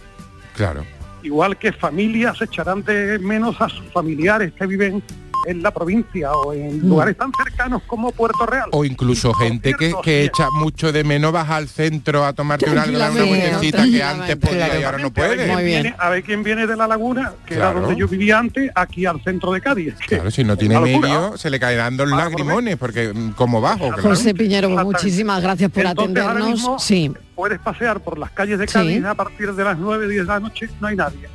Claro. 0.54 0.84
Igual 1.24 1.56
que 1.56 1.72
familias 1.72 2.42
echarán 2.42 2.84
de 2.84 3.18
menos 3.20 3.56
a 3.62 3.70
sus 3.70 3.86
familiares 3.94 4.52
que 4.52 4.66
viven 4.68 5.02
en 5.46 5.62
la 5.62 5.72
provincia 5.72 6.32
o 6.32 6.54
en 6.54 6.80
Mm. 6.86 6.90
lugares 6.90 7.18
tan 7.18 7.32
cercanos 7.34 7.82
como 7.88 8.12
Puerto 8.12 8.46
Real. 8.46 8.70
O 8.72 8.86
incluso 8.86 9.34
gente 9.34 9.74
que, 9.74 9.94
que 10.04 10.24
echa 10.26 10.48
mucho 10.52 10.92
de 10.92 11.04
menos 11.04 11.32
vas 11.32 11.50
al 11.50 11.68
centro 11.68 12.26
a 12.26 12.34
tomarte 12.34 12.70
una, 12.70 12.86
una 12.86 13.10
vueltecita 13.10 13.84
que 13.84 14.04
antes 14.04 14.36
podía 14.38 14.80
y 14.80 14.84
ahora 14.84 14.98
no 15.00 15.08
A 15.08 15.10
ver, 15.10 15.14
puede. 15.14 15.46
quién 15.46 15.66
viene, 15.66 15.96
a 15.98 16.10
ver 16.10 16.24
quién 16.24 16.44
viene 16.44 16.68
de 16.68 16.76
la 16.76 16.88
laguna, 16.88 17.34
que 17.46 17.56
Claro. 17.56 17.72
era 17.72 17.80
donde 17.88 18.00
yo 18.00 18.08
vivía 18.08 18.40
antes, 18.40 18.72
aquí 18.76 19.06
al 19.06 19.22
centro 19.24 19.52
de 19.52 19.62
Cádiz. 19.62 19.96
Claro, 20.08 20.32
si 20.32 20.44
no 20.44 20.58
tiene 20.58 20.80
medio, 20.80 21.38
se 21.38 21.50
le 21.50 21.60
caerán 21.60 21.98
dos 21.98 22.10
lagrimones, 22.10 22.78
porque 22.78 23.12
mm, 23.14 23.32
como 23.32 23.60
bajo. 23.62 23.88
claro. 23.90 24.02
José 24.04 24.34
Piñero, 24.34 24.70
pues 24.74 24.86
muchísimas 24.86 25.42
gracias 25.42 25.72
por 25.72 25.86
Entonces, 25.86 26.18
ahora 26.18 26.32
atendernos. 26.32 26.60
mismo, 26.60 26.80
Sí. 26.80 27.12
Puedes 27.36 27.60
pasear 27.60 28.00
por 28.00 28.18
las 28.20 28.30
calles 28.32 28.60
de 28.60 28.68
Sí. 28.68 28.74
Cádiz 28.74 29.04
a 29.06 29.16
partir 29.16 29.54
de 29.54 29.64
las 29.64 29.78
9, 29.78 30.08
10 30.08 30.22
de 30.22 30.28
la 30.28 30.40
noche, 30.40 30.70
no 30.80 30.88
hay 30.88 30.96
nadie. 30.96 31.28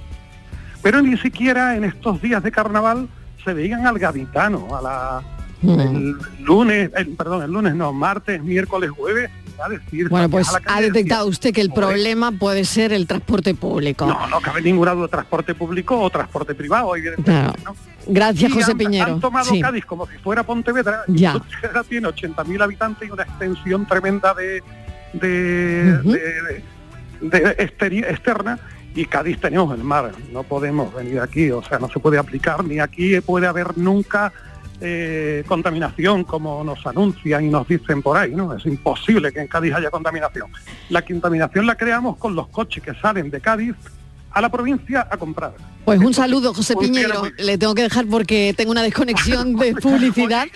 Pero 0.82 1.02
ni 1.02 1.16
siquiera 1.18 1.76
en 1.76 1.84
estos 1.84 2.22
días 2.22 2.42
de 2.42 2.52
carnaval 2.52 3.08
se 3.48 3.54
veían 3.54 3.87
al 3.87 3.98
gaditano, 3.98 4.76
a 4.76 4.82
la 4.82 5.22
Mm. 5.61 5.80
el 5.80 6.16
lunes, 6.44 6.90
el- 6.94 7.08
perdón, 7.16 7.42
el 7.42 7.50
lunes 7.50 7.74
no, 7.74 7.92
martes, 7.92 8.40
miércoles, 8.44 8.90
jueves, 8.90 9.28
a 9.64 9.68
decir, 9.68 10.08
Bueno, 10.08 10.28
pues 10.28 10.48
a 10.54 10.61
ha 10.66 10.80
detectado 10.80 11.26
usted 11.26 11.52
que 11.52 11.61
el 11.62 11.70
"Joder, 11.70 11.88
problema 11.88 12.30
puede 12.30 12.64
ser 12.64 12.92
el 12.92 13.08
transporte 13.08 13.54
público. 13.54 14.06
No, 14.06 14.26
no 14.28 14.40
cabe 14.40 14.62
ninguna 14.62 14.92
duda, 14.92 15.08
transporte 15.08 15.54
público 15.56 15.98
o 15.98 16.08
transporte 16.11 16.54
privado, 16.54 16.94
evidentemente. 16.94 17.61
Claro. 17.62 17.76
Gracias, 18.06 18.50
Y 18.50 18.54
José 18.54 18.70
han- 18.72 18.78
Piñero. 18.78 19.12
Han 19.14 19.20
tomado 19.20 19.46
Sí. 19.46 19.61
Cádiz 19.61 19.84
como 19.84 20.06
si 20.06 20.16
fuera 20.18 20.44
Pontevedra. 20.44 21.02
Ya. 21.08 21.32
Pontevedra 21.32 21.82
tiene 21.82 22.06
80.000 22.08 22.62
habitantes 22.62 23.08
y 23.08 23.11
una 23.11 23.24
extensión 23.24 23.84
tremenda 23.87 24.34
de, 24.34 24.62
de, 25.14 25.98
de- 26.04 26.62
de- 27.20 27.40
de 27.40 28.00
externa. 28.11 28.58
Y 28.98 29.04
Cádiz 29.04 29.38
tenemos 29.38 29.72
el 29.78 29.84
mar, 29.84 30.11
no 30.32 30.42
podemos 30.42 30.92
venir 30.92 31.20
aquí, 31.20 31.52
o 31.52 31.62
sea, 31.62 31.78
no 31.78 31.88
se 31.88 32.00
puede 32.00 32.18
aplicar, 32.18 32.64
ni 32.64 32.80
aquí 32.80 33.20
puede 33.20 33.46
haber 33.46 33.78
nunca 33.78 34.32
eh, 34.80 35.44
contaminación 35.46 36.24
como 36.24 36.64
nos 36.64 36.84
anuncian 36.84 37.44
y 37.44 37.48
nos 37.48 37.68
dicen 37.68 38.02
por 38.02 38.16
ahí, 38.16 38.34
¿no? 38.34 38.52
Es 38.54 38.66
imposible 38.66 39.30
que 39.30 39.38
en 39.38 39.46
Cádiz 39.46 39.72
haya 39.74 39.88
contaminación. 39.88 40.50
La 40.88 41.02
contaminación 41.02 41.64
la 41.64 41.76
creamos 41.76 42.16
con 42.16 42.34
los 42.34 42.48
coches 42.48 42.82
que 42.82 42.92
salen 42.94 43.30
de 43.30 43.40
Cádiz 43.40 43.76
a 44.32 44.40
la 44.40 44.48
provincia 44.48 45.06
a 45.08 45.16
comprar. 45.16 45.52
Pues 45.88 46.01
un 46.01 46.12
saludo, 46.12 46.53
José 46.53 46.77
Piñero. 46.77 47.20
muy 47.20 47.33
Le 47.38 47.57
tengo 47.57 47.74
que 47.74 47.83
dejar 47.83 48.07
porque 48.07 48.53
tengo 48.55 48.72
una 48.72 48.83
desconexión 48.83 49.57
de 49.57 49.74
publicidad. 49.83 50.46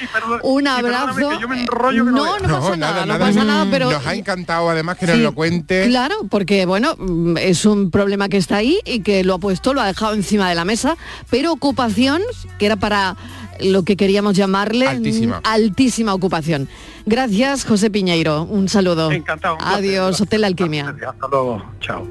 Un 0.43 0.69
abrazo. 0.69 1.31
que 1.31 1.41
yo 1.41 1.49
me 1.49 1.63
enrollo 1.63 2.05
que 2.05 2.11
no 2.11 2.39
no, 2.39 2.61
pasa 2.61 2.77
nada, 2.77 3.07
no 3.07 3.19
pasa 3.19 3.43
nada, 3.43 3.67
pero 3.71 3.91
Nos 3.91 4.07
ha 4.07 4.15
encantado 4.15 4.69
además 4.69 4.99
que 4.99 5.07
nos 5.07 5.17
Sí, 5.17 5.23
lo 5.23 5.33
cuente. 5.35 5.87
Claro, 5.89 6.17
porque 6.29 6.67
bueno, 6.67 6.95
mm, 6.99 7.39
es 7.39 7.65
un 7.65 7.91
problema 7.91 8.29
que 8.29 8.37
está 8.37 8.57
ahí 8.57 8.79
y 8.85 9.01
que 9.01 9.25
lo 9.25 9.35
ha 9.35 9.39
puesto, 9.39 9.73
lo 9.73 9.81
ha 9.81 9.87
dejado 9.87 10.13
encima 10.13 10.51
de 10.51 10.55
la 10.55 10.67
mesa, 10.67 10.99
pero 11.31 11.53
ocupación, 11.53 12.21
que 12.59 12.67
era 12.67 12.77
para 12.77 13.17
lo 13.59 13.85
que 13.85 13.97
queríamos 13.97 14.37
llamarle 14.37 14.87
Altísima. 14.87 15.41
altísima 15.45 16.13
ocupación. 16.13 16.69
Gracias, 17.07 17.65
José 17.65 17.91
Piñeiro. 17.91 18.43
Un 18.43 18.69
saludo. 18.69 19.11
Encantado. 19.11 19.55
un 19.55 19.61
placer. 19.61 19.79
Adiós, 19.79 20.21
Hotel 20.21 20.45
Alquimia. 20.45 20.89
Hasta 20.91 21.29
luego. 21.29 21.63
Chao. 21.81 22.07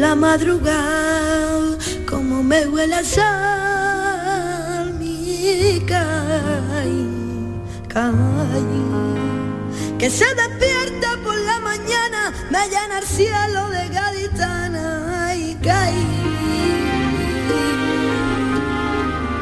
La 0.00 0.14
madrugada, 0.14 1.78
como 2.08 2.42
me 2.42 2.66
huele 2.66 2.94
a 2.94 3.04
sal, 3.04 4.94
mi. 4.98 5.14
Que 9.98 10.10
se 10.10 10.26
despierta 10.34 11.16
por 11.22 11.36
la 11.36 11.60
mañana, 11.60 12.32
me 12.50 12.64
llena 12.68 12.98
el 12.98 13.04
cielo 13.04 13.70
de 13.70 13.88
gaditana 13.88 15.34
y 15.34 15.54
caí. 15.54 16.06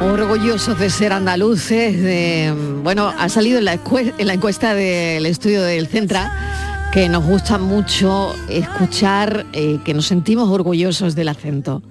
Orgullosos 0.00 0.78
de 0.78 0.90
ser 0.90 1.12
andaluces, 1.12 2.00
de, 2.02 2.54
bueno, 2.82 3.12
ha 3.18 3.28
salido 3.28 3.58
en 3.58 3.64
la, 3.64 3.78
en 4.18 4.26
la 4.26 4.34
encuesta 4.34 4.74
del 4.74 5.26
estudio 5.26 5.62
del 5.62 5.88
Centra 5.88 6.71
que 6.92 7.08
nos 7.08 7.24
gusta 7.24 7.56
mucho 7.56 8.34
escuchar 8.50 9.46
eh, 9.54 9.78
que 9.82 9.94
nos 9.94 10.06
sentimos 10.06 10.50
orgullosos 10.50 11.14
del 11.14 11.28
acento, 11.28 11.82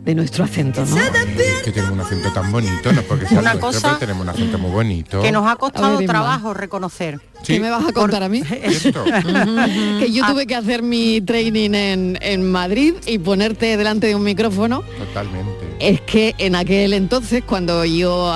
de 0.00 0.16
nuestro 0.16 0.42
acento, 0.42 0.84
¿no? 0.84 0.96
Es 0.96 1.62
que 1.64 1.70
tenemos 1.70 1.92
un 1.92 2.00
acento 2.00 2.32
tan 2.32 2.50
bonito, 2.50 2.92
no 2.92 3.02
porque 3.02 3.28
sea 3.28 3.38
Una 3.38 3.54
nuestro, 3.54 3.68
cosa 3.68 3.88
pero 3.88 3.98
tenemos 3.98 4.22
un 4.24 4.28
acento 4.30 4.58
muy 4.58 4.72
bonito. 4.72 5.22
Que 5.22 5.30
nos 5.30 5.46
ha 5.48 5.54
costado 5.54 5.98
ver, 5.98 6.08
trabajo 6.08 6.54
reconocer. 6.54 7.20
¿Qué 7.44 7.60
me 7.60 7.70
vas 7.70 7.86
a 7.86 7.92
contar 7.92 8.24
a 8.24 8.28
mí? 8.28 8.42
Que 10.00 10.10
yo 10.12 10.26
tuve 10.26 10.48
que 10.48 10.56
hacer 10.56 10.82
mi 10.82 11.20
training 11.20 11.74
en, 11.74 12.18
en 12.20 12.50
Madrid 12.50 12.94
y 13.06 13.18
ponerte 13.18 13.76
delante 13.76 14.08
de 14.08 14.16
un 14.16 14.24
micrófono. 14.24 14.82
Totalmente. 14.98 15.76
Es 15.78 16.00
que 16.00 16.34
en 16.38 16.56
aquel 16.56 16.94
entonces, 16.94 17.44
cuando 17.44 17.84
yo 17.84 18.32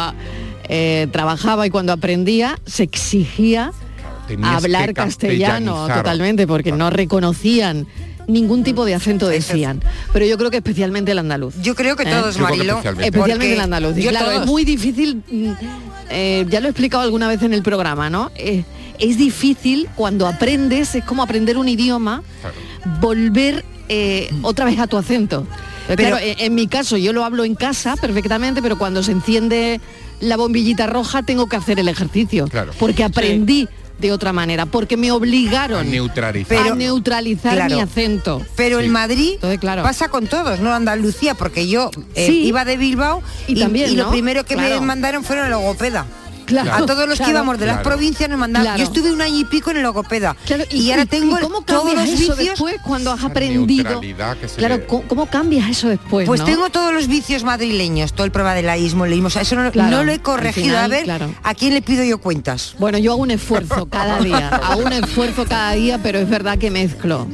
eh, 0.69 1.09
trabajaba 1.11 1.67
y 1.67 1.71
cuando 1.71 1.93
aprendía, 1.93 2.61
se 2.65 2.85
exigía 2.85 3.73
hablar 4.45 4.89
que 4.89 4.95
castellano 4.95 5.87
totalmente, 5.89 6.47
porque 6.47 6.73
no 6.73 6.91
reconocían 6.91 7.87
ningún 8.27 8.65
tipo 8.65 8.85
de 8.85 8.95
acento 8.95 9.29
decían. 9.29 9.83
Pero 10.13 10.27
yo 10.27 10.39
creo 10.39 10.51
que 10.51 10.59
especialmente 10.59 11.13
el 11.13 11.19
andaluz. 11.19 11.55
Yo 11.63 11.75
creo 11.75 11.97
que 11.97 12.05
¿Eh? 12.05 12.11
todos, 12.11 12.37
que 12.37 12.43
Marilo. 12.43 12.79
especialmente. 12.79 13.55
El 13.55 13.61
andaluz. 13.61 13.99
Y 13.99 14.07
claro, 14.09 14.27
todos. 14.27 14.41
es 14.43 14.47
muy 14.47 14.65
difícil, 14.65 15.23
mm, 15.31 15.53
eh, 16.11 16.47
ya 16.49 16.61
lo 16.61 16.67
he 16.67 16.71
explicado 16.71 17.03
alguna 17.03 17.29
vez 17.29 17.43
en 17.43 17.53
el 17.53 17.63
programa, 17.63 18.11
¿no? 18.11 18.31
Eh, 18.37 18.65
es 18.99 19.19
difícil 19.19 19.89
cuando 19.97 20.27
aprendes, 20.27 20.95
es 20.95 21.05
como 21.05 21.23
aprender 21.23 21.57
un 21.57 21.69
idioma, 21.69 22.23
volver 23.01 23.65
eh, 23.89 24.31
otra 24.43 24.65
vez 24.65 24.79
a 24.79 24.87
tu 24.87 24.97
acento. 24.97 25.47
Pero 25.89 25.97
claro, 25.97 26.19
en, 26.19 26.39
en 26.39 26.55
mi 26.55 26.69
caso 26.69 26.97
yo 26.97 27.13
lo 27.13 27.25
hablo 27.25 27.45
en 27.45 27.57
casa 27.57 27.97
perfectamente, 27.97 28.63
pero 28.63 28.79
cuando 28.79 29.03
se 29.03 29.11
enciende 29.11 29.81
la 30.21 30.37
bombillita 30.37 30.87
roja 30.87 31.23
tengo 31.23 31.49
que 31.49 31.57
hacer 31.57 31.79
el 31.81 31.89
ejercicio. 31.89 32.49
Porque 32.79 33.05
aprendí 33.05 33.69
de 34.03 34.12
otra 34.12 34.33
manera, 34.35 34.67
porque 34.67 34.99
me 34.99 35.11
obligaron 35.12 35.91
Neutralizar. 35.91 36.73
a 36.73 36.75
neutralizar 36.75 37.55
Claro. 37.55 37.75
mi 37.75 37.81
acento. 37.81 38.43
Pero 38.57 38.81
en 38.81 38.91
Madrid 38.91 39.38
claro. 39.61 39.83
pasa 39.83 40.09
con 40.09 40.27
todos, 40.27 40.61
no 40.61 40.75
Andalucía, 40.75 41.35
porque 41.35 41.69
yo 41.69 41.91
eh, 42.15 42.27
Sí. 42.27 42.45
iba 42.45 42.65
de 42.67 42.77
Bilbao 42.77 43.23
Y 43.47 43.59
también, 43.59 43.97
lo 43.97 44.05
¿no? 44.05 44.11
primero 44.11 44.45
que 44.45 44.55
Claro. 44.55 44.81
me 44.81 44.87
mandaron 44.87 45.25
fueron 45.25 45.49
logopeda. 45.51 46.05
Claro. 46.53 46.85
A 46.85 46.87
todos 46.87 47.09
los 47.09 47.17
Claro. 47.17 47.25
que 47.25 47.31
íbamos 47.31 47.59
de 47.59 47.67
las 47.67 47.77
Claro. 47.77 47.88
provincias 47.91 48.29
nos 48.31 48.38
mandaban. 48.38 48.67
Claro. 48.67 48.79
Yo 48.79 48.85
estuve 48.85 49.12
un 49.12 49.21
año 49.23 49.37
y 49.38 49.45
pico 49.45 49.71
en 49.71 49.79
el 49.79 49.83
logopeda. 49.83 50.37
Claro, 50.47 50.65
y, 50.71 50.91
ahora 50.91 51.07
tengo 51.07 51.37
el- 51.37 51.43
¿cómo 51.45 51.62
todos 51.62 51.85
cambias 51.85 52.09
los 52.11 52.19
vicios. 52.19 52.37
después 52.38 52.77
cuando 52.85 53.12
has 53.12 53.25
aprendido? 53.25 54.01
Claro, 54.57 54.77
le- 54.77 54.87
¿cómo, 54.87 55.03
cómo 55.09 55.27
cambias 55.27 55.69
eso 55.71 55.88
después? 55.88 56.27
Pues 56.27 56.41
no? 56.41 56.47
tengo 56.47 56.71
todos 56.71 56.93
los 56.93 57.07
vicios 57.09 57.45
madrileños, 57.45 58.12
todo 58.12 58.25
el 58.27 58.33
prueba 58.33 58.55
de 58.55 58.62
la 58.62 58.77
ismo, 58.79 59.07
leímos, 59.07 59.33
o 59.33 59.35
sea, 59.35 59.43
eso 59.43 59.57
no, 59.57 59.71
Claro, 59.73 59.91
no 59.91 60.05
lo 60.05 60.12
he 60.12 60.19
corregido. 60.21 60.67
final, 60.67 60.85
a 60.85 60.88
ver, 60.88 61.05
claro. 61.05 61.35
¿a 61.43 61.55
quién 61.55 61.75
le 61.75 61.83
pido 61.83 62.05
yo 62.05 62.19
cuentas? 62.19 62.75
Bueno, 62.79 62.99
yo 62.99 63.12
hago 63.12 63.23
un 63.23 63.31
esfuerzo 63.31 63.87
cada 63.87 64.19
día, 64.21 64.49
hago 64.62 64.83
un 64.83 64.93
esfuerzo 64.93 65.45
cada 65.49 65.73
día, 65.73 65.99
pero 66.03 66.19
es 66.19 66.29
verdad 66.29 66.59
que 66.59 66.71
mezclo. 66.71 67.27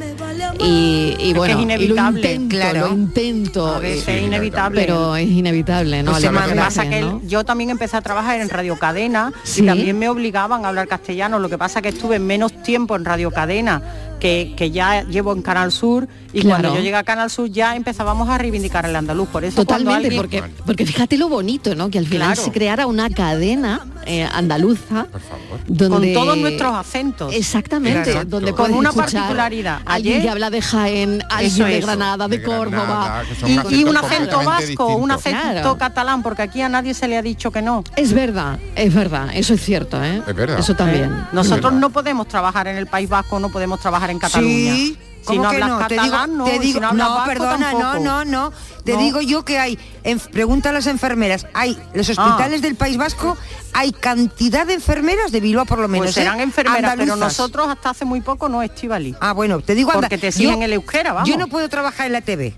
Y, 0.61 1.17
y 1.19 1.33
bueno, 1.35 1.55
es 1.55 1.61
y 1.61 1.67
lo 1.67 1.95
inevitable. 1.95 2.21
intento, 2.33 2.57
Claro. 2.57 2.81
lo 2.89 2.95
intento. 2.95 3.67
A 3.67 3.79
veces 3.79 4.09
eh, 4.09 4.19
es 4.19 4.23
inevitable. 4.25 4.81
Pero 4.81 5.15
es 5.17 5.29
inevitable, 5.29 6.03
¿no? 6.03 6.13
Pasa 6.57 6.89
que 6.89 7.01
¿no? 7.01 7.21
yo 7.27 7.45
también 7.45 7.71
empecé 7.71 7.97
a 7.97 8.01
trabajar 8.03 8.41
en 8.41 8.49
Radio 8.49 8.77
Cadena 8.79 9.33
Sí. 9.45 9.63
y 9.63 9.67
también 9.67 9.99
me 9.99 10.09
obligaban 10.09 10.65
a 10.65 10.69
hablar 10.69 10.89
castellano. 10.89 11.39
Lo 11.39 11.49
que 11.49 11.59
pasa 11.59 11.81
que 11.83 11.89
estuve 11.91 12.19
menos 12.19 12.53
tiempo 12.63 12.97
en 12.97 13.05
Radio 13.05 13.31
Cadena 13.31 13.83
que, 14.21 14.55
que 14.57 14.71
ya 14.71 15.03
llevo 15.05 15.33
en 15.33 15.43
Canal 15.43 15.73
Sur 15.73 16.09
y 16.33 16.41
Claro. 16.43 16.61
cuando 16.63 16.79
yo 16.79 16.83
llegué 16.85 16.97
a 16.97 17.05
Canal 17.05 17.31
Sur 17.31 17.49
ya 17.51 17.75
empezábamos 17.75 18.29
a 18.29 18.37
reivindicar 18.39 18.85
el 18.85 18.95
andaluz. 18.97 19.29
Por 19.29 19.45
eso 19.45 19.57
Totalmente, 19.57 20.07
alguien- 20.07 20.17
porque, 20.17 20.43
porque 20.67 20.85
fíjate 20.87 21.17
lo 21.17 21.29
bonito, 21.29 21.75
¿no? 21.75 21.89
Que 21.91 21.99
al 21.99 22.07
final 22.07 22.29
Claro. 22.35 22.43
se 22.43 22.51
creara 22.53 22.87
una 22.87 23.09
cadena 23.11 23.87
eh, 24.07 24.25
andaluza, 24.33 25.07
donde 25.67 26.15
Con 26.15 26.25
todos 26.25 26.37
nuestros 26.39 26.75
acentos. 26.75 27.35
Exactamente, 27.35 28.25
donde 28.25 28.53
Con 28.53 28.73
una 28.75 28.93
particularidad. 28.93 29.81
Alguien 29.85 30.15
Ayer- 30.17 30.23
que 30.23 30.31
habla 30.31 30.51
de 30.51 30.63
Jaén, 30.63 31.23
alguien 31.31 31.53
Eso, 31.53 31.65
de. 31.65 31.81
Granada, 31.81 32.29
de, 32.29 32.43
Córdoba. 32.43 33.23
Y, 33.47 33.75
y 33.81 33.85
un 33.85 33.97
acento 33.97 34.43
vasco, 34.43 34.97
un 34.97 35.11
acento 35.11 35.41
Claro. 35.41 35.79
catalán, 35.79 36.23
porque 36.23 36.43
aquí 36.43 36.61
a 36.63 36.69
nadie 36.69 36.95
se 36.95 37.07
le 37.09 37.17
ha 37.17 37.23
dicho 37.23 37.51
que 37.51 37.61
no. 37.63 37.85
Es 37.97 38.13
verdad, 38.13 38.59
es 38.77 38.95
verdad, 38.95 39.29
eso 39.35 39.55
es 39.55 39.63
cierto, 39.65 40.03
¿eh? 40.03 40.23
Es 40.27 40.35
verdad. 40.35 40.59
Eso 40.59 40.75
también. 40.75 41.05
Eh, 41.13 41.25
Nosotros 41.33 41.73
no 41.73 41.91
podemos 41.91 42.27
trabajar 42.29 42.67
en 42.69 42.77
el 42.77 42.87
País 42.87 43.09
Vasco, 43.09 43.39
no 43.39 43.49
podemos 43.51 43.81
trabajar 43.81 44.08
en 44.11 44.19
Cataluña. 44.19 44.75
Sí, 44.75 44.99
Si 45.21 45.27
¿cómo 45.27 45.43
no 45.43 45.51
que 45.51 45.57
hablas 45.57 45.69
no? 45.69 45.87
Te 45.89 45.95
digo, 45.95 46.05
catalán, 46.07 46.37
no. 46.39 46.45
te 46.45 46.57
y 46.57 46.59
digo- 46.61 46.75
si 46.75 46.81
no, 46.81 46.89
hablas 46.89 47.09
no, 47.09 47.15
vasco, 47.17 47.29
perdona, 47.29 47.73
no, 47.73 47.79
tampoco. 47.79 48.05
no, 48.05 48.25
no. 48.25 48.53
Te 48.85 48.93
No. 48.95 48.99
digo 49.01 49.21
yo 49.21 49.45
que 49.45 49.59
hay, 49.59 49.79
en- 50.05 50.19
pregunta 50.19 50.71
a 50.71 50.73
las 50.73 50.87
enfermeras, 50.87 51.47
hay 51.53 51.77
los 51.93 52.09
hospitales 52.09 52.63
del 52.63 52.77
País 52.77 52.97
Vasco, 52.97 53.37
hay 53.75 53.93
cantidad 53.93 54.67
de 54.67 54.75
enfermeras 54.75 55.31
de 55.31 55.41
Bilbao 55.41 55.67
por 55.67 55.79
lo 55.81 55.89
menos. 55.89 56.07
Pues 56.07 56.15
serán 56.15 56.41
¿eh? 56.41 56.45
enfermeras, 56.45 56.95
pero 56.97 57.17
nosotros 57.17 57.69
hasta 57.69 57.91
hace 57.91 58.05
muy 58.07 58.23
poco 58.23 58.49
no, 58.49 58.63
Estivali. 58.63 59.15
Ah, 59.21 59.33
bueno, 59.33 59.61
te 59.61 59.75
digo 59.75 59.91
anda, 59.91 60.01
Porque 60.03 60.17
te 60.19 60.33
siguen 60.33 60.61
yo- 60.61 60.65
el 60.65 60.73
euskera, 60.73 61.13
vamos. 61.13 61.29
Yo 61.29 61.37
no 61.37 61.49
puedo 61.49 61.69
trabajar 61.69 62.07
en 62.07 62.13
la 62.15 62.23
TV. 62.23 62.55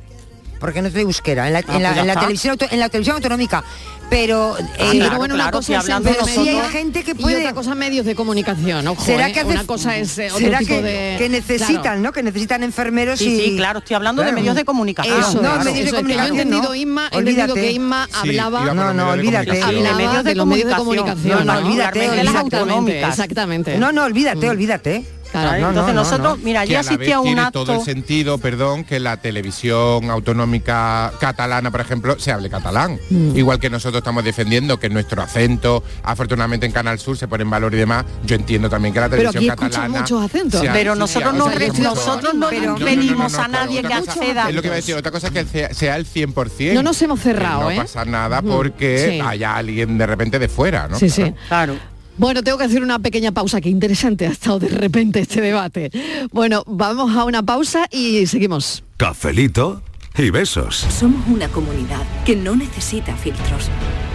Porque 0.61 0.83
no 0.83 0.91
soy 0.91 1.01
euskera, 1.01 1.47
en 1.49 1.55
la, 1.55 1.59
Ah, 1.61 1.63
en 1.63 1.67
pues 1.67 1.83
la- 1.83 1.95
ya 1.95 2.01
en 2.03 2.07
la 2.07 2.15
televisión 2.15 2.51
auto- 2.53 2.67
en 2.71 2.79
la 2.79 2.89
televisión 2.89 3.17
autonómica. 3.17 3.65
Pero, 4.11 4.57
Sí, 4.59 4.65
eh, 4.79 4.99
pero 5.05 5.17
bueno, 5.19 5.35
una 5.37 5.53
cosa 5.53 5.79
es 5.79 5.85
pero 6.03 6.27
sí 6.27 6.49
hay 6.49 6.61
gente 6.73 7.05
que 7.05 7.15
puede 7.15 7.37
y 7.39 7.41
otra 7.43 7.55
cosa 7.55 7.77
medios 7.77 8.05
de 8.05 8.17
comunicación, 8.17 8.87
ojo, 8.89 9.05
¿Será 9.05 9.29
¿eh? 9.29 9.33
que 9.33 9.41
hace- 9.41 9.49
una 9.51 9.65
cosa 9.65 9.97
es 9.97 10.19
eh, 10.19 10.27
otro 10.33 10.39
será 10.41 10.59
tipo 10.59 10.75
que, 10.75 10.83
de 10.83 11.15
que 11.17 11.29
necesitan, 11.29 11.81
Claro. 11.81 12.01
¿no? 12.01 12.13
Que 12.13 12.23
necesitan 12.25 12.63
enfermeros 12.65 13.21
Sí, 13.21 13.27
y 13.29 13.41
sí, 13.51 13.57
claro, 13.57 13.79
estoy 13.79 13.95
hablando 13.95 14.23
de 14.25 14.33
medios 14.33 14.57
de 14.57 14.65
comunicación. 14.65 15.19
Eso, 15.21 15.35
no, 15.35 15.41
Claro. 15.43 15.59
medios 15.65 15.75
de 15.75 15.81
Eso 15.81 15.81
es 15.81 15.85
que 15.85 15.91
yo 15.93 15.97
he 15.97 16.03
comunicación. 16.03 16.37
entendido, 16.41 16.63
no. 16.71 16.75
Inma, 16.75 17.03
he 17.13 17.19
entendido 17.19 17.45
Olvídate. 17.45 17.61
que 17.61 17.73
Inma 17.73 18.07
Sí, 18.11 18.19
hablaba- 18.19 18.59
por 18.67 18.75
No, 18.75 18.93
no, 18.95 19.05
de 19.07 19.13
olvídate. 19.13 19.47
comunicación. 19.47 19.77
Hablaba 19.79 19.97
De 19.97 20.05
medios 20.07 20.25
de 20.25 20.31
de 20.31 20.35
los 20.37 20.47
medios 20.47 20.69
de 20.71 20.75
comunicación. 20.77 21.15
comunicación, 21.15 21.47
No, 21.47 21.53
¿no? 21.61 21.67
olvídate, 21.69 22.11
olvídate. 22.11 22.39
autonómicas. 22.39 23.11
Exactamente. 23.11 23.79
No, 23.79 23.93
no, 23.93 24.05
olvídate, 24.05 24.49
olvídate. 24.51 25.05
Claro. 25.31 25.51
No, 25.51 25.61
no, 25.61 25.69
Entonces 25.69 25.95
no, 25.95 26.01
nosotros, 26.03 26.39
no. 26.39 26.45
mira, 26.45 26.63
que 26.67 26.73
yo 26.73 26.79
a 26.79 26.83
la 26.83 26.89
asistí 26.91 27.05
vez 27.07 27.15
a 27.15 27.19
un 27.21 27.25
tiene 27.27 27.41
acto. 27.41 27.65
todo 27.65 27.77
el 27.77 27.83
sentido, 27.85 28.39
perdón, 28.39 28.85
que 28.85 28.99
la 29.01 29.17
televisión 29.19 30.11
autonómica 30.11 31.13
catalana, 31.21 31.71
por 31.71 31.81
ejemplo, 31.81 32.19
se 32.19 32.33
hable 32.33 32.51
catalán. 32.51 32.99
Mm. 33.11 33.37
Igual 33.37 33.59
que 33.61 33.71
nosotros 33.71 33.99
estamos 34.01 34.25
defendiendo 34.25 34.79
que 34.79 34.89
nuestro 34.89 35.23
acento, 35.23 35.83
afortunadamente 36.03 36.67
en 36.67 36.73
Canal 36.73 36.99
Sur 36.99 37.17
se 37.17 37.29
pone 37.29 37.43
en 37.43 37.51
valor 37.51 37.75
y 37.75 37.79
demás, 37.79 38.05
yo 38.25 38.37
entiendo 38.37 38.69
también 38.69 38.93
que 38.95 39.01
la 39.01 39.09
Pero 39.09 39.31
televisión 39.31 39.53
aquí 39.53 39.65
escuchan 39.65 39.71
catalana... 39.83 40.01
muchos 40.01 40.23
acentos. 40.23 40.69
ha- 40.69 40.73
Pero 40.73 40.95
nosotros 40.95 41.35
no, 41.35 41.47
nosotros 41.49 42.35
no 42.35 42.49
Pero- 42.49 42.77
no, 42.79 43.41
a 43.41 43.49
nadie 43.49 43.83
que 43.83 43.95
acceda. 43.95 44.49
Es 44.49 44.55
lo 44.55 44.63
que 44.63 44.69
iba 44.69 44.75
a 44.75 44.77
decir, 44.77 44.95
otra 44.95 45.11
cosa 45.13 45.29
es 45.29 45.33
que 45.49 45.75
sea, 45.75 45.97
el 45.97 46.07
100%. 46.07 46.75
No 46.75 46.83
nos 46.83 47.01
hemos 47.03 47.21
cerrado, 47.21 47.69
que 47.69 47.75
¿eh? 47.75 47.77
No 47.77 47.83
pasa 47.83 48.05
nada 48.05 48.41
Mm, 48.43 48.47
porque 48.49 49.11
sí. 49.13 49.21
haya 49.25 49.55
alguien 49.57 49.99
de 49.99 50.07
repente 50.07 50.39
de 50.39 50.49
fuera, 50.49 50.89
¿no? 50.89 50.99
Sí, 50.99 51.09
sí. 51.11 51.33
Claro. 51.49 51.77
Bueno, 52.21 52.43
tengo 52.43 52.59
que 52.59 52.65
hacer 52.65 52.83
una 52.83 52.99
pequeña 52.99 53.33
pausa, 53.33 53.63
qué 53.63 53.71
interesante 53.71 54.27
ha 54.27 54.31
estado 54.31 54.59
de 54.59 54.69
repente 54.69 55.21
este 55.21 55.41
debate. 55.41 55.91
Bueno, 56.31 56.65
vamos 56.67 57.17
a 57.17 57.25
una 57.25 57.43
pausa 57.43 57.87
y 57.91 58.27
seguimos. 58.27 58.85
Cafelito 58.99 59.83
y 60.19 60.29
besos. 60.29 60.87
Somos 60.91 61.27
una 61.29 61.49
comunidad 61.49 62.03
que 62.27 62.37
no 62.37 62.55
necesita 62.57 63.17
filtros, 63.17 63.71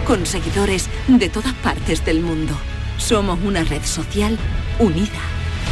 con 0.06 0.24
seguidores 0.24 0.86
de 1.08 1.28
todas 1.28 1.52
partes 1.54 2.04
del 2.04 2.20
mundo. 2.20 2.56
Somos 2.96 3.40
una 3.44 3.64
red 3.64 3.82
social 3.82 4.38
unida, 4.78 5.20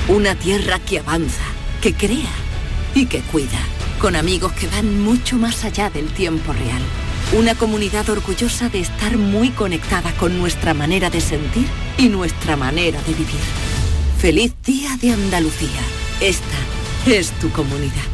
una 0.09 0.35
tierra 0.35 0.81
que 0.81 0.99
avanza, 0.99 1.45
que 1.81 1.95
crea 1.95 2.35
y 2.97 3.07
que 3.07 3.21
cuida, 3.21 3.61
con 4.01 4.17
amigos 4.17 4.51
que 4.55 4.67
van 4.67 5.01
mucho 5.05 5.37
más 5.37 5.65
allá 5.65 5.89
del 5.89 6.09
tiempo 6.09 6.53
real. 6.53 6.83
Una 7.37 7.57
comunidad 7.57 8.09
orgullosa 8.11 8.69
de 8.69 8.79
estar 8.79 9.19
muy 9.19 9.51
conectada 9.51 10.13
con 10.19 10.39
nuestra 10.39 10.73
manera 10.73 11.11
de 11.11 11.21
sentir 11.21 11.67
y 11.99 12.09
nuestra 12.09 12.57
manera 12.57 13.03
de 13.03 13.13
vivir. 13.13 13.41
Feliz 14.19 14.55
Día 14.65 14.97
de 15.01 15.11
Andalucía. 15.11 15.81
Esta 16.21 16.57
es 17.07 17.33
tu 17.41 17.51
comunidad. 17.51 18.14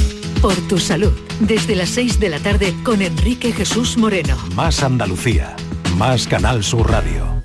Por 0.41 0.55
tu 0.69 0.77
salud, 0.77 1.11
desde 1.41 1.75
las 1.75 1.89
6 1.89 2.21
de 2.21 2.29
la 2.29 2.39
tarde 2.39 2.73
con 2.83 3.01
Enrique 3.01 3.51
Jesús 3.51 3.97
Moreno. 3.97 4.37
Más 4.55 4.81
Andalucía. 4.81 5.57
Más 5.97 6.25
Canal 6.27 6.63
Sur 6.63 6.89
Radio. 6.89 7.38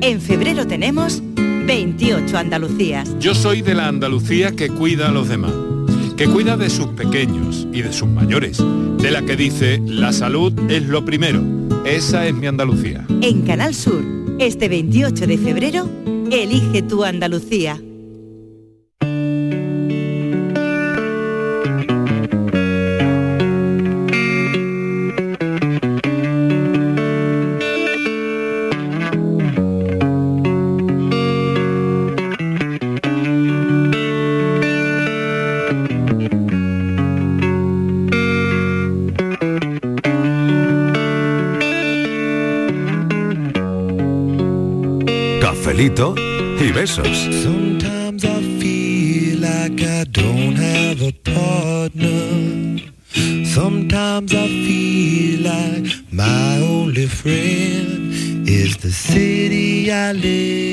En 0.00 0.20
febrero 0.20 0.66
tenemos 0.66 1.22
28 1.34 2.38
Andalucías. 2.38 3.18
Yo 3.18 3.34
soy 3.34 3.62
de 3.62 3.74
la 3.74 3.88
Andalucía 3.88 4.52
que 4.52 4.68
cuida 4.68 5.08
a 5.08 5.10
los 5.10 5.28
demás, 5.28 5.52
que 6.16 6.26
cuida 6.26 6.56
de 6.56 6.70
sus 6.70 6.88
pequeños 6.88 7.66
y 7.72 7.82
de 7.82 7.92
sus 7.92 8.08
mayores, 8.08 8.62
de 8.98 9.10
la 9.10 9.22
que 9.22 9.36
dice 9.36 9.80
la 9.84 10.12
salud 10.12 10.52
es 10.70 10.84
lo 10.84 11.04
primero. 11.04 11.42
Esa 11.84 12.26
es 12.26 12.34
mi 12.34 12.46
Andalucía. 12.46 13.06
En 13.22 13.42
Canal 13.42 13.74
Sur, 13.74 14.02
este 14.38 14.68
28 14.68 15.26
de 15.26 15.38
febrero, 15.38 15.88
elige 16.30 16.82
tu 16.82 17.02
Andalucía. 17.02 17.80
Y 46.68 46.72
besos. 46.72 47.16
Sometimes 47.42 48.24
I 48.24 48.40
feel 48.60 49.40
like 49.40 49.80
I 49.82 50.04
don't 50.04 50.56
have 50.56 51.00
a 51.02 51.12
partner. 51.12 52.82
Sometimes 53.44 54.34
I 54.34 54.46
feel 54.66 55.40
like 55.42 55.86
my 56.10 56.58
only 56.60 57.06
friend 57.06 58.48
is 58.48 58.76
the 58.78 58.90
city 58.90 59.90
I 59.90 60.12
live 60.12 60.67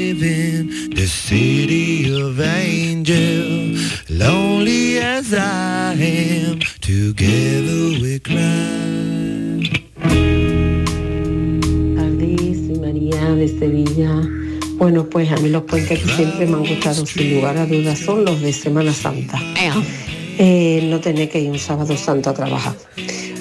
los 15.55 15.63
puentes 15.63 15.99
que 15.99 16.09
siempre 16.09 16.45
me 16.47 16.55
han 16.57 16.65
gustado 16.65 17.05
sin 17.05 17.35
lugar 17.35 17.57
a 17.57 17.65
dudas 17.65 17.97
son 17.97 18.25
los 18.25 18.41
de 18.41 18.51
Semana 18.51 18.91
Santa. 18.91 19.41
Eh, 20.37 20.85
no 20.89 20.99
tener 20.99 21.29
que 21.29 21.39
ir 21.39 21.49
un 21.49 21.57
sábado 21.57 21.95
santo 21.95 22.29
a 22.29 22.33
trabajar. 22.33 22.75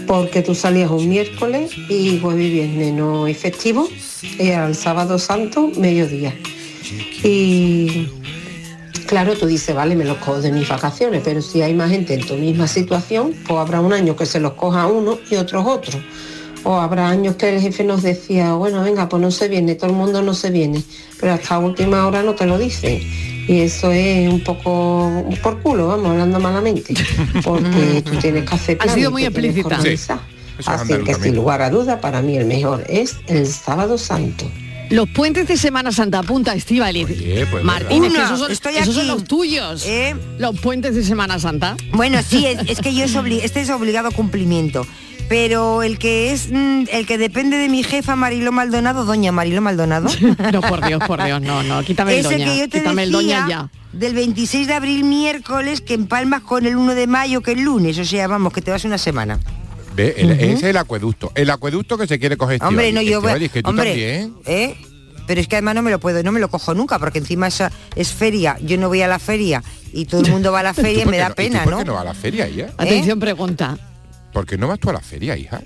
Porque 0.06 0.40
tú 0.40 0.54
salías 0.54 0.92
un 0.92 1.08
miércoles 1.08 1.72
y 1.88 2.20
jueves 2.20 2.46
y 2.46 2.50
viernes 2.50 2.92
no 2.92 3.26
es 3.26 3.36
festivo, 3.36 3.88
y 4.38 4.50
al 4.52 4.76
sábado 4.76 5.18
santo 5.18 5.72
mediodía. 5.76 6.32
Y 7.24 8.06
claro, 9.06 9.34
tú 9.34 9.46
dices, 9.46 9.74
vale, 9.74 9.96
me 9.96 10.04
los 10.04 10.18
cojo 10.18 10.40
de 10.40 10.52
mis 10.52 10.68
vacaciones, 10.68 11.20
pero 11.24 11.42
si 11.42 11.62
hay 11.62 11.74
más 11.74 11.90
gente 11.90 12.14
en 12.14 12.24
tu 12.24 12.34
misma 12.34 12.68
situación, 12.68 13.34
pues 13.44 13.58
habrá 13.58 13.80
un 13.80 13.92
año 13.92 14.14
que 14.14 14.24
se 14.24 14.38
los 14.38 14.52
coja 14.52 14.86
uno 14.86 15.18
y 15.28 15.34
otros 15.34 15.66
otros. 15.66 15.96
O 16.64 16.76
habrá 16.76 17.08
años 17.08 17.36
que 17.36 17.54
el 17.54 17.60
jefe 17.60 17.84
nos 17.84 18.02
decía, 18.02 18.54
bueno, 18.54 18.82
venga, 18.82 19.08
pues 19.08 19.20
no 19.22 19.30
se 19.30 19.48
viene, 19.48 19.74
todo 19.74 19.90
el 19.90 19.96
mundo 19.96 20.22
no 20.22 20.32
se 20.34 20.50
viene, 20.50 20.82
pero 21.20 21.34
hasta 21.34 21.58
última 21.58 22.06
hora 22.06 22.22
no 22.22 22.34
te 22.34 22.46
lo 22.46 22.58
dicen. 22.58 23.00
Y 23.46 23.60
eso 23.60 23.92
es 23.92 24.28
un 24.32 24.42
poco 24.42 25.26
por 25.42 25.60
culo, 25.60 25.88
vamos, 25.88 26.12
hablando 26.12 26.40
malamente, 26.40 26.94
porque 27.44 28.02
tú 28.02 28.16
tienes 28.16 28.48
que 28.48 28.54
hacer 28.54 28.78
Ha 28.80 28.88
sido 28.88 29.10
muy 29.10 29.22
que 29.22 29.28
explícita. 29.28 29.78
Así 30.66 30.94
que 31.04 31.14
sin 31.14 31.36
lugar 31.36 31.60
a 31.62 31.68
duda, 31.68 32.00
para 32.00 32.22
mí 32.22 32.36
el 32.36 32.46
mejor 32.46 32.84
es 32.88 33.16
el 33.26 33.46
sábado 33.46 33.98
santo. 33.98 34.50
Los 34.90 35.08
puentes 35.08 35.48
de 35.48 35.56
Semana 35.56 35.92
Santa, 35.92 36.20
apunta 36.20 36.54
Estivaliz. 36.54 37.06
pues 37.50 37.64
Martínez, 37.64 38.12
que 38.12 38.16
Una, 38.18 38.26
esos, 38.26 38.38
son, 38.38 38.52
estoy 38.52 38.76
esos 38.76 38.94
son 38.94 39.04
aquí. 39.04 39.12
los 39.12 39.24
tuyos. 39.24 39.84
¿Eh? 39.86 40.14
Los 40.38 40.58
puentes 40.60 40.94
de 40.94 41.02
Semana 41.02 41.38
Santa. 41.38 41.76
Bueno, 41.92 42.20
sí, 42.22 42.46
es, 42.46 42.58
es 42.68 42.80
que 42.80 42.94
yo 42.94 43.04
es 43.04 43.14
este 43.42 43.62
es 43.62 43.70
obligado 43.70 44.10
cumplimiento. 44.12 44.86
Pero 45.28 45.82
el 45.82 45.98
que 45.98 46.32
es 46.32 46.48
mm, 46.50 46.84
el 46.92 47.06
que 47.06 47.16
depende 47.18 47.56
de 47.56 47.68
mi 47.68 47.82
jefa 47.82 48.14
Mariló 48.14 48.52
Maldonado, 48.52 49.04
doña 49.04 49.32
Mariló 49.32 49.60
Maldonado. 49.62 50.08
no, 50.52 50.60
por 50.60 50.84
Dios, 50.86 51.02
por 51.06 51.22
Dios, 51.24 51.40
no, 51.40 51.62
no, 51.62 51.82
quítame 51.82 52.14
el 52.14 52.20
Ese 52.20 52.34
doña. 52.34 52.44
que 52.44 52.58
yo 52.58 52.68
te 52.68 52.78
quítame 52.78 53.04
el 53.04 53.12
decía 53.12 53.40
doña 53.42 53.48
ya. 53.48 53.70
del 53.98 54.14
26 54.14 54.66
de 54.66 54.74
abril 54.74 55.04
miércoles 55.04 55.80
que 55.80 55.94
empalmas 55.94 56.42
con 56.42 56.66
el 56.66 56.76
1 56.76 56.94
de 56.94 57.06
mayo 57.06 57.40
que 57.40 57.52
el 57.52 57.62
lunes, 57.62 57.98
o 57.98 58.04
sea, 58.04 58.26
vamos, 58.28 58.52
que 58.52 58.60
te 58.60 58.70
vas 58.70 58.84
una 58.84 58.98
semana. 58.98 59.40
Ve, 59.96 60.14
el- 60.18 60.32
Ese 60.32 60.52
es 60.52 60.62
el 60.64 60.76
acueducto. 60.76 61.32
El 61.34 61.50
acueducto 61.50 61.96
que 61.96 62.06
se 62.06 62.18
quiere 62.18 62.36
coger 62.36 62.62
Hombre, 62.62 62.92
no 62.92 63.00
yo 63.00 63.20
voy. 63.20 63.28
Estivaliz, 63.30 63.52
que 63.52 63.62
tú 63.62 63.70
hombre, 63.70 63.90
también. 63.90 64.34
¿eh? 64.44 64.76
Pero 65.26 65.40
es 65.40 65.48
que 65.48 65.56
además 65.56 65.74
no 65.76 65.82
me 65.82 65.90
lo 65.90 66.00
puedo, 66.00 66.22
no 66.22 66.32
me 66.32 66.40
lo 66.40 66.48
cojo 66.50 66.74
nunca, 66.74 66.98
porque 66.98 67.18
encima 67.18 67.46
esa 67.46 67.72
es 67.96 68.12
feria, 68.12 68.58
yo 68.60 68.76
no 68.76 68.88
voy 68.88 69.00
a 69.00 69.08
la 69.08 69.18
feria 69.18 69.62
y 69.90 70.04
todo 70.04 70.20
el 70.20 70.30
mundo 70.30 70.52
va 70.52 70.60
a 70.60 70.64
la 70.64 70.74
¿Tú 70.74 70.82
feria 70.82 71.04
y 71.04 71.06
me 71.06 71.16
da 71.16 71.28
no- 71.28 71.30
y 71.30 71.34
tú 71.34 71.36
pena, 71.36 71.62
¿Por 71.64 71.72
¿no? 71.72 71.78
qué 71.78 71.84
no 71.86 71.94
va 71.94 72.02
a 72.02 72.04
la 72.04 72.14
feria, 72.14 72.46
hija? 72.48 72.66
Atención, 72.76 73.18
pregunta. 73.18 73.78
¿Por 74.34 74.44
qué 74.46 74.58
no 74.58 74.68
vas 74.68 74.78
tú 74.80 74.90
a 74.90 74.92
la 74.92 75.00
feria, 75.00 75.34
hija? 75.36 75.62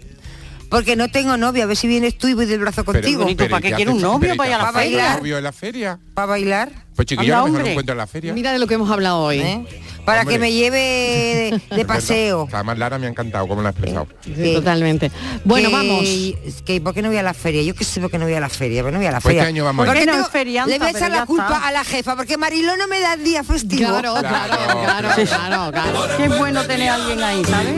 Porque 0.70 0.94
no 0.96 1.08
tengo 1.10 1.38
novio, 1.38 1.62
a 1.62 1.66
ver 1.66 1.76
si 1.78 1.88
vienes 1.88 2.18
tú 2.18 2.28
y 2.28 2.34
voy 2.34 2.44
del 2.44 2.60
brazo 2.60 2.84
contigo. 2.84 3.20
pero 3.20 3.30
¿y 3.30 3.34
qué 3.36 3.44
haces- 3.44 3.48
pero 3.48 4.34
¿y 4.34 4.36
qué 4.36 4.42
haces 4.54 4.74
bailar? 4.74 5.18
novio 5.18 5.38
en 5.38 5.44
la 5.44 5.52
feria? 5.52 5.98
¿Para 6.12 6.26
bailar? 6.26 6.70
Pues 6.94 7.06
chiquillo, 7.06 7.36
a 7.36 7.38
lo 7.40 7.46
mejor 7.46 7.60
lo 7.62 7.66
encuentro 7.68 7.92
en 7.94 7.98
la 7.98 8.06
feria. 8.06 8.32
Mira 8.34 8.52
de 8.52 8.58
lo 8.58 8.66
que 8.66 8.74
hemos 8.74 8.90
hablado 8.90 9.20
hoy. 9.20 9.38
¿Eh? 9.40 9.64
Para 10.04 10.22
Hombre. 10.22 10.34
que 10.34 10.38
me 10.40 10.52
lleve 10.52 10.76
de, 10.78 11.50
de 11.50 11.56
Es 11.56 11.68
verdad. 11.70 11.86
paseo. 11.86 12.48
Además, 12.52 12.78
Lara 12.78 12.98
me 12.98 13.06
ha 13.06 13.10
encantado 13.10 13.46
cómo 13.48 13.62
lo 13.62 13.68
ha 13.68 13.70
expresado. 13.70 14.08
Que- 14.22 14.54
Totalmente. 14.54 15.10
Bueno, 15.44 15.68
que- 15.70 15.74
vamos. 15.74 16.04
Que, 16.66 16.80
¿Por 16.82 16.92
qué 16.92 17.00
no 17.02 17.08
voy 17.08 17.18
a 17.18 17.22
la 17.22 17.34
feria? 17.34 17.62
Yo 17.62 17.74
qué 17.74 17.84
sé 17.84 18.00
por 18.00 18.10
qué 18.10 18.18
no 18.18 18.24
voy 18.26 18.34
a 18.34 18.40
la 18.40 18.48
feria, 18.50 18.82
pero 18.82 18.92
no 18.92 18.98
voy 18.98 19.06
a 19.06 19.12
la 19.12 19.20
Pues 19.20 19.30
feria. 19.32 19.42
este 19.42 19.48
año 19.48 19.64
vamos 19.64 19.84
a 19.84 19.86
ir. 19.86 19.88
Porque 19.88 20.00
Bueno, 20.00 20.12
tengo- 20.12 20.26
es 20.26 20.32
ferianta, 20.32 20.70
le 20.70 20.78
voy 20.78 20.86
a 20.88 20.90
echar 20.90 21.10
la 21.10 21.24
culpa 21.26 21.44
está. 21.54 21.68
a 21.68 21.72
la 21.72 21.84
jefa, 21.84 22.16
porque 22.16 22.36
Mariló 22.36 22.76
no 22.76 22.88
me 22.88 23.00
da 23.00 23.14
el 23.14 23.24
día 23.24 23.42
festivo. 23.44 23.88
Claro, 23.88 24.14
claro, 24.20 24.54
claro, 24.82 25.08
claro, 25.14 25.72
claro. 25.72 26.08
Qué 26.18 26.28
bueno 26.28 26.64
tener 26.66 26.88
a 26.90 26.94
alguien 26.94 27.22
ahí, 27.22 27.42
¿sabes? 27.44 27.74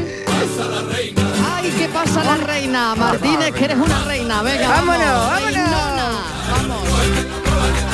Ay, 1.55 1.71
¿qué 1.79 1.89
pasa 1.89 2.23
la 2.25 2.37
reina? 2.37 2.95
Martínez, 2.95 3.53
que 3.55 3.65
eres 3.65 3.77
una 3.79 4.05
reina. 4.05 4.43
Venga, 4.43 4.69
Vámonos, 4.69 5.01
vamos. 5.01 5.31
vámonos. 5.31 5.55
Reinona, 5.55 6.09
Vamos. 6.51 7.91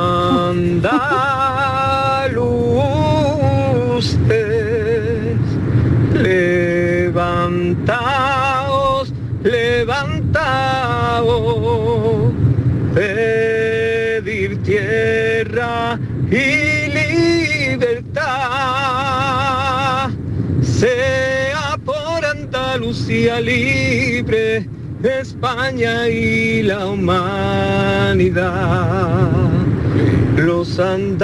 Andaluces, 0.00 1.29
y 16.30 16.88
libertad, 17.76 18.30
sea 20.62 21.76
por 21.84 22.24
Andalucía 22.24 23.40
libre, 23.40 24.68
España 25.02 26.08
y 26.08 26.62
la 26.62 26.86
humanidad. 26.86 28.48
Los 30.36 30.78
andaluces 30.78 31.18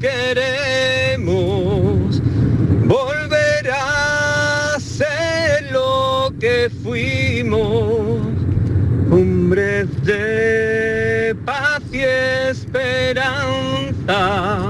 queremos 0.00 1.28
volver 2.86 3.70
a 3.70 4.78
ser 4.80 5.70
lo 5.70 6.32
que 6.40 6.70
fuimos, 6.82 8.22
hombres 9.10 9.86
de 10.04 10.67
esperanza, 12.68 14.60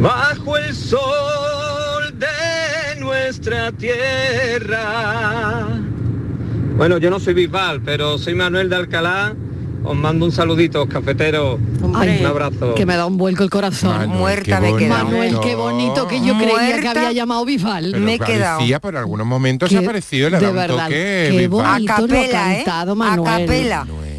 bajo 0.00 0.56
el 0.58 0.74
sol 0.74 2.14
de 2.18 3.00
nuestra 3.00 3.70
tierra. 3.72 5.66
Bueno, 6.76 6.98
yo 6.98 7.10
no 7.10 7.18
soy 7.20 7.34
Bisbal, 7.34 7.80
pero 7.82 8.18
soy 8.18 8.34
Manuel 8.34 8.68
de 8.68 8.76
Alcalá. 8.76 9.34
Os 9.84 9.94
mando 9.96 10.24
un 10.26 10.32
saludito, 10.32 10.88
cafetero. 10.88 11.60
Ay, 11.94 12.18
un 12.20 12.26
abrazo. 12.26 12.74
Que 12.74 12.84
me 12.84 12.96
da 12.96 13.06
un 13.06 13.16
vuelco 13.16 13.44
el 13.44 13.50
corazón. 13.50 14.08
Muerta 14.08 14.60
me 14.60 14.70
he 14.70 14.76
quedado. 14.76 15.04
Manuel, 15.04 15.38
qué 15.40 15.54
bonito 15.54 16.08
que 16.08 16.20
yo 16.20 16.36
creía 16.36 16.80
que 16.80 16.88
había 16.88 17.12
llamado 17.12 17.44
Bisbal. 17.44 17.92
Pero 17.92 18.18
parecía, 18.18 18.80
por 18.80 18.96
algunos 18.96 19.26
momentos 19.28 19.70
se 19.70 19.76
ha 19.76 19.80
Qué- 19.80 19.86
parecido, 19.86 20.28
le 20.28 20.40
de 20.40 20.48
un 20.48 20.54
verdad, 20.56 20.84
toque 20.86 21.28
qué 21.38 21.46
bonito 21.48 22.06
lo 22.08 22.16
ha 22.18 22.24
¿eh? 22.24 22.30
cantado 22.32 22.92
A 22.92 22.94
Manuel. 22.96 23.46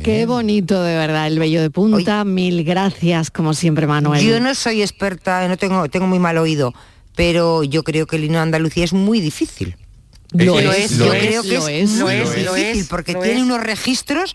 Qué 0.08 0.26
bonito, 0.26 0.84
de 0.84 0.96
verdad, 0.96 1.28
el 1.28 1.38
bello 1.38 1.62
de 1.62 1.70
punta. 1.70 2.24
Mil 2.24 2.64
gracias, 2.64 3.30
como 3.30 3.54
siempre, 3.54 3.88
Manuel. 3.88 4.24
Yo 4.26 4.40
no 4.40 4.56
soy 4.56 4.82
experta, 4.82 5.46
no 5.50 5.58
tengo, 5.58 5.90
tengo 5.90 6.08
muy 6.08 6.18
mal 6.18 6.38
oído, 6.38 6.74
pero 7.14 7.62
yo 7.66 7.84
creo 7.84 8.08
que 8.08 8.16
el 8.16 8.24
hino 8.24 8.36
de 8.36 8.44
Andalucía 8.44 8.86
es 8.86 8.94
muy 8.94 9.20
difícil. 9.20 9.76
Lo 10.32 10.62
Yo 10.62 10.72
es, 10.72 10.98
yo 10.98 11.06
lo 11.08 11.12
creo 11.12 11.42
es, 11.42 11.48
que 11.48 11.58
lo 11.58 11.68
es, 11.68 11.92
es, 11.92 12.00
muy 12.00 12.00
lo 12.00 12.10
es, 12.10 12.46
lo 12.46 12.54
difícil 12.54 12.82
es, 12.84 12.88
porque 12.88 13.14
lo 13.14 13.20
tiene 13.20 13.40
es. 13.40 13.44
unos 13.44 13.62
registros 13.62 14.34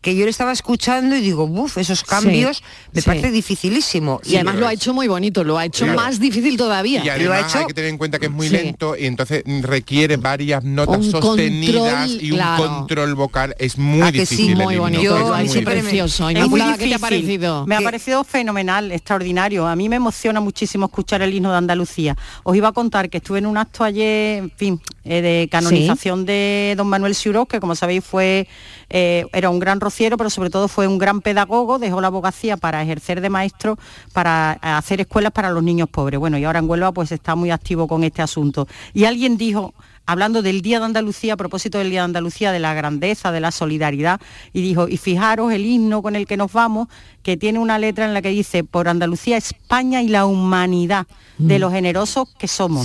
que 0.00 0.14
yo 0.14 0.24
le 0.24 0.30
estaba 0.30 0.52
escuchando 0.52 1.16
y 1.16 1.20
digo, 1.20 1.44
uff, 1.44 1.76
esos 1.78 2.04
cambios 2.04 2.62
me 2.92 3.00
sí. 3.00 3.06
parece 3.06 3.30
dificilísimo. 3.32 4.20
Y 4.24 4.36
además 4.36 4.54
lo 4.56 4.68
ha 4.68 4.72
hecho 4.72 4.94
muy 4.94 5.08
bonito, 5.08 5.42
lo 5.42 5.58
ha 5.58 5.64
hecho 5.64 5.84
Claro. 5.86 6.00
más 6.00 6.20
difícil 6.20 6.56
todavía. 6.56 7.04
Y 7.04 7.08
además 7.08 7.54
hay 7.56 7.66
que 7.66 7.74
tener 7.74 7.90
en 7.90 7.98
cuenta 7.98 8.18
que 8.20 8.26
es 8.26 8.32
muy 8.32 8.48
Sí. 8.48 8.54
lento 8.54 8.96
y 8.96 9.06
entonces 9.06 9.42
requiere 9.62 10.16
varias 10.16 10.62
notas 10.62 10.98
Un 10.98 11.10
sostenidas 11.10 12.08
control, 12.10 12.22
y 12.22 12.30
un 12.30 12.36
claro. 12.36 12.64
control 12.64 13.14
vocal. 13.16 13.54
Es 13.58 13.76
muy 13.76 14.10
difícil. 14.12 14.56
Muy 14.56 14.76
bonito, 14.76 15.02
Es 15.02 15.08
lo 15.20 15.34
ha 15.34 15.38
muy 15.38 15.46
hecho 15.46 15.54
difícil. 15.60 15.64
precioso. 15.64 16.28
Es 16.28 16.34
muy 16.34 16.42
Inmaculada, 16.44 16.72
¿qué 16.72 16.78
te 16.78 16.84
ha 16.84 16.86
difícil. 16.86 17.00
parecido? 17.00 17.66
Me 17.66 17.74
ha 17.76 17.80
parecido 17.80 18.24
fenomenal, 18.24 18.92
extraordinario. 18.92 19.66
A 19.66 19.74
mí 19.76 19.88
me 19.88 19.96
emociona 19.96 20.40
muchísimo 20.40 20.86
escuchar 20.86 21.22
el 21.22 21.34
himno 21.34 21.50
de 21.50 21.58
Andalucía. 21.58 22.16
Os 22.44 22.56
iba 22.56 22.68
a 22.68 22.72
contar 22.72 23.10
que 23.10 23.18
estuve 23.18 23.38
en 23.40 23.46
un 23.46 23.56
acto 23.58 23.82
ayer, 23.84 24.38
en 24.44 24.50
fin, 24.56 24.80
eh, 25.08 25.22
de 25.22 25.48
canonización 25.50 26.26
de 26.26 26.74
don 26.76 26.86
Manuel 26.86 27.14
Siuró, 27.14 27.46
que 27.46 27.60
como 27.60 27.74
sabéis 27.74 28.04
fue 28.04 28.46
eh, 28.90 29.24
era 29.32 29.48
un 29.48 29.58
gran 29.58 29.80
rociero, 29.80 30.16
pero 30.16 30.28
sobre 30.28 30.50
todo 30.50 30.68
fue 30.68 30.86
un 30.86 30.98
gran 30.98 31.22
pedagogo, 31.22 31.78
dejó 31.78 32.00
la 32.00 32.08
abogacía 32.08 32.56
para 32.56 32.82
ejercer 32.82 33.20
de 33.20 33.30
maestro, 33.30 33.78
para 34.12 34.52
hacer 34.52 35.00
escuelas 35.00 35.32
para 35.32 35.50
los 35.50 35.62
niños 35.62 35.88
pobres. 35.88 36.20
Bueno, 36.20 36.36
y 36.36 36.44
ahora 36.44 36.58
en 36.58 36.68
Huelva 36.68 36.92
pues 36.92 37.10
está 37.10 37.34
muy 37.34 37.50
activo 37.50 37.88
con 37.88 38.04
este 38.04 38.20
asunto. 38.20 38.68
Y 38.92 39.04
alguien 39.04 39.38
dijo, 39.38 39.74
hablando 40.04 40.42
del 40.42 40.62
Día 40.62 40.78
de 40.78 40.86
Andalucía, 40.86 41.34
a 41.34 41.36
propósito 41.36 41.78
del 41.78 41.90
Día 41.90 42.00
de 42.00 42.06
Andalucía, 42.06 42.52
de 42.52 42.58
la 42.58 42.74
grandeza, 42.74 43.32
de 43.32 43.40
la 43.40 43.50
solidaridad, 43.50 44.20
y 44.52 44.62
dijo, 44.62 44.88
y 44.88 44.96
fijaros 44.96 45.52
el 45.52 45.64
himno 45.64 46.02
con 46.02 46.16
el 46.16 46.26
que 46.26 46.36
nos 46.36 46.52
vamos, 46.52 46.88
que 47.22 47.36
tiene 47.36 47.58
una 47.58 47.78
letra 47.78 48.04
en 48.04 48.14
la 48.14 48.22
que 48.22 48.30
dice, 48.30 48.64
por 48.64 48.88
Andalucía, 48.88 49.36
España 49.36 50.02
y 50.02 50.08
la 50.08 50.26
humanidad, 50.26 51.06
de 51.38 51.58
los 51.58 51.72
generosos 51.72 52.28
que 52.38 52.48
somos. 52.48 52.84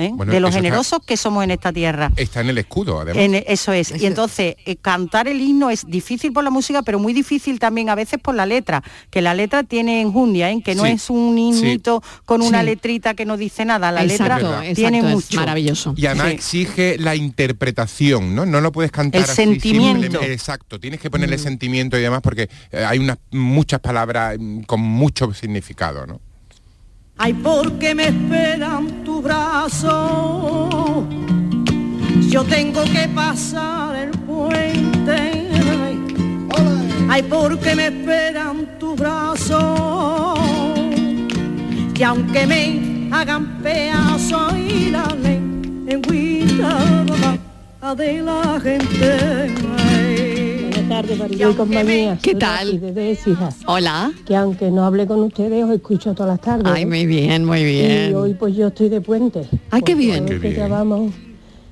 ¿Eh? 0.00 0.10
Bueno, 0.14 0.32
de 0.32 0.40
los 0.40 0.50
está- 0.50 0.58
generosos 0.62 1.00
que 1.06 1.16
somos 1.16 1.44
en 1.44 1.50
esta 1.52 1.72
tierra. 1.72 2.10
Está 2.16 2.40
en 2.40 2.48
el 2.50 2.58
escudo, 2.58 3.00
además. 3.00 3.22
En- 3.22 3.44
eso 3.46 3.72
es. 3.72 3.92
Y 4.00 4.06
entonces, 4.06 4.56
eh, 4.64 4.76
cantar 4.76 5.28
el 5.28 5.40
himno 5.40 5.70
es 5.70 5.84
difícil 5.86 6.32
por 6.32 6.42
la 6.44 6.50
música, 6.50 6.82
pero 6.82 6.98
muy 6.98 7.12
difícil 7.12 7.58
también 7.58 7.88
a 7.90 7.94
veces 7.94 8.18
por 8.22 8.34
la 8.34 8.46
letra, 8.46 8.82
que 9.10 9.20
la 9.22 9.34
letra 9.34 9.62
tiene 9.62 10.00
enjundia, 10.00 10.50
¿eh? 10.50 10.60
que 10.64 10.74
no 10.74 10.84
Sí, 10.84 10.90
es 10.92 11.10
un 11.10 11.38
himnito 11.38 12.02
con 12.24 12.42
una 12.42 12.60
Sí. 12.60 12.66
letrita 12.66 13.14
que 13.14 13.24
no 13.26 13.36
dice 13.36 13.64
nada. 13.64 13.92
La 13.92 14.02
Exacto, 14.02 14.34
letra 14.34 14.64
exacto, 14.66 14.74
tiene 14.74 14.98
es 14.98 15.04
mucho. 15.04 15.36
maravilloso. 15.38 15.94
Y 15.96 16.06
además 16.06 16.28
Sí. 16.28 16.32
exige 16.34 16.96
la 16.98 17.14
interpretación, 17.16 18.34
¿no? 18.34 18.46
No 18.46 18.60
lo 18.60 18.72
puedes 18.72 18.90
cantar 18.90 19.20
El 19.20 19.24
así 19.24 19.34
sentimiento. 19.36 20.20
Exacto, 20.22 20.80
tienes 20.80 21.00
que 21.00 21.10
ponerle 21.10 21.38
sentimiento 21.38 21.98
y 21.98 22.02
demás 22.02 22.20
porque 22.22 22.48
eh, 22.72 22.84
hay 22.84 22.98
unas 22.98 23.18
muchas 23.30 23.80
palabras 23.80 24.36
mm, 24.38 24.60
con 24.62 24.80
mucho 24.80 25.32
significado, 25.34 26.06
¿no? 26.06 26.20
Ay, 27.22 27.34
porque 27.34 27.94
me 27.94 28.04
esperan 28.08 29.04
tu 29.04 29.20
brazo. 29.20 31.06
Yo 32.30 32.42
tengo 32.44 32.82
que 32.84 33.08
pasar 33.14 33.94
el 33.94 34.10
puente. 34.10 35.50
Ay, 37.10 37.22
porque 37.24 37.76
me 37.76 37.88
esperan 37.88 38.78
tu 38.78 38.96
brazo. 38.96 40.34
Que 41.92 42.04
aunque 42.06 42.46
me 42.46 43.10
hagan 43.12 43.60
pedazo 43.62 44.56
y 44.56 44.88
la 44.90 45.06
ley 45.22 45.42
en 45.88 46.00
de 47.96 48.22
la 48.22 48.58
gente. 48.62 49.69
Buenas 50.90 51.06
tardes, 51.06 51.18
Maribel 51.20 51.50
y 51.52 51.54
compañía. 51.54 52.18
¿Qué 52.20 52.34
tal? 52.34 52.80
Desde. 52.80 53.16
Hola. 53.66 54.10
Que 54.26 54.34
aunque 54.34 54.72
no 54.72 54.84
hable 54.84 55.06
con 55.06 55.20
ustedes, 55.20 55.62
os 55.64 55.70
escucho 55.70 56.14
todas 56.14 56.32
las 56.32 56.40
tardes. 56.40 56.66
Ay, 56.66 56.82
¿eh? 56.82 56.86
muy 56.86 57.06
bien, 57.06 57.44
muy 57.44 57.60
Y 57.60 57.64
bien. 57.64 58.14
hoy 58.16 58.34
pues 58.34 58.56
yo 58.56 58.66
estoy 58.66 58.88
de 58.88 59.00
puente. 59.00 59.46
Ay, 59.70 59.82
qué 59.82 59.94
bien. 59.94 60.26
Qué 60.26 60.40
que 60.40 60.48
bien. 60.48 60.56
ya 60.56 60.66
vamos 60.66 61.12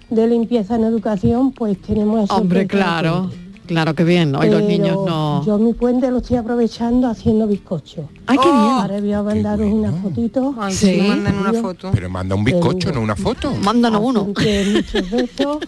de 0.08 0.28
limpieza 0.28 0.76
en 0.76 0.84
educación, 0.84 1.50
pues 1.50 1.82
tenemos 1.82 2.22
eso. 2.24 2.36
Hombre, 2.36 2.68
claro, 2.68 3.22
también. 3.22 3.47
Claro 3.68 3.94
que 3.94 4.02
bien. 4.04 4.34
Hoy 4.34 4.50
los 4.50 4.62
niños 4.62 4.96
no... 5.06 5.44
Yo 5.46 5.58
mi 5.58 5.72
puente 5.74 6.10
lo 6.10 6.18
estoy 6.18 6.38
aprovechando 6.38 7.06
haciendo 7.08 7.46
bizcocho. 7.46 8.08
¡Ay, 8.26 8.38
qué 8.42 8.48
bien! 8.48 8.58
Ahora 8.58 9.00
voy 9.00 9.12
a 9.12 9.22
mandaros 9.22 9.70
una 9.70 9.92
fotito. 9.92 10.54
Ay, 10.58 10.72
Sí. 10.74 11.00
sí, 11.00 11.08
mandan 11.08 11.38
una 11.38 11.52
foto. 11.52 11.90
Pero 11.92 12.10
manda 12.10 12.34
un 12.34 12.44
bizcocho, 12.44 12.90
no 12.92 13.00
una 13.00 13.14
foto. 13.16 13.54
Mándanos 13.62 14.00
uno. 14.02 14.24
Muchos 14.24 15.10
besos 15.10 15.58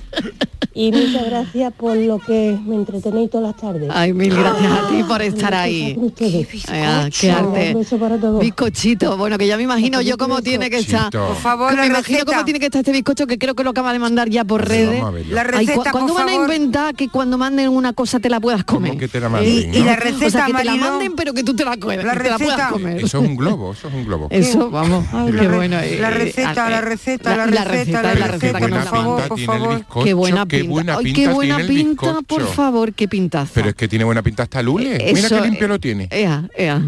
y 0.73 0.93
muchas 0.93 1.25
gracias 1.27 1.73
por 1.75 1.97
lo 1.97 2.19
que 2.19 2.59
me 2.65 2.77
entretenéis 2.77 3.31
todas 3.31 3.49
las 3.49 3.57
tardes. 3.61 3.91
Ay, 3.93 4.13
mil 4.13 4.35
gracias 4.35 4.73
a 4.73 4.89
ti 4.89 5.03
por 5.03 5.21
estar 5.23 5.55
ahí. 5.55 5.97
Ustedes. 5.99 6.49
Ah, 6.69 7.09
qué 7.19 7.31
arte. 7.31 7.73
Un 7.75 7.81
beso 7.81 7.99
para 7.99 8.19
todos. 8.19 8.41
Bizcochito, 8.41 9.17
bueno, 9.17 9.37
que 9.39 9.47
ya 9.47 9.57
me 9.57 9.65
imagino 9.65 10.01
yo 10.01 10.17
cómo 10.17 10.41
tiene 10.43 10.71
que 10.71 10.79
estar. 10.79 11.11
Por 11.11 11.35
favor, 11.37 11.77
me 11.77 11.87
imagino 11.87 12.25
cómo 12.25 12.45
tiene 12.45 12.61
que 12.61 12.67
estar 12.67 12.81
este 12.81 12.93
bizcocho 12.93 13.27
que 13.27 13.39
creo 13.39 13.55
que 13.55 13.65
lo 13.65 13.71
acaba 13.71 13.93
de 13.93 13.99
mandar 13.99 14.29
ya 14.31 14.45
por 14.45 14.67
redes. 14.67 15.01
vamos 15.01 15.09
a 15.09 15.11
verlo. 15.11 15.35
La 15.35 15.41
Ay, 15.43 15.67
receta, 15.67 15.91
¿cu- 15.91 15.99
¿Cuándo 16.01 16.15
van 16.15 16.29
a 16.29 16.35
inventar 16.35 16.95
que 16.95 17.09
cuando 17.09 17.37
manden 17.37 17.69
una 17.71 17.90
cosa 17.93 18.21
te 18.21 18.29
la 18.29 18.41
puedas 18.41 18.65
comer? 18.65 18.97
que 18.97 19.09
te 19.09 19.21
la 19.21 19.27
Eh, 19.27 19.31
manden, 19.31 19.75
Y 19.75 19.79
¿no? 19.79 19.85
la 19.85 19.93
o 19.93 19.95
sea, 19.95 19.97
receta, 19.97 20.47
que 20.47 20.53
te 20.55 20.65
la 20.65 20.77
manden 20.77 21.13
pero 21.17 21.33
que 21.35 21.43
tú 21.45 21.55
te 21.55 21.65
la, 21.65 21.77
puedas- 21.77 22.05
La 22.05 22.13
te 22.13 22.29
la 22.29 22.39
puedas 22.39 22.39
receta. 22.57 22.69
comer. 22.71 22.97
Eso 23.05 23.19
es 23.23 23.29
un 23.29 23.37
globo, 23.37 23.73
eso 23.73 23.89
es 23.89 23.95
un 23.95 24.05
globo. 24.05 24.29
Eso, 24.31 24.71
vamos, 24.71 25.05
Ay, 25.13 25.27
qué 25.33 25.43
la 25.43 25.49
bueno. 25.57 25.77
la 25.77 25.87
eh, 25.87 26.11
receta, 26.11 26.67
eh, 26.69 26.71
la 26.71 26.81
receta, 26.81 27.37
la 27.37 27.47
la 27.47 27.65
receta, 27.65 27.71
receta, 27.71 28.03
la 28.03 28.15
la 28.15 28.27
receta, 28.27 28.33
receta 28.33 28.59
que 28.59 28.61
por 28.61 28.71
nos 28.71 28.71
buena 28.71 28.85
la 28.85 28.91
favor, 28.91 29.29
por 29.29 29.39
el 29.39 29.47
favor. 29.47 29.75
bizcocho. 29.77 30.05
Qué 30.05 30.15
buena 30.15 30.47
qué 30.47 30.59
pinta. 30.59 30.71
buena 30.73 30.97
Ay, 30.97 31.05
pinta 31.05 31.21
qué 31.21 31.29
buena 31.29 31.57
tiene 31.57 31.71
el 31.71 31.77
pinta, 31.87 32.07
bizcocho. 32.07 32.23
por 32.27 32.47
favor, 32.47 32.93
qué 32.95 33.09
pintaza. 33.09 33.51
Pero 33.55 33.69
es 33.71 33.75
que 33.75 33.89
tiene 33.89 34.05
buena 34.05 34.23
pinta 34.23 34.43
hasta 34.45 34.63
Lule. 34.63 34.99
Mira 34.99 35.27
Eso, 35.27 35.37
qué 35.37 35.41
limpio 35.43 35.65
eh, 35.65 35.69
lo 35.69 35.79
tiene. 35.81 36.09
Ea, 36.11 36.45
ea. 36.57 36.83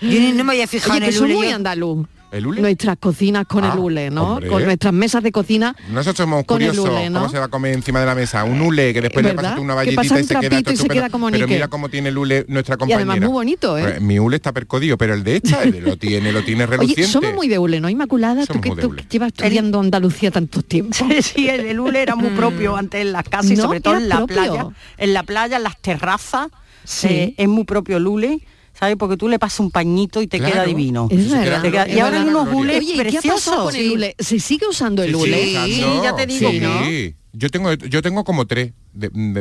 Yo 0.00 0.34
no 0.34 0.44
me 0.44 0.52
había 0.52 0.66
fijado 0.66 0.94
Oye, 0.96 1.04
en 1.06 1.10
que 1.10 1.16
el 1.16 1.22
hule, 1.22 1.34
muy 1.34 1.48
andaluz. 1.48 2.06
¿El 2.32 2.46
hule? 2.46 2.60
Nuestras 2.60 2.96
cocinas 2.98 3.46
con 3.46 3.64
Ah, 3.64 3.72
el 3.72 3.78
hule, 3.78 4.10
¿no? 4.10 4.34
hombre. 4.34 4.48
Con 4.48 4.64
nuestras 4.64 4.92
mesas 4.92 5.22
de 5.22 5.30
cocina. 5.32 5.74
Nosotros 5.90 6.16
somos 6.16 6.44
con 6.44 6.60
el 6.60 6.68
curiosos 6.70 6.90
hule, 6.90 7.08
¿no? 7.08 7.20
cómo 7.20 7.30
se 7.30 7.38
va 7.38 7.44
a 7.44 7.48
comer 7.48 7.72
encima 7.74 8.00
de 8.00 8.06
la 8.06 8.14
mesa. 8.14 8.42
Un 8.44 8.60
hule 8.60 8.92
que 8.92 9.00
después 9.00 9.24
le 9.24 9.30
¿Verdad? 9.30 9.42
pasas 9.42 9.56
tú 9.56 9.62
una 9.62 9.74
valletita 9.74 10.02
pasa 10.02 10.20
y 10.20 10.24
se 10.24 10.34
queda 10.40 10.72
y 10.72 10.76
se 10.76 10.88
queda 10.88 11.08
como 11.08 11.30
Pero 11.30 11.46
mira 11.46 11.68
cómo 11.68 11.88
tiene 11.88 12.08
el 12.08 12.18
hule 12.18 12.44
nuestra 12.48 12.74
Y 12.74 12.78
compañera. 12.78 13.12
además 13.12 13.20
muy 13.20 13.32
bonito, 13.32 13.78
¿eh? 13.78 13.82
Pues, 13.82 14.00
Mi 14.00 14.18
hule 14.18 14.36
está 14.36 14.52
percodido, 14.52 14.98
pero 14.98 15.14
el 15.14 15.22
de 15.24 15.36
esta 15.36 15.62
el 15.62 15.82
lo 15.84 15.96
tiene, 15.98 16.32
lo 16.32 16.42
tiene 16.42 16.66
reluciente. 16.66 17.02
Oye, 17.04 17.10
somos 17.12 17.32
muy 17.34 17.48
de 17.48 17.58
hule, 17.58 17.80
¿no? 17.80 17.88
Inmaculada, 17.88 18.44
tú 18.44 18.60
que, 18.60 18.70
tú 18.70 18.94
llevas 19.08 19.28
estudiando 19.28 19.80
Andalucía 19.80 20.30
tantos 20.30 20.64
tiempos. 20.64 20.98
Sí, 21.22 21.48
el, 21.48 21.60
el 21.66 21.78
hule 21.80 22.02
era 22.02 22.16
muy 22.16 22.30
propio 22.36 22.76
antes 22.76 23.00
en 23.02 23.12
las 23.12 23.24
casas 23.28 23.50
y 23.52 23.54
Mm. 23.54 23.58
No, 23.58 23.62
sobre 23.62 23.80
todo 23.80 23.96
en 23.96 24.08
la 24.08 24.16
propio. 24.16 24.36
playa. 24.36 24.66
En 24.98 25.14
la 25.14 25.22
playa, 25.22 25.56
en 25.58 25.62
las 25.62 25.80
terrazas, 25.80 26.48
Sí. 26.84 27.06
eh, 27.08 27.34
es 27.38 27.48
muy 27.48 27.64
propio 27.64 27.96
el 27.98 28.06
hule. 28.06 28.40
¿Sabes? 28.78 28.96
Porque 28.96 29.16
tú 29.16 29.28
le 29.28 29.38
pasas 29.38 29.60
un 29.60 29.70
pañito 29.70 30.20
y 30.20 30.26
te 30.26 30.38
Claro. 30.38 30.52
queda 30.52 30.64
divino. 30.64 31.08
Es 31.10 31.18
Eso 31.20 31.30
se 31.30 31.38
verdad. 31.38 31.62
Te 31.62 31.70
queda- 31.70 31.84
gloria, 31.84 31.96
y 31.96 32.00
ahora 32.00 32.20
hay 32.22 32.28
unos 32.28 32.48
hules 32.52 32.76
Oye, 32.78 32.92
¿y 32.92 32.94
qué 32.96 33.00
ha 33.00 33.04
pasado 33.04 33.34
preciosos. 33.34 33.64
con 33.64 33.76
el 33.76 33.90
hule? 33.92 34.14
¿Se 34.18 34.38
sigue 34.40 34.66
usando 34.68 35.02
el 35.02 35.10
Sí, 35.10 35.14
hule? 35.16 35.44
Sí, 35.66 35.84
ya 36.02 36.14
te 36.14 36.26
digo 36.26 36.50
Sí. 36.50 36.60
que 36.60 37.14
Yo 37.38 37.50
tengo, 37.50 37.74
yo 37.74 38.00
tengo 38.00 38.24
como 38.24 38.46
tres 38.46 38.72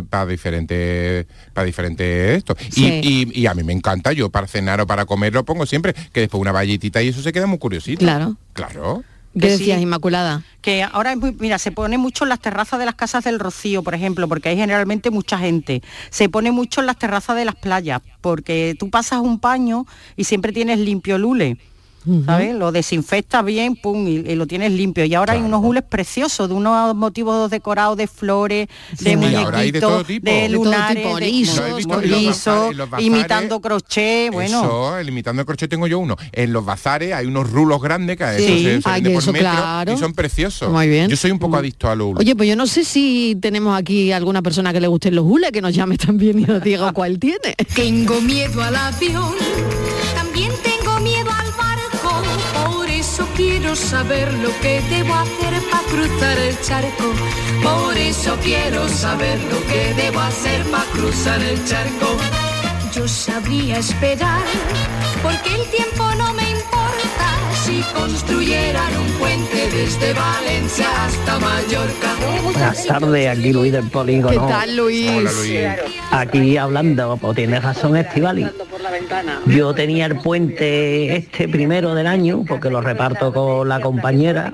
para 0.10 0.26
diferentes 0.26 1.26
para 1.54 1.66
diferentes 1.66 2.38
esto. 2.40 2.56
Y, 2.72 2.72
Sí. 2.72 3.00
y- 3.34 3.40
y 3.42 3.46
a 3.48 3.54
mí 3.54 3.64
me 3.64 3.72
encanta, 3.72 4.12
yo 4.12 4.30
para 4.30 4.48
cenar 4.48 4.82
o 4.82 4.88
para 4.88 5.06
comer 5.06 5.34
lo 5.34 5.46
pongo 5.46 5.66
siempre, 5.66 5.94
que 6.12 6.20
después 6.22 6.42
una 6.42 6.52
valletita 6.52 7.02
y 7.02 7.08
eso 7.08 7.22
se 7.22 7.32
queda 7.32 7.46
muy 7.48 7.58
curiosito. 7.58 8.00
Claro. 8.00 8.36
Claro. 8.52 9.04
¿Qué 9.36 9.42
Que 9.42 9.50
decías, 9.50 9.78
sí. 9.78 9.84
Inmaculada? 9.84 10.44
que 10.62 10.82
ahora 10.82 11.12
es 11.12 11.18
muy, 11.20 11.32
mira, 11.40 11.60
se 11.60 11.72
pone 11.72 12.00
mucho 12.00 12.26
en 12.26 12.30
las 12.30 12.40
terrazas 12.40 12.80
de 12.80 12.86
las 12.86 12.96
casas 12.96 13.24
del 13.24 13.38
Rocío, 13.38 13.84
por 13.84 13.94
ejemplo, 13.94 14.28
porque 14.28 14.50
hay 14.50 14.56
generalmente 14.58 15.12
mucha 15.12 15.38
gente. 15.38 15.84
Se 16.10 16.28
pone 16.28 16.52
mucho 16.52 16.82
en 16.82 16.88
las 16.88 16.98
terrazas 16.98 17.36
de 17.36 17.46
las 17.46 17.54
playas, 17.54 18.02
porque 18.22 18.76
tú 18.80 18.90
pasas 18.90 19.20
un 19.20 19.40
paño 19.40 19.86
y 20.16 20.24
siempre 20.24 20.52
tienes 20.52 20.80
limpio 20.80 21.20
¿Sabes? 22.26 22.56
Lo 22.56 22.72
desinfectas 22.72 23.44
bien, 23.44 23.76
pum, 23.76 24.08
y, 24.08 24.12
y 24.18 24.36
lo 24.36 24.46
tienes 24.48 24.72
limpio. 24.72 25.06
Y 25.06 25.14
ahora 25.16 25.34
hay 25.34 25.42
unos 25.42 25.62
hules 25.64 25.84
preciosos, 25.84 26.48
de 26.48 26.54
unos 26.56 26.96
motivos 26.96 27.50
decorados 27.50 27.98
de 27.98 28.08
flores, 28.08 28.68
de 29.00 29.12
Sí, 29.12 29.16
muñequitos, 29.18 30.08
de, 30.08 30.50
lunares, 30.50 31.04
de- 31.16 31.22
lisos, 31.22 31.58
¿Lo 31.58 31.64
habéis 31.64 31.78
visto 31.78 31.96
muy 31.96 32.06
en 32.06 32.12
los 32.12 32.20
lisos, 32.22 32.46
bazares- 32.46 32.72
en 32.72 32.78
los 32.78 32.90
bazares? 32.90 33.06
imitando 33.08 33.60
crochet, 33.62 34.32
bueno. 34.32 34.60
Eso, 34.64 34.98
el 35.00 35.10
imitando 35.10 35.42
el 35.42 35.46
crochet 35.46 35.70
tengo 35.70 35.88
yo 35.88 36.00
uno. 36.00 36.16
En 36.32 36.54
los 36.54 36.64
bazares 36.64 37.14
hay 37.14 37.26
unos 37.26 37.50
rulos 37.50 37.82
grandes 37.82 38.18
que 38.18 38.24
a 38.24 38.36
eso 38.36 38.46
se, 38.46 38.82
se 38.82 38.90
Ay, 38.90 39.02
vende 39.02 39.10
por 39.12 39.24
eso, 39.24 39.32
metro 39.34 39.50
claro. 39.50 39.94
y 39.94 39.98
son 39.98 40.14
preciosos. 40.14 40.72
Muy 40.72 40.88
bien. 40.88 41.10
Yo 41.10 41.18
soy 41.18 41.32
un 41.32 41.40
poco 41.40 41.58
adicto 41.58 41.90
a 41.90 41.96
los 41.96 42.08
hules. 42.08 42.20
Oye, 42.20 42.36
pues 42.36 42.48
yo 42.50 42.56
no 42.56 42.68
sé 42.68 42.84
si 42.86 43.38
tenemos 43.42 43.78
aquí 43.78 44.12
alguna 44.12 44.42
persona 44.42 44.72
que 44.74 44.80
le 44.82 44.88
gusten 44.88 45.16
los 45.16 45.26
hules, 45.26 45.52
que 45.52 45.62
nos 45.62 45.74
llame 45.74 45.98
también 45.98 46.40
y 46.40 46.44
nos 46.44 46.62
diga 46.62 46.92
cuál 46.94 47.18
tiene. 47.20 47.56
Tengo 47.76 48.22
miedo 48.22 48.62
al 48.62 48.76
avión, 48.76 49.34
también 50.16 50.52
tengo 50.64 50.75
quiero 53.66 53.76
saber 53.76 54.32
lo 54.36 54.50
que 54.62 54.80
debo 54.92 55.16
hacer 55.16 55.54
para 55.72 55.84
cruzar 55.86 56.38
el 56.38 56.62
charco. 56.62 57.14
Por 57.64 57.98
eso 57.98 58.38
quiero 58.44 58.88
saber 58.88 59.40
lo 59.46 59.60
que 59.66 59.92
debo 59.96 60.20
hacer 60.20 60.64
para 60.66 60.84
cruzar 60.92 61.42
el 61.42 61.66
charco. 61.66 62.16
Yo 62.94 63.08
sabría 63.08 63.80
esperar, 63.80 64.44
porque 65.24 65.56
el 65.56 65.68
tiempo 65.72 66.04
no 66.16 66.32
me 66.34 66.48
importa 66.52 67.28
si 67.64 67.82
construyeran 67.92 68.98
un 68.98 69.12
puente 69.14 69.70
desde 69.72 70.14
Valencia 70.14 70.86
hasta 71.04 71.40
Mallorca. 71.40 72.16
Buenas 72.44 72.86
tardes, 72.86 73.28
aquí 73.28 73.52
Luis 73.52 73.72
del 73.72 73.90
Polígono. 73.90 74.30
¿Qué 74.30 74.54
tal, 74.54 74.76
Luis? 74.76 75.10
Hola, 75.10 75.32
Luis. 75.32 75.60
Aquí 76.12 76.58
hablando, 76.58 77.18
pues 77.18 77.36
tienes 77.36 77.64
razón 77.64 77.98
Estivali. 77.98 78.46
Yo 79.48 79.74
tenía 79.74 80.06
el 80.06 80.18
puente 80.18 81.16
este 81.16 81.48
primero 81.48 81.94
del 81.96 82.08
año, 82.08 82.44
porque 82.48 82.70
lo 82.70 82.82
reparto 82.82 83.34
con 83.34 83.68
la 83.68 83.80
compañera. 83.80 84.52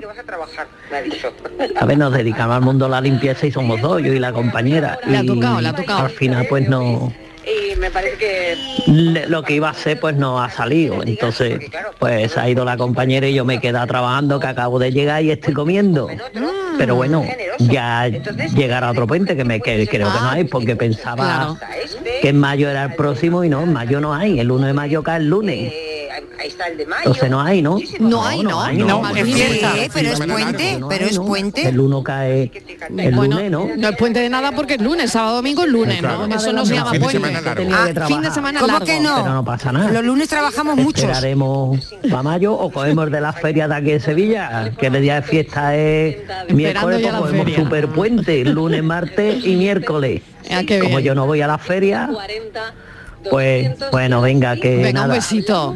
A 1.76 1.86
ver, 1.86 1.98
nos 1.98 2.12
dedicamos 2.12 2.56
al 2.56 2.62
mundo 2.62 2.86
de 2.86 2.90
la 2.90 3.00
limpieza 3.00 3.46
y 3.46 3.52
somos 3.52 3.80
dos, 3.80 4.02
yo 4.02 4.12
y 4.12 4.18
la 4.18 4.32
compañera. 4.32 4.98
Le 5.06 5.18
ha 5.18 5.22
Y 5.22 5.26
tocado, 5.26 5.60
le 5.60 5.68
ha 5.68 5.72
tocado. 5.74 6.04
Al 6.04 6.10
final 6.10 6.46
pues 6.48 6.68
no, 6.68 7.12
Y 7.44 7.76
me 7.76 7.90
parece 7.90 8.16
que 8.16 9.26
lo 9.28 9.42
que 9.42 9.54
iba 9.54 9.68
a 9.68 9.72
hacer 9.72 9.98
pues 9.98 10.16
no 10.16 10.42
ha 10.42 10.50
salido. 10.50 11.02
Entonces, 11.02 11.60
pues 11.98 12.36
ha 12.38 12.48
ido 12.48 12.64
la 12.64 12.76
compañera 12.76 13.26
y 13.26 13.34
yo 13.34 13.44
me 13.44 13.54
he 13.54 13.60
quedado 13.60 13.86
trabajando, 13.86 14.38
que 14.38 14.46
acabo 14.46 14.78
de 14.78 14.92
llegar 14.92 15.22
y 15.22 15.30
estoy 15.30 15.54
comiendo. 15.54 16.08
Pero 16.78 16.94
bueno, 16.94 17.24
ya 17.58 18.08
llegará 18.08 18.90
otro 18.90 19.06
puente 19.06 19.36
que 19.36 19.44
me 19.44 19.60
que 19.60 19.86
creo 19.86 20.12
que 20.12 20.20
no 20.20 20.30
hay, 20.30 20.44
porque 20.44 20.76
pensaba 20.76 21.56
que 22.22 22.28
en 22.28 22.38
mayo 22.38 22.70
era 22.70 22.84
el 22.84 22.94
próximo 22.94 23.42
y 23.42 23.48
no, 23.48 23.64
en 23.64 23.72
mayo 23.72 24.00
no 24.00 24.14
hay, 24.14 24.38
el 24.38 24.48
1 24.48 24.68
de 24.68 24.72
mayo 24.72 25.02
cae 25.02 25.18
el 25.18 25.28
lunes. 25.28 25.72
Ahí 26.38 26.48
está 26.48 26.66
el 26.68 26.76
de 26.78 26.86
mayo. 26.86 27.00
Entonces 27.06 27.30
no 27.30 27.40
hay, 27.40 27.62
¿no? 27.62 27.78
No 28.00 28.24
hay, 28.26 28.42
no. 28.42 28.62
hay, 28.62 28.76
No, 28.78 29.02
no. 29.02 29.08
es 29.16 29.24
fiesta. 29.24 29.72
Sí, 29.74 29.88
pero 29.92 30.10
es 30.10 30.18
puente, 30.20 30.80
pero 30.88 31.04
hay, 31.04 31.10
es 31.10 31.18
puente. 31.18 31.68
El 31.68 31.80
1 31.80 32.02
cae 32.02 32.50
el 32.98 33.14
bueno, 33.14 33.36
lunes, 33.36 33.50
¿no? 33.50 33.68
No 33.76 33.88
es 33.88 33.96
puente 33.96 34.20
de 34.20 34.28
nada 34.28 34.52
porque 34.52 34.74
es 34.74 34.80
lunes, 34.82 35.10
sábado, 35.12 35.36
domingo 35.36 35.62
es 35.64 35.68
lunes, 35.70 35.98
Claro. 36.00 36.26
¿no? 36.26 36.34
Eso 36.36 36.52
no 36.52 36.66
se 36.66 36.74
llama 36.74 36.90
fin 36.90 37.00
de 37.00 37.06
puente. 37.06 37.28
semana 37.28 37.40
largo. 37.40 37.70
Ah, 38.02 38.06
fin 38.06 38.22
de 38.22 38.30
semana 38.30 38.60
¿Cómo 38.60 38.72
largo. 38.72 38.86
que 38.86 39.00
no? 39.00 39.16
Pero 39.22 39.34
no 39.34 39.44
pasa 39.44 39.72
nada. 39.72 39.90
Los 39.90 40.04
lunes 40.04 40.28
trabajamos 40.28 40.76
muchos. 40.76 41.04
Esperaremos 41.04 41.94
para 42.10 42.22
mayo 42.22 42.52
o 42.54 42.70
cogemos 42.70 43.10
de 43.10 43.20
la 43.20 43.32
feria 43.32 43.68
de 43.68 43.74
aquí 43.74 43.90
de 43.92 44.00
Sevilla, 44.00 44.72
que 44.78 44.86
el 44.88 45.00
día 45.00 45.16
de 45.16 45.22
fiesta 45.22 45.76
es 45.76 46.16
miércoles, 46.52 47.00
pues 47.02 47.12
cogemos 47.14 47.44
feria. 47.44 47.56
super 47.58 47.88
puente, 47.88 48.44
lunes, 48.44 48.82
martes 48.82 49.44
y 49.44 49.56
miércoles. 49.56 50.22
Ah, 50.50 50.62
Como 50.66 50.88
bien. 50.96 51.00
yo 51.02 51.14
no 51.14 51.26
voy 51.26 51.40
a 51.40 51.46
la 51.46 51.56
feria, 51.58 52.10
pues 53.30 53.70
bueno, 53.92 54.20
venga, 54.20 54.56
que 54.56 54.76
Venga, 54.76 54.88
un 54.88 54.94
nada. 55.08 55.14
besito. 55.14 55.74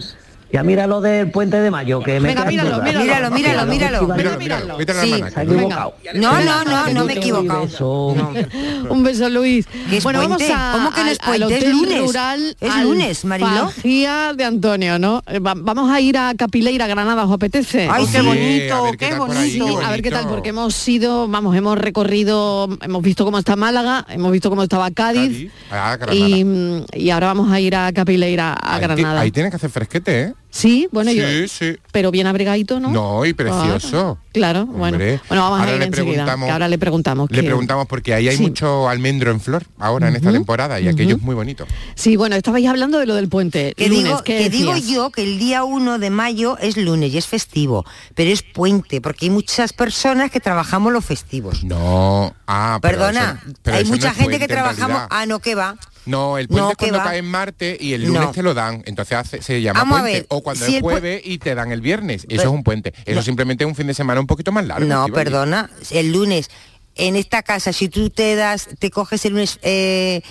Ya 0.57 0.62
mira 0.62 0.86
lo 0.86 1.02
del 1.02 1.30
puente 1.30 1.59
de 1.59 1.70
mayo, 1.70 2.00
que 2.00 2.18
me 2.18 2.28
Venga, 2.28 2.46
míralo, 2.46 2.82
míralo. 2.82 3.30
Míralo, 3.30 3.66
míralo, 3.66 4.38
míralo. 4.38 4.78
Sí. 5.02 5.22
Se 5.30 5.40
ha 5.40 5.42
equivocado. 5.42 5.94
No, 6.14 6.40
no, 6.40 6.64
no, 6.64 6.88
no 6.94 7.04
me 7.04 7.12
he 7.12 7.16
equivocado. 7.18 7.66
Un 8.88 9.02
beso, 9.02 9.28
Luis. 9.28 9.66
¿Qué 9.90 9.98
es 9.98 10.04
bueno, 10.04 10.20
vamos 10.20 10.42
a, 10.50 10.72
¿Cómo 10.72 10.92
que 10.92 11.04
no 11.04 11.11
es 11.11 11.18
puente? 11.18 11.59
Es 11.59 11.68
lunes. 11.68 12.00
Rural 12.07 12.57
Es 12.59 12.76
lunes, 12.78 13.24
Mariló. 13.26 13.70
De 13.84 14.44
Antonio, 14.44 14.98
¿no? 14.98 15.22
Eh, 15.26 15.40
va- 15.40 15.52
Vamos 15.54 15.90
a 15.90 16.00
ir 16.00 16.16
a 16.16 16.32
Capileira, 16.34 16.86
Granada, 16.86 17.26
¿os 17.26 17.32
apetece? 17.32 17.86
Ay, 17.90 18.07
qué 18.11 18.22
bonito, 18.22 18.92
qué 18.98 19.14
bonito. 19.14 19.78
a 19.84 19.90
ver 19.90 20.00
qué 20.00 20.11
tal, 20.11 20.26
porque 20.26 20.48
hemos 20.50 20.88
ido, 20.88 21.28
vamos, 21.28 21.54
hemos 21.54 21.76
recorrido, 21.76 22.66
hemos 22.80 23.02
visto 23.02 23.26
cómo 23.26 23.38
está 23.38 23.57
Málaga, 23.57 24.07
hemos 24.09 24.32
visto 24.32 24.48
cómo 24.48 24.62
estaba 24.62 24.90
Cádiz. 24.90 25.50
Ah, 25.70 25.98
y, 26.12 26.44
mm, 26.44 26.84
y 26.94 27.11
ahora 27.11 27.26
vamos 27.26 27.52
a 27.52 27.61
ir 27.61 27.76
a 27.76 27.92
Capileira, 27.92 28.54
a 28.54 28.78
Granada. 28.78 29.20
Ahí 29.20 29.30
tienes 29.30 29.50
que 29.50 29.57
hacer 29.57 29.68
fresquete, 29.68 30.20
¿eh? 30.22 30.34
Sí, 30.57 30.88
bueno, 30.90 31.11
sí, 31.11 31.18
yo, 31.18 31.48
sí. 31.48 31.76
pero 31.92 32.11
bien 32.11 32.26
abrigadito, 32.26 32.80
¿no? 32.80 32.90
No, 32.90 33.26
y 33.26 33.34
precioso. 33.34 34.18
Ah, 34.18 34.26
claro, 34.32 34.64
bueno. 34.64 34.96
Hombre. 34.96 35.20
Bueno, 35.28 35.42
vamos 35.42 35.61
Ahora 35.61 35.70
a 35.72 35.74
ir 35.74 35.80
le 35.80 35.86
enseguida. 35.86 36.12
preguntamos- 36.24 36.46
que 36.46 36.50
ahora 36.52 36.68
le 36.68 36.78
preguntamos. 36.78 37.30
Le 37.30 37.40
que- 37.40 37.46
preguntamos 37.46 37.86
porque 37.86 38.14
ahí 38.14 38.28
hay 38.28 38.36
Sí. 38.38 38.42
mucho 38.42 38.88
almendro 38.88 39.30
en 39.32 39.40
flor 39.40 39.64
ahora 39.78 40.09
en 40.09 40.16
esta 40.16 40.32
temporada 40.32 40.80
y 40.80 40.88
aquello 40.88 41.16
es 41.16 41.22
muy 41.22 41.34
bonito. 41.34 41.66
Sí, 41.94 42.16
bueno, 42.16 42.36
estabais 42.36 42.66
hablando 42.66 42.98
de 42.98 43.04
lo 43.07 43.14
del 43.16 43.28
puente. 43.28 43.74
Que, 43.76 43.88
lunes, 43.88 44.04
digo, 44.04 44.22
¿qué 44.24 44.38
que 44.38 44.50
digo 44.50 44.76
yo 44.78 45.11
que 45.11 45.22
el 45.24 45.38
día 45.38 45.62
1 45.64 45.98
de 45.98 46.09
mayo 46.11 46.57
es 46.59 46.76
lunes 46.78 47.12
y 47.12 47.18
es 47.18 47.26
festivo, 47.26 47.84
pero 48.14 48.30
es 48.30 48.42
puente, 48.42 49.02
porque 49.02 49.26
hay 49.26 49.30
muchas 49.30 49.74
personas 49.74 50.30
que 50.30 50.40
trabajamos 50.40 50.90
los 50.92 51.04
festivos. 51.04 51.64
No, 51.64 52.34
ah, 52.46 52.78
pero 52.80 52.96
Perdona, 52.98 53.42
eso- 53.44 53.54
pero 53.62 53.76
hay 53.76 53.84
no 53.84 53.90
mucha 53.90 54.09
gente 54.14 54.38
que 54.38 54.38
puente 54.38 54.54
trabajamos... 54.54 55.02
Ah, 55.11 55.26
no, 55.26 55.38
que 55.40 55.54
va. 55.54 55.76
No, 56.07 56.38
el 56.38 56.48
puente 56.48 56.62
No, 56.62 56.70
es 56.70 56.76
cuando 56.76 56.98
va. 56.98 57.04
cae 57.04 57.18
en 57.18 57.26
martes 57.26 57.78
y 57.80 57.92
el 57.92 58.04
lunes 58.04 58.20
No. 58.22 58.30
te 58.32 58.42
lo 58.42 58.54
dan. 58.54 58.82
Entonces 58.86 59.18
hace- 59.18 59.42
se 59.42 59.61
llama 59.61 59.80
Vamos 59.80 60.00
puente. 60.00 60.18
ver, 60.20 60.26
o 60.30 60.42
cuando 60.42 60.64
si 60.64 60.76
es 60.76 60.82
jueves 60.82 61.20
y 61.24 61.38
te 61.38 61.54
dan 61.54 61.72
el 61.72 61.80
viernes. 61.80 62.22
Eso 62.22 62.28
Pero- 62.28 62.42
es 62.42 62.48
un 62.48 62.64
puente. 62.64 62.94
Eso 63.04 63.16
No. 63.16 63.22
simplemente 63.22 63.64
es 63.64 63.68
un 63.68 63.74
fin 63.76 63.86
de 63.88 63.94
semana 63.94 64.20
un 64.20 64.26
poquito 64.26 64.52
más 64.52 64.64
largo. 64.66 64.86
No, 64.86 65.07
perdona, 65.09 65.70
el 65.90 66.12
lunes 66.12 66.50
en 66.94 67.16
esta 67.16 67.42
casa, 67.42 67.72
si 67.72 67.88
tú 67.88 68.09
te 68.11 68.34
das, 68.36 68.68
te 68.78 68.90
coges 68.90 69.24
el 69.26 69.32
lunes, 69.34 69.59
eh, 69.62 70.22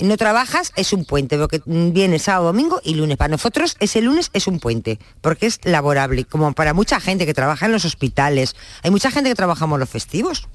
no 0.00 0.16
trabajas, 0.16 0.72
es 0.76 0.92
un 0.92 1.04
puente, 1.04 1.38
porque 1.38 1.62
viene 1.64 2.18
sábado, 2.18 2.46
domingo 2.46 2.80
y 2.84 2.94
lunes. 2.94 3.16
Para 3.16 3.28
nosotros 3.30 3.76
ese 3.80 4.00
lunes 4.02 4.30
es 4.32 4.46
un 4.46 4.60
puente, 4.60 4.98
porque 5.20 5.46
es 5.46 5.60
laborable, 5.64 6.24
como 6.24 6.52
para 6.52 6.74
mucha 6.74 7.00
gente 7.00 7.24
que 7.24 7.34
trabaja 7.34 7.66
en 7.66 7.72
los 7.72 7.84
hospitales. 7.84 8.54
Hay 8.82 8.90
mucha 8.90 9.10
gente 9.10 9.30
que 9.30 9.34
trabajamos 9.36 9.78
los 9.78 9.88
festivos. 9.88 10.48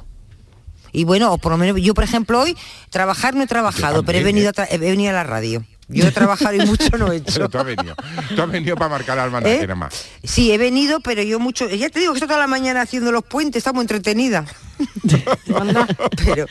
Y 0.93 1.03
bueno, 1.03 1.33
o 1.33 1.37
por 1.37 1.51
lo 1.51 1.57
menos 1.57 1.81
yo, 1.81 1.93
por 1.93 2.03
ejemplo, 2.05 2.39
hoy 2.39 2.55
trabajar 2.89 3.33
no 3.35 3.43
he 3.43 3.47
trabajado, 3.47 4.03
pero 4.03 4.19
he 4.19 4.23
venido, 4.23 4.51
¿eh? 4.51 4.61
a 4.61 4.63
he 4.73 4.77
venido 4.77 5.09
a 5.09 5.13
la 5.13 5.23
radio. 5.23 5.65
Yo 5.89 6.07
he 6.07 6.11
trabajado 6.11 6.53
y 6.55 6.65
mucho 6.65 6.97
no 6.97 7.11
he 7.11 7.17
hecho. 7.17 7.33
Pero 7.33 7.49
tú 7.49 7.57
has 7.57 7.65
venido. 7.65 7.93
Tú 8.35 8.41
has 8.41 8.49
venido 8.49 8.75
para 8.77 8.89
marcar 8.89 9.19
almanaque, 9.19 9.55
¿Eh? 9.55 9.61
nada 9.61 9.75
más. 9.75 10.05
Sí, 10.23 10.51
he 10.51 10.57
venido, 10.57 11.01
pero 11.01 11.21
yo 11.23 11.39
mucho. 11.39 11.67
Ya 11.69 11.89
te 11.89 11.99
digo 11.99 12.13
que 12.13 12.19
estoy 12.19 12.27
toda 12.29 12.39
la 12.39 12.47
mañana 12.47 12.81
haciendo 12.81 13.11
los 13.11 13.23
puentes, 13.25 13.57
está 13.59 13.73
muy 13.73 13.81
entretenida. 13.81 14.45
pero 16.25 16.47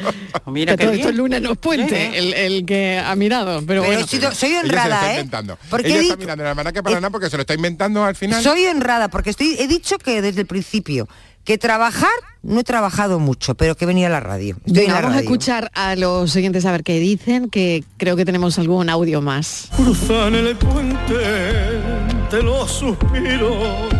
mira 0.46 0.76
que 0.76 0.84
todo 0.84 0.92
esto 0.94 1.08
el 1.08 1.16
lunes 1.16 1.42
no 1.42 1.52
es 1.52 1.58
puente, 1.58 2.18
el, 2.18 2.34
el 2.34 2.66
que 2.66 2.98
ha 3.04 3.14
mirado, 3.16 3.54
pero, 3.66 3.82
Pero 3.82 3.84
bueno. 3.84 4.00
he 4.00 4.06
sido- 4.08 4.32
soy 4.32 4.50
Ella 4.50 4.60
se 4.60 4.66
lo 4.68 4.74
honrada, 4.74 5.14
¿eh? 5.18 5.28
Porque 5.70 5.88
Ella 5.88 5.96
he 5.96 6.00
está 6.02 6.14
dicho- 6.14 6.18
mirando 6.18 6.44
el 6.44 6.50
almanaque 6.50 6.82
para 6.82 6.96
nada 6.96 7.10
porque 7.10 7.30
se 7.30 7.36
lo 7.36 7.42
está 7.42 7.54
inventando 7.54 8.04
al 8.04 8.14
final. 8.14 8.42
Soy 8.42 8.66
honrada 8.66 9.08
porque 9.08 9.30
estoy, 9.30 9.56
he 9.58 9.66
dicho 9.66 9.98
que 9.98 10.22
desde 10.22 10.42
el 10.42 10.46
principio 10.46 11.08
que 11.44 11.58
trabajar 11.58 12.10
no 12.42 12.60
he 12.60 12.64
trabajado 12.64 13.18
mucho, 13.20 13.54
pero 13.54 13.76
que 13.76 13.86
venía 13.86 14.08
a 14.08 14.10
la 14.10 14.20
radio. 14.20 14.56
Estoy 14.64 14.82
Venga, 14.82 14.94
la 14.94 15.00
vamos 15.02 15.16
a 15.16 15.20
escuchar 15.20 15.70
a 15.74 15.94
los 15.94 16.32
siguientes 16.32 16.64
a 16.66 16.72
ver 16.72 16.82
qué 16.82 16.98
dicen, 16.98 17.48
que 17.48 17.84
creo 17.98 18.16
que 18.16 18.24
tenemos 18.24 18.58
algún 18.58 18.90
audio 18.90 19.20
más. 19.20 19.68
Cruzan 19.76 20.34
el 20.34 20.56
puente 20.56 21.14
de 21.14 22.42
los 22.42 22.70
suspiros, 22.70 23.90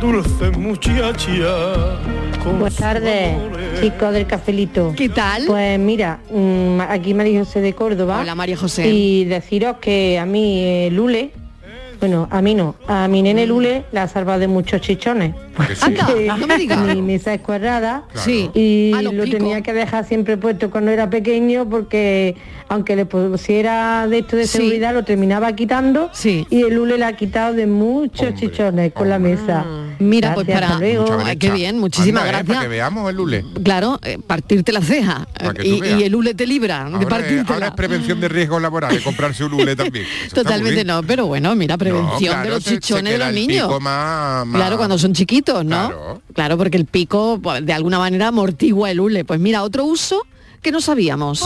dulce 0.00 0.50
muchacha. 0.50 1.96
Buenas 2.44 2.76
tardes, 2.76 3.36
chicos 3.80 4.12
del 4.12 4.26
cafelito. 4.26 4.92
¿Qué 4.96 5.08
tal? 5.08 5.44
Pues 5.46 5.78
mira, 5.78 6.20
mm, 6.30 6.80
aquí 6.80 7.14
María 7.14 7.40
José 7.40 7.60
de 7.60 7.72
Córdoba. 7.72 8.20
Hola, 8.20 8.34
María 8.34 8.56
José. 8.56 8.88
Y 8.88 9.24
deciros 9.24 9.78
que 9.78 10.18
a 10.18 10.26
mí 10.26 10.60
eh, 10.62 10.90
Lule, 10.92 11.32
bueno, 12.00 12.28
a 12.30 12.42
mí 12.42 12.54
no, 12.54 12.76
a 12.86 13.08
mi 13.08 13.22
nene 13.22 13.46
Lule 13.46 13.84
la 13.92 14.04
ha 14.04 14.08
salvado 14.08 14.40
de 14.40 14.48
muchos 14.48 14.80
chichones. 14.80 15.34
Anda, 15.80 16.06
Porque 16.06 16.26
no 16.26 16.46
me 16.46 16.58
digas. 16.58 16.78
Mi 16.96 17.02
mesa 17.02 17.34
es 17.34 17.40
cuadrada 17.40 18.04
Sí. 18.14 18.50
y 18.54 18.92
Ah, 18.94 19.02
lo 19.02 19.24
tenía 19.24 19.62
que 19.62 19.72
dejar 19.72 20.06
siempre 20.06 20.36
puesto 20.36 20.70
cuando 20.70 20.90
era 20.90 21.08
pequeño 21.10 21.68
porque 21.68 22.36
aunque 22.68 22.96
le 22.96 23.06
pusiera 23.06 24.06
de 24.08 24.18
esto 24.18 24.36
de 24.36 24.46
Sí. 24.46 24.58
seguridad 24.58 24.92
lo 24.94 25.04
terminaba 25.04 25.54
quitando 25.54 26.10
y 26.24 26.62
el 26.62 26.74
Lule 26.74 26.98
la 26.98 27.08
ha 27.08 27.12
quitado 27.16 27.54
de 27.54 27.66
muchos 27.66 28.34
chichones 28.34 28.92
con 28.92 29.08
la 29.08 29.18
mesa. 29.18 29.64
Mira, 29.98 30.34
pues 30.34 30.46
para... 30.46 30.66
hasta 30.66 30.78
luego. 30.80 31.04
Mucha 31.04 31.26
Ay, 31.26 31.36
qué 31.36 31.50
bien, 31.50 31.78
muchísimas 31.78 32.22
Anda, 32.24 32.28
eh, 32.28 32.32
gracias. 32.32 32.56
para 32.56 32.60
que 32.62 32.68
veamos 32.68 33.08
el 33.10 33.16
lule. 33.16 33.44
Claro, 33.62 33.98
eh, 34.02 34.18
partirte 34.24 34.72
la 34.72 34.80
ceja 34.82 35.26
tú 35.38 35.62
y, 35.62 36.02
el 36.02 36.14
hule 36.14 36.34
te 36.34 36.46
libra 36.46 36.84
de 36.84 36.96
Ahora, 36.96 37.08
partirte 37.08 37.52
ahora 37.52 37.66
es 37.68 37.72
prevención 37.74 38.20
de 38.20 38.28
riesgos 38.28 38.60
laborales, 38.60 39.02
comprarse 39.02 39.44
un 39.44 39.52
lule 39.52 39.74
también. 39.76 40.04
Eso 40.26 40.34
Totalmente 40.34 40.84
no, 40.84 41.02
pero 41.02 41.26
bueno, 41.26 41.54
mira, 41.54 41.78
prevención 41.78 42.32
claro, 42.34 42.42
de 42.42 42.50
los 42.50 42.64
se- 42.64 42.70
se 42.70 42.80
chichones 42.80 43.12
de 43.12 43.18
los 43.18 43.32
niños. 43.32 43.66
pico 43.68 43.80
más- 43.80 44.46
más- 44.46 44.56
Claro, 44.60 44.76
cuando 44.76 44.98
son 44.98 45.12
chiquitos, 45.14 45.45
¿no? 45.54 45.88
Claro. 45.88 46.22
Claro, 46.34 46.58
porque 46.58 46.76
el 46.76 46.86
pico 46.86 47.38
pues, 47.42 47.64
de 47.64 47.72
alguna 47.72 47.98
manera 47.98 48.28
amortigua 48.28 48.90
el 48.90 49.00
hule. 49.00 49.24
Pues 49.24 49.40
mira, 49.40 49.62
otro 49.62 49.84
uso 49.84 50.22
que 50.62 50.72
no 50.72 50.80
sabíamos. 50.80 51.42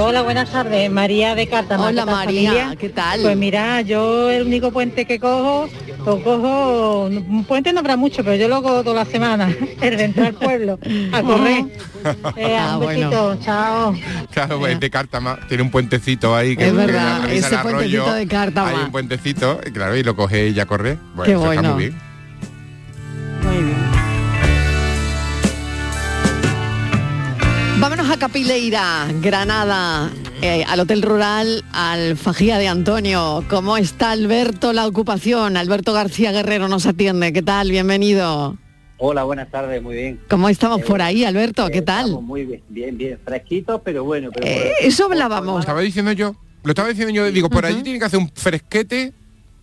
Hola, 0.00 0.22
buenas 0.22 0.50
tardes. 0.50 0.90
María 0.90 1.34
de 1.34 1.46
Cártama. 1.48 1.86
Hola, 1.88 2.02
¿qué 2.02 2.06
tal, 2.06 2.16
María, 2.16 2.50
familia? 2.50 2.76
¿qué 2.78 2.88
tal? 2.88 3.20
Pues 3.22 3.36
mira, 3.36 3.80
yo 3.80 4.30
el 4.30 4.46
único 4.46 4.70
puente 4.70 5.06
que 5.06 5.18
cojo, 5.18 5.68
lo 6.04 6.22
cojo, 6.22 7.04
un 7.06 7.44
puente 7.44 7.72
no 7.72 7.80
habrá 7.80 7.96
mucho, 7.96 8.22
pero 8.24 8.36
yo 8.36 8.48
lo 8.48 8.62
cojo 8.62 8.82
toda 8.82 9.04
la 9.04 9.10
semana, 9.10 9.48
el 9.80 9.96
de 9.96 10.04
entrar 10.04 10.26
al 10.28 10.34
pueblo, 10.34 10.78
a 11.12 11.22
correr. 11.22 11.64
Eh, 12.36 12.56
Ah, 12.58 12.78
un 12.78 12.86
besito, 12.86 13.08
bueno. 13.26 13.40
chao. 13.44 13.94
Claro, 14.32 14.58
pues 14.60 14.78
de 14.80 14.90
Cártama 14.90 15.38
tiene 15.48 15.62
un 15.64 15.70
puentecito 15.70 16.34
ahí 16.34 16.56
que 16.56 16.64
Es 16.66 16.70
que 16.70 16.76
verdad, 16.76 17.16
atraviesa 17.16 17.46
ese 17.46 17.54
el 17.54 17.60
arroyo. 17.60 17.74
puentecito 17.78 18.14
de 18.14 18.26
Cártama. 18.26 18.68
Hay 18.70 18.76
un 18.84 18.90
puentecito, 18.92 19.60
y 19.66 19.70
claro, 19.72 19.96
y 19.96 20.02
lo 20.02 20.14
coge 20.16 20.48
y 20.48 20.54
ya 20.54 20.66
corre. 20.66 20.98
Bueno, 21.14 21.24
Qué 21.24 21.32
eso 21.32 21.40
está 21.52 21.60
bueno. 21.62 21.74
muy 21.74 21.84
bien. 21.88 21.98
Vámonos 27.80 28.10
a 28.10 28.16
Capileira, 28.18 29.06
Granada, 29.22 30.10
eh, 30.42 30.64
al 30.68 30.80
Hotel 30.80 31.02
Rural, 31.02 31.64
al 31.72 32.16
Fajía 32.16 32.58
de 32.58 32.68
Antonio. 32.68 33.44
¿Cómo 33.48 33.76
está 33.76 34.12
Alberto 34.12 34.72
la 34.72 34.86
ocupación? 34.86 35.56
Alberto 35.56 35.92
García 35.92 36.32
Guerrero 36.32 36.68
nos 36.68 36.86
atiende. 36.86 37.32
¿Qué 37.32 37.42
tal? 37.42 37.70
Bienvenido. 37.70 38.56
Hola, 38.98 39.24
buenas 39.24 39.50
tardes, 39.50 39.82
muy 39.82 39.94
bien. 39.96 40.20
¿Cómo 40.28 40.48
estamos 40.48 40.80
Eh, 40.80 40.84
por 40.84 41.02
ahí, 41.02 41.24
Alberto? 41.24 41.68
¿Qué 41.68 41.82
tal? 41.82 42.06
Estamos 42.06 42.24
muy 42.24 42.44
bien, 42.44 42.62
bien, 42.68 42.96
bien, 42.98 43.18
fresquitos, 43.24 43.80
pero 43.84 44.04
bueno. 44.04 44.30
Pero 44.32 44.46
Eh, 44.46 44.72
eso 44.80 45.04
hablábamos. 45.04 45.60
Estaba 45.60 45.80
diciendo 45.80 46.12
yo, 46.12 46.34
lo 46.64 46.70
estaba 46.70 46.88
diciendo 46.88 47.12
yo, 47.14 47.30
digo, 47.30 47.48
por 47.48 47.64
allí 47.64 47.82
tiene 47.82 47.98
que 47.98 48.04
hacer 48.04 48.18
un 48.18 48.30
fresquete. 48.34 49.12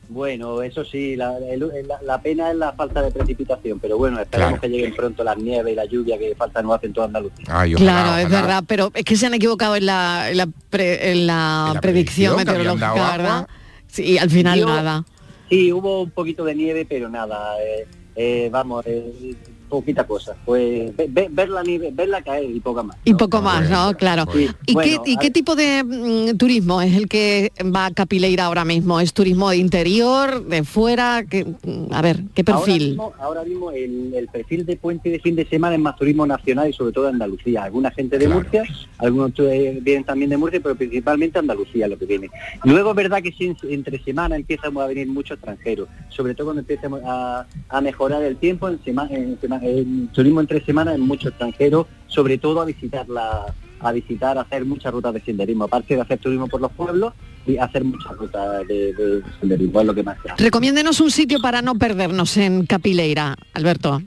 Bueno, 0.07 0.61
eso 0.61 0.85
sí, 0.85 1.15
la, 1.15 1.37
el- 1.37 1.59
la- 1.87 2.01
la 2.03 2.21
pena 2.21 2.51
es 2.51 2.57
la 2.57 2.73
falta 2.73 3.01
de 3.01 3.11
precipitación, 3.11 3.79
pero 3.79 3.97
bueno, 3.97 4.19
esperamos 4.19 4.59
Claro. 4.59 4.61
que 4.61 4.69
lleguen 4.69 4.95
pronto 4.95 5.23
las 5.23 5.37
nieves 5.37 5.73
y 5.73 5.75
la 5.75 5.85
lluvia 5.85 6.17
que 6.17 6.35
falta 6.35 6.61
no 6.61 6.73
hacen 6.73 6.93
toda 6.93 7.07
Andalucía. 7.07 7.45
Ay, 7.49 7.73
Claro, 7.73 8.17
es 8.17 8.29
verdad, 8.29 8.63
pero 8.67 8.91
es 8.93 9.03
que 9.03 9.15
se 9.15 9.25
han 9.25 9.33
equivocado 9.33 9.75
en 9.75 9.85
la, 9.87 10.29
en 10.29 10.37
la, 10.37 10.47
pre- 10.69 11.11
en 11.11 11.25
la 11.27 11.71
la 11.73 11.81
predicción 11.81 12.35
predicción, 12.35 12.35
meteorológica, 12.37 13.11
¿verdad? 13.17 13.47
Sí, 13.87 14.03
y 14.03 14.17
al 14.17 14.29
final 14.29 14.59
Yo- 14.59 14.65
nada. 14.67 15.03
Sí, 15.49 15.71
hubo 15.71 16.01
un 16.03 16.11
poquito 16.11 16.43
de 16.43 16.55
nieve, 16.55 16.85
pero 16.89 17.07
nada, 17.09 17.55
eh, 17.63 17.87
eh, 18.15 18.49
vamos, 18.51 18.83
eh, 18.87 19.35
poquita 19.69 20.05
cosa. 20.05 20.35
Pues 20.45 20.95
ve- 20.95 21.07
ve- 21.09 21.27
verla, 21.31 21.63
verla 21.93 22.21
caer 22.21 22.49
y 22.49 22.59
poca 22.59 22.83
más. 22.83 22.97
Y 23.05 23.13
poco 23.13 23.41
más, 23.41 23.69
¿no? 23.69 23.93
Claro. 23.95 24.25
Sí, 24.33 24.49
¿Y, 24.67 24.73
bueno, 24.73 25.03
qué, 25.03 25.11
¿Y 25.11 25.17
qué 25.17 25.31
tipo 25.31 25.55
de 25.55 25.83
mm, 25.83 26.37
turismo 26.37 26.81
es 26.81 26.95
el 26.95 27.07
que 27.07 27.51
va 27.75 27.87
a 27.87 27.91
Capileira 27.91 28.45
ahora 28.45 28.65
mismo? 28.65 28.99
¿Es 28.99 29.13
turismo 29.13 29.49
de 29.49 29.57
interior, 29.57 30.45
de 30.45 30.63
fuera? 30.63 31.23
¿Qué- 31.29 31.45
mm, 31.45 31.91
a 31.93 32.01
ver, 32.01 32.21
¿qué 32.33 32.43
Ahora 32.47 32.63
perfil? 32.65 32.87
mismo, 32.89 33.13
ahora 33.19 33.43
mismo 33.43 33.71
el, 33.71 34.13
el 34.13 34.27
perfil 34.27 34.65
de 34.65 34.77
puente 34.77 35.09
de 35.09 35.19
fin 35.19 35.35
de 35.35 35.45
semana 35.45 35.75
es 35.75 35.81
más 35.81 35.95
turismo 35.95 36.25
nacional 36.25 36.69
y 36.69 36.73
sobre 36.73 36.91
todo 36.93 37.05
de 37.05 37.11
Andalucía. 37.11 37.63
Alguna 37.63 37.91
gente 37.91 38.17
de 38.17 38.27
Murcia, 38.27 38.63
algunos 38.97 39.31
eh, 39.39 39.79
vienen 39.81 40.03
también 40.03 40.29
de 40.29 40.37
Murcia, 40.37 40.59
pero 40.61 40.75
principalmente 40.75 41.39
Andalucía 41.39 41.87
lo 41.87 41.97
que 41.97 42.05
viene. 42.05 42.29
Luego 42.63 42.91
es 42.91 42.95
verdad 42.95 43.21
que 43.21 43.33
en- 43.39 43.57
entre 43.69 44.01
semana 44.03 44.35
empiezan 44.35 44.77
a 44.77 44.85
venir 44.87 45.07
muchos 45.07 45.35
extranjeros, 45.37 45.87
sobre 46.09 46.33
todo 46.35 46.47
cuando 46.47 46.61
empiecemos 46.61 47.01
a, 47.05 47.45
a 47.69 47.81
mejorar 47.81 48.23
el 48.23 48.37
tiempo, 48.37 48.67
en, 48.69 48.79
en, 48.85 49.39
sema- 49.39 49.54
en 49.63 50.07
turismo 50.07 50.41
entre 50.41 50.63
semanas, 50.65 50.95
en 50.95 51.01
muchos 51.01 51.29
extranjeros, 51.29 51.87
sobre 52.07 52.37
todo 52.37 52.61
a 52.61 52.65
visitar 52.65 53.07
la 53.09 53.53
a 53.81 53.91
visitar, 53.91 54.37
a 54.37 54.41
hacer 54.41 54.65
muchas 54.65 54.91
rutas 54.93 55.13
de 55.13 55.21
senderismo, 55.21 55.65
aparte 55.65 55.95
de 55.95 56.01
hacer 56.01 56.17
turismo 56.17 56.47
por 56.47 56.61
los 56.61 56.71
pueblos 56.71 57.13
y 57.45 57.57
hacer 57.57 57.83
muchas 57.83 58.15
rutas 58.17 58.65
de, 58.67 58.93
de 58.93 59.21
senderismo, 59.39 59.81
es 59.81 59.85
lo 59.85 59.93
que 59.93 60.01
más 60.01 60.17
se 60.23 60.31
hace. 60.31 60.43
Recomiéndenos 60.43 60.99
un 61.01 61.11
sitio 61.11 61.39
para 61.39 61.61
no 61.61 61.75
perdernos 61.75 62.37
en 62.37 62.65
Capileira, 62.65 63.35
Alberto. 63.53 64.01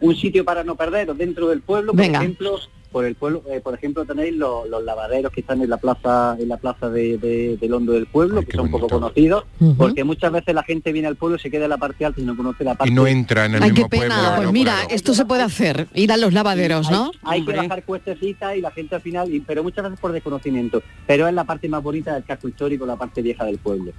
un 0.00 0.16
sitio 0.16 0.44
para 0.44 0.64
no 0.64 0.74
perder 0.74 1.14
dentro 1.14 1.48
del 1.48 1.60
pueblo 1.62 1.92
por 1.92 2.00
Venga. 2.00 2.18
ejemplo 2.18 2.58
por 2.94 3.04
el 3.04 3.16
pueblo 3.16 3.42
eh, 3.50 3.60
por 3.60 3.74
ejemplo 3.74 4.04
tenéis 4.04 4.36
los, 4.36 4.68
los 4.68 4.84
lavaderos 4.84 5.32
que 5.32 5.40
están 5.40 5.60
en 5.60 5.68
la 5.68 5.78
plaza 5.78 6.36
en 6.38 6.48
la 6.48 6.58
plaza 6.58 6.88
de, 6.88 7.18
de- 7.18 7.56
del 7.60 7.74
hondo 7.74 7.92
del 7.92 8.06
pueblo 8.06 8.40
que 8.42 8.56
son 8.56 8.70
poco 8.70 8.86
conocidos 8.88 9.42
porque 9.76 10.04
muchas 10.04 10.30
veces 10.30 10.54
la 10.54 10.62
gente 10.62 10.92
viene 10.92 11.08
al 11.08 11.16
pueblo 11.16 11.36
y 11.36 11.40
se 11.40 11.50
queda 11.50 11.64
en 11.64 11.70
la 11.70 11.76
parte 11.76 12.04
alta 12.04 12.20
y 12.20 12.24
no 12.24 12.36
conoce 12.36 12.62
la 12.62 12.76
parte 12.76 12.92
Y 12.92 12.94
no 12.94 13.04
entra 13.08 13.46
en 13.46 13.56
el 13.56 13.62
Ay, 13.64 13.70
qué 13.70 13.74
mismo 13.74 13.88
pena. 13.88 14.14
pueblo. 14.14 14.32
pues 14.36 14.46
¿no? 14.46 14.52
mira, 14.52 14.72
Claro. 14.74 14.88
esto 14.94 15.12
se 15.14 15.24
puede 15.26 15.42
hacer, 15.42 15.88
ir 15.92 16.12
a 16.12 16.16
los 16.16 16.32
lavaderos, 16.32 16.88
¿no? 16.88 17.10
hay 17.24 17.44
que 17.44 17.52
bajar 17.56 17.82
cuestecitas 17.82 18.56
y 18.56 18.60
la 18.60 18.70
gente 18.70 18.94
al 18.94 19.00
final 19.00 19.34
y- 19.34 19.40
pero 19.40 19.64
muchas 19.64 19.82
veces 19.82 19.98
por 19.98 20.12
desconocimiento 20.12 20.80
pero 21.04 21.26
es 21.26 21.34
la 21.34 21.42
parte 21.42 21.68
más 21.68 21.82
bonita 21.82 22.14
del 22.14 22.22
casco 22.22 22.46
histórico 22.46 22.86
la 22.86 22.94
parte 22.94 23.22
vieja 23.22 23.44
del 23.44 23.58
pueblo 23.58 23.90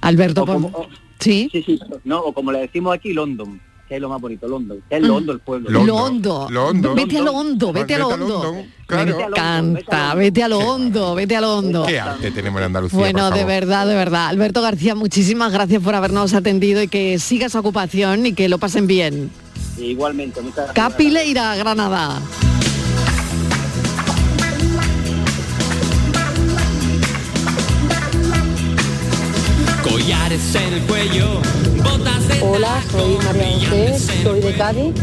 Alberto, 0.00 0.42
O 0.42 0.46
pues- 0.46 0.54
como- 0.56 0.68
o- 0.78 0.88
sí. 1.20 1.48
sí 1.52 1.62
sí 1.62 1.78
no 2.02 2.18
o 2.20 2.32
como 2.32 2.50
le 2.50 2.58
decimos 2.58 2.92
aquí 2.92 3.12
London 3.12 3.60
que 3.88 3.96
es 3.96 4.00
lo 4.00 4.08
más 4.08 4.20
bonito 4.20 4.48
London 4.48 4.82
que 4.88 4.96
es 4.96 5.02
lo 5.02 5.16
hondo 5.16 5.32
del 5.32 5.40
pueblo 5.40 5.70
Lo 5.70 5.94
hondo. 5.96 6.48
Vete 6.94 7.18
a 7.18 7.22
lo 7.22 7.32
hondo, 7.32 7.72
vete 7.72 7.94
a 7.94 7.98
lo 7.98 8.08
hondo. 8.08 8.64
claro. 8.86 9.16
Me 9.16 9.24
encanta, 9.24 10.14
vete 10.14 10.42
a 10.42 10.48
lo 10.48 10.58
hondo, 10.58 11.14
vete 11.14 11.36
a 11.36 11.40
lo 11.40 11.58
hondo. 11.58 11.86
Qué 11.86 12.00
arte 12.00 12.30
tenemos 12.30 12.60
en 12.60 12.66
Andalucía, 12.66 12.98
Bueno, 12.98 13.28
por 13.28 13.38
de 13.38 13.44
verdad, 13.44 13.86
de 13.86 13.94
verdad. 13.94 14.28
Alberto 14.28 14.62
García, 14.62 14.94
muchísimas 14.94 15.52
gracias 15.52 15.82
por 15.82 15.94
habernos 15.94 16.34
atendido 16.34 16.82
y 16.82 16.88
que 16.88 17.18
siga 17.18 17.46
esa 17.46 17.60
ocupación 17.60 18.26
y 18.26 18.32
que 18.32 18.48
lo 18.48 18.58
pasen 18.58 18.86
bien. 18.86 19.30
igualmente 19.78 20.40
muchas 20.40 20.66
gracias 20.66 20.74
Capileira, 20.74 21.54
Granada. 21.56 22.20
Collares 29.96 30.54
en 30.54 30.74
el 30.74 30.82
cuello, 30.82 31.24
botas 31.82 32.28
de 32.28 32.42
Hola, 32.42 32.82
soy 32.92 33.16
María 33.24 33.46
José, 33.70 33.98
soy 34.22 34.40
de 34.40 34.52
Cádiz 34.52 34.94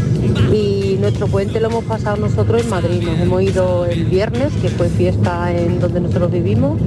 y 0.52 0.98
nuestro 1.00 1.26
puente 1.26 1.58
lo 1.58 1.66
hemos 1.66 1.82
pasado 1.82 2.16
nosotros 2.16 2.62
en 2.62 2.70
Madrid. 2.70 3.02
Nos 3.02 3.18
hemos 3.18 3.42
ido 3.42 3.86
el 3.86 4.04
viernes, 4.04 4.52
que 4.62 4.68
fue 4.68 4.88
fiesta 4.88 5.50
en 5.52 5.80
donde 5.80 6.00
nosotros 6.00 6.30
vivimos, 6.30 6.78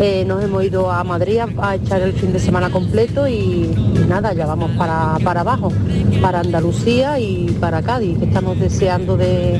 Eh, 0.00 0.24
nos 0.26 0.44
hemos 0.44 0.62
ido 0.62 0.92
a 0.92 1.02
Madrid 1.02 1.38
a, 1.38 1.48
a 1.70 1.74
echar 1.74 2.02
el 2.02 2.12
fin 2.12 2.32
de 2.34 2.38
semana 2.38 2.70
completo 2.70 3.26
y, 3.26 3.32
y 3.34 4.04
nada, 4.08 4.32
ya 4.34 4.44
vamos 4.46 4.70
para, 4.78 5.16
para 5.24 5.40
abajo, 5.40 5.72
para 6.20 6.40
Andalucía 6.40 7.18
y 7.18 7.56
para 7.58 7.82
Cádiz, 7.82 8.16
que 8.18 8.26
estamos 8.26 8.60
deseando 8.60 9.16
de, 9.16 9.58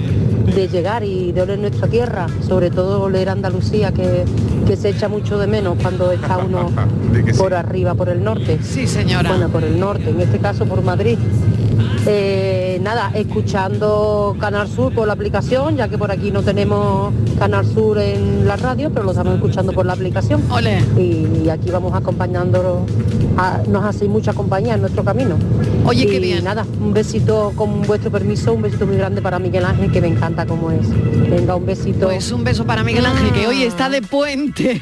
de 0.55 0.68
llegar 0.68 1.03
y 1.03 1.32
de 1.32 1.43
oler 1.43 1.59
nuestra 1.59 1.89
tierra, 1.89 2.26
sobre 2.47 2.70
todo 2.70 3.03
oler 3.03 3.28
Andalucía, 3.30 3.91
que, 3.91 4.24
que 4.64 4.76
se 4.76 4.91
echa 4.91 5.09
mucho 5.09 5.39
de 5.39 5.49
menos 5.49 5.76
cuando 5.82 6.12
está 6.12 6.39
uno 6.39 6.70
por 7.39 7.53
arriba, 7.53 7.77
por 7.94 8.08
el 8.08 8.22
norte. 8.22 8.58
Sí, 8.62 8.86
señora. 8.86 9.30
Bueno, 9.30 9.48
por 9.48 9.64
el 9.64 9.78
norte, 9.78 10.10
en 10.10 10.20
este 10.20 10.38
caso 10.38 10.64
por 10.66 10.82
Madrid. 10.82 11.18
Eh, 12.06 12.78
nada, 12.82 13.10
escuchando 13.14 14.36
Canal 14.40 14.68
Sur 14.68 14.94
por 14.94 15.06
la 15.06 15.12
aplicación, 15.12 15.76
ya 15.76 15.88
que 15.88 15.98
por 15.98 16.10
aquí 16.10 16.30
no 16.30 16.42
tenemos 16.42 17.12
Canal 17.38 17.66
Sur 17.66 17.98
en 17.98 18.46
la 18.46 18.56
radio, 18.56 18.90
pero 18.90 19.04
lo 19.04 19.10
estamos 19.10 19.34
escuchando 19.34 19.72
por 19.72 19.84
la 19.84 19.92
aplicación. 19.92 20.42
Y, 20.96 21.26
y 21.44 21.50
aquí 21.50 21.70
vamos 21.70 21.92
acompañando, 21.94 22.86
a- 23.36 23.60
nos 23.68 23.84
hacéis 23.84 24.10
mucha 24.10 24.32
compañía 24.32 24.74
en 24.74 24.80
nuestro 24.80 25.04
camino. 25.04 25.36
Oye, 25.84 26.04
y 26.04 26.06
qué 26.06 26.18
bien. 26.20 26.44
nada, 26.44 26.64
un 26.80 26.92
besito 26.94 27.52
con 27.56 27.82
vuestro 27.82 28.10
permiso, 28.10 28.52
un 28.54 28.62
besito 28.62 28.86
muy 28.86 28.96
grande 28.96 29.20
para 29.20 29.38
Miguel 29.38 29.64
Ángel, 29.64 29.90
que 29.92 30.00
me 30.00 30.08
encanta 30.08 30.46
cómo 30.46 30.70
es. 30.70 30.88
Venga, 31.30 31.56
un 31.56 31.66
besito. 31.66 32.06
Pues 32.06 32.30
un 32.32 32.42
beso 32.44 32.64
para 32.64 32.82
Miguel 32.84 33.04
Ángel, 33.06 33.32
que 33.32 33.46
hoy 33.46 33.62
está 33.64 33.88
de 33.90 34.00
puente. 34.02 34.78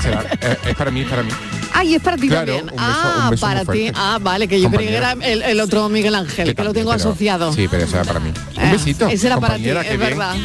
Será- 0.00 0.24
eh, 0.40 0.56
es 0.70 0.74
para 0.74 0.90
mí, 0.90 1.00
es 1.00 1.08
para 1.08 1.22
mí. 1.22 1.30
Ay, 1.74 1.94
es 1.94 2.02
para 2.02 2.16
ti 2.16 2.28
Claro, 2.28 2.46
también. 2.56 2.64
un 2.64 2.70
beso- 2.70 2.76
ah, 2.78 3.20
un 3.24 3.30
beso 3.30 3.40
para 3.46 3.64
ti. 3.64 3.90
Ah, 3.94 4.18
vale, 4.20 4.46
que 4.48 4.60
yo 4.60 4.70
creía 4.70 4.90
que 4.90 4.96
era 4.96 5.10
Compañera. 5.10 5.32
el, 5.34 5.42
el 5.52 5.60
otro 5.60 5.88
Miguel 5.88 6.14
Ángel, 6.14 6.54
que, 6.54 6.64
lo 6.64 6.72
tengo 6.72 6.90
Pero- 6.90 7.00
asociado. 7.00 7.52
Sí, 7.52 7.66
pero 7.70 7.84
eso 7.84 7.96
era 7.96 8.04
para 8.04 8.20
mí. 8.20 8.30
Un 8.56 8.62
Eh, 8.62 8.72
besito. 8.72 9.08
Ese 9.08 9.26
era 9.26 9.40
para 9.40 9.56
ti, 9.56 9.64
compañera, 9.64 9.92
es 9.92 9.98
verdad. 9.98 10.36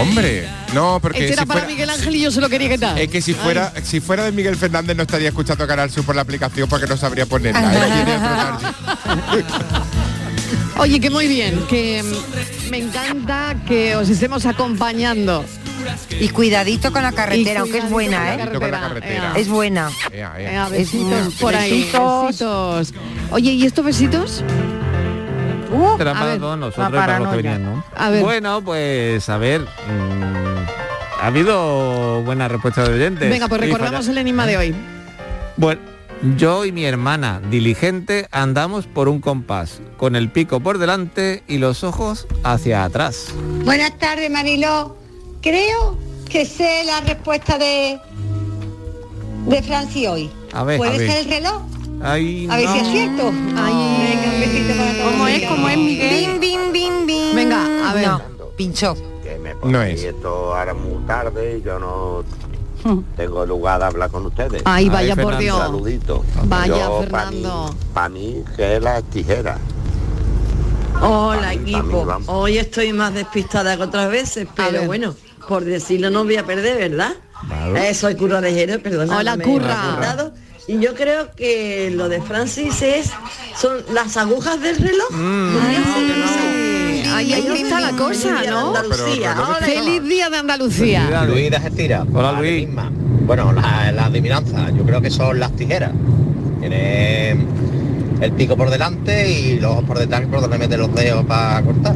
Hombre, 0.00 0.46
no, 0.74 0.98
porque 1.00 1.24
Ese 1.24 1.32
era 1.34 1.42
si 1.42 1.46
para 1.48 1.60
fuera- 1.60 1.72
Miguel 1.74 1.90
Ángel 1.90 2.16
y 2.16 2.20
yo 2.20 2.30
se 2.30 2.40
lo 2.40 2.48
quería 2.48 2.68
quitar. 2.70 2.98
Es 2.98 3.08
que 3.08 3.20
si 3.22 3.34
fuera, 3.34 3.72
si 3.82 4.00
fuera 4.00 4.24
de 4.24 4.32
Miguel 4.32 4.56
Fernández 4.56 4.96
no 4.96 5.02
estaría 5.02 5.28
escuchando 5.28 5.66
Canal 5.66 5.90
Sur 5.90 6.04
por 6.04 6.14
la 6.16 6.22
aplicación 6.22 6.68
porque 6.68 6.86
no 6.86 6.96
sabría 6.96 7.26
ponerla. 7.26 7.72
¿eh? 7.74 9.44
Oye, 10.78 11.00
que 11.00 11.10
muy 11.10 11.28
bien, 11.28 11.64
que 11.68 12.02
me 12.70 12.78
encanta 12.78 13.56
que 13.66 13.94
os 13.96 14.08
estemos 14.08 14.46
acompañando. 14.46 15.44
Y 16.20 16.28
cuidadito 16.30 16.92
con 16.92 17.02
la 17.02 17.12
carretera, 17.12 17.60
aunque 17.60 17.78
es 17.78 17.84
cuidadito 17.84 17.92
buena, 17.92 18.58
con 18.60 18.70
la 18.70 18.78
¿eh? 18.78 18.80
carretera. 18.80 19.32
Es 19.36 19.48
buena. 19.48 19.90
Besitos 20.70 21.28
Es- 21.28 21.34
por 21.40 21.54
ahí, 21.54 21.90
besitos. 21.92 22.92
Oye, 23.30 23.52
¿y 23.52 23.64
estos 23.66 23.84
besitos? 23.84 24.44
Será 25.96 26.10
a 26.10 26.14
para 26.14 26.26
ver, 26.26 26.38
todos 26.40 26.58
nosotros 26.58 26.90
para 26.92 27.18
los 27.18 27.28
que 27.30 27.36
venían, 27.36 27.64
¿no? 27.64 27.84
A 27.96 28.10
ver. 28.10 28.22
Bueno, 28.22 28.62
pues 28.62 29.28
a 29.28 29.38
ver. 29.38 29.62
mm, 29.62 31.22
ha 31.22 31.26
habido 31.26 32.22
buena 32.22 32.48
respuesta 32.48 32.84
de 32.86 32.94
oyentes. 32.94 33.30
Venga, 33.30 33.48
pues 33.48 33.60
recordamos 33.60 34.06
el 34.08 34.18
enigma 34.18 34.46
de 34.46 34.56
hoy. 34.58 34.74
Bueno, 35.56 35.80
yo 36.36 36.64
y 36.66 36.72
mi 36.72 36.84
hermana, 36.84 37.40
diligente, 37.50 38.26
andamos 38.32 38.86
por 38.86 39.08
un 39.08 39.20
compás, 39.20 39.80
con 39.96 40.14
el 40.14 40.28
pico 40.30 40.60
por 40.60 40.78
delante 40.78 41.42
y 41.48 41.58
los 41.58 41.84
ojos 41.84 42.26
hacia 42.44 42.84
atrás. 42.84 43.28
Buenas 43.64 43.96
tardes, 43.98 44.30
Mariló. 44.30 44.96
Creo 45.42 45.96
que 46.28 46.46
sé 46.46 46.84
la 46.84 47.00
respuesta 47.00 47.58
de 47.58 47.98
de 49.46 49.62
Franci 49.62 50.06
hoy. 50.06 50.30
A 50.52 50.62
ver, 50.64 50.78
¿Puede 50.78 50.94
a 50.94 50.98
ver. 50.98 51.10
ser 51.10 51.18
el 51.26 51.28
reloj? 51.32 51.62
Ay, 52.00 52.46
A 52.50 52.56
ver 52.56 52.68
si 52.68 52.78
no. 52.78 52.82
es 52.84 52.88
cierto. 52.92 53.24
Venga, 53.32 53.70
un 54.34 54.40
besito 54.40 54.74
para 54.76 54.92
todos. 54.92 55.10
¿Cómo 55.12 55.26
es? 55.28 55.42
¿Cómo 55.48 55.68
es, 55.68 55.76
Miguel? 55.78 56.38
Bim, 56.38 56.40
bim, 56.40 56.72
bim, 56.72 57.06
bim. 57.06 57.34
Venga, 57.34 57.90
a 57.90 57.94
ver. 57.94 58.06
No, 58.08 58.20
pinchó. 58.56 58.94
No 59.64 59.82
es. 59.82 60.02
Esto 60.02 60.54
ahora 60.54 60.74
muy 60.74 61.04
tarde 61.06 61.58
y 61.58 61.62
yo 61.62 61.78
no 61.78 62.24
tengo 63.16 63.46
lugar 63.46 63.80
de 63.80 63.86
hablar 63.86 64.10
con 64.10 64.26
ustedes. 64.26 64.62
Ay, 64.64 64.88
vaya 64.88 65.14
por 65.16 65.36
Dios. 65.38 65.56
Un 65.56 65.62
saludito. 65.62 66.24
Vaya, 66.44 66.76
Yo, 66.78 67.00
Fernando. 67.02 67.74
Para 67.94 68.08
mí, 68.08 68.42
que 68.56 68.76
es 68.76 68.82
la 68.82 69.02
tijera. 69.02 69.58
Hola 71.00 71.48
mí, 71.50 71.54
equipo, 71.74 72.04
vamos. 72.04 72.28
hoy 72.28 72.58
estoy 72.58 72.92
más 72.92 73.12
despistada 73.12 73.76
que 73.76 73.82
otras 73.82 74.08
veces, 74.08 74.46
pero 74.54 74.84
bueno, 74.84 75.14
por 75.52 75.66
decirlo 75.66 76.08
no 76.08 76.24
voy 76.24 76.36
a 76.36 76.46
perder, 76.46 76.78
¿verdad? 76.78 77.12
Eh, 77.76 77.92
soy 77.92 78.14
Curra 78.14 78.40
de 78.40 78.54
Jerez, 78.54 78.78
perdona. 78.78 79.18
Hola, 79.18 79.36
Curra. 79.36 80.32
Y 80.66 80.78
yo 80.78 80.94
creo 80.94 81.30
que 81.36 81.92
lo 81.94 82.08
de 82.08 82.22
Francis 82.22 82.80
es 82.80 83.10
son 83.54 83.84
las 83.92 84.16
agujas 84.16 84.58
del 84.62 84.78
reloj. 84.78 85.10
Mm. 85.10 85.56
Ahí, 87.14 87.32
ahí 87.34 87.62
está 87.62 87.80
la 87.80 87.90
cosa, 87.90 88.42
¿no? 88.48 88.74
Andalucía. 88.74 89.36
Feliz 89.60 90.02
día 90.04 90.30
de 90.30 90.38
Andalucía. 90.38 91.26
Luis 91.26 91.50
de 91.50 91.60
Gestira. 91.60 92.06
Hola, 92.14 92.32
Luis. 92.32 92.66
Bueno, 93.26 93.52
la, 93.52 93.92
la 93.92 94.06
adivinanza, 94.06 94.70
yo 94.70 94.84
creo 94.84 95.02
que 95.02 95.10
son 95.10 95.38
las 95.38 95.54
tijeras. 95.54 95.90
Tiene 96.60 97.36
el 98.22 98.32
pico 98.32 98.56
por 98.56 98.70
delante 98.70 99.30
y 99.30 99.60
los 99.60 99.72
ojos 99.72 99.84
por 99.84 99.98
detrás 99.98 100.22
por 100.30 100.40
donde 100.40 100.56
mete 100.56 100.78
los 100.78 100.94
dedos 100.94 101.26
para 101.26 101.60
cortar. 101.60 101.94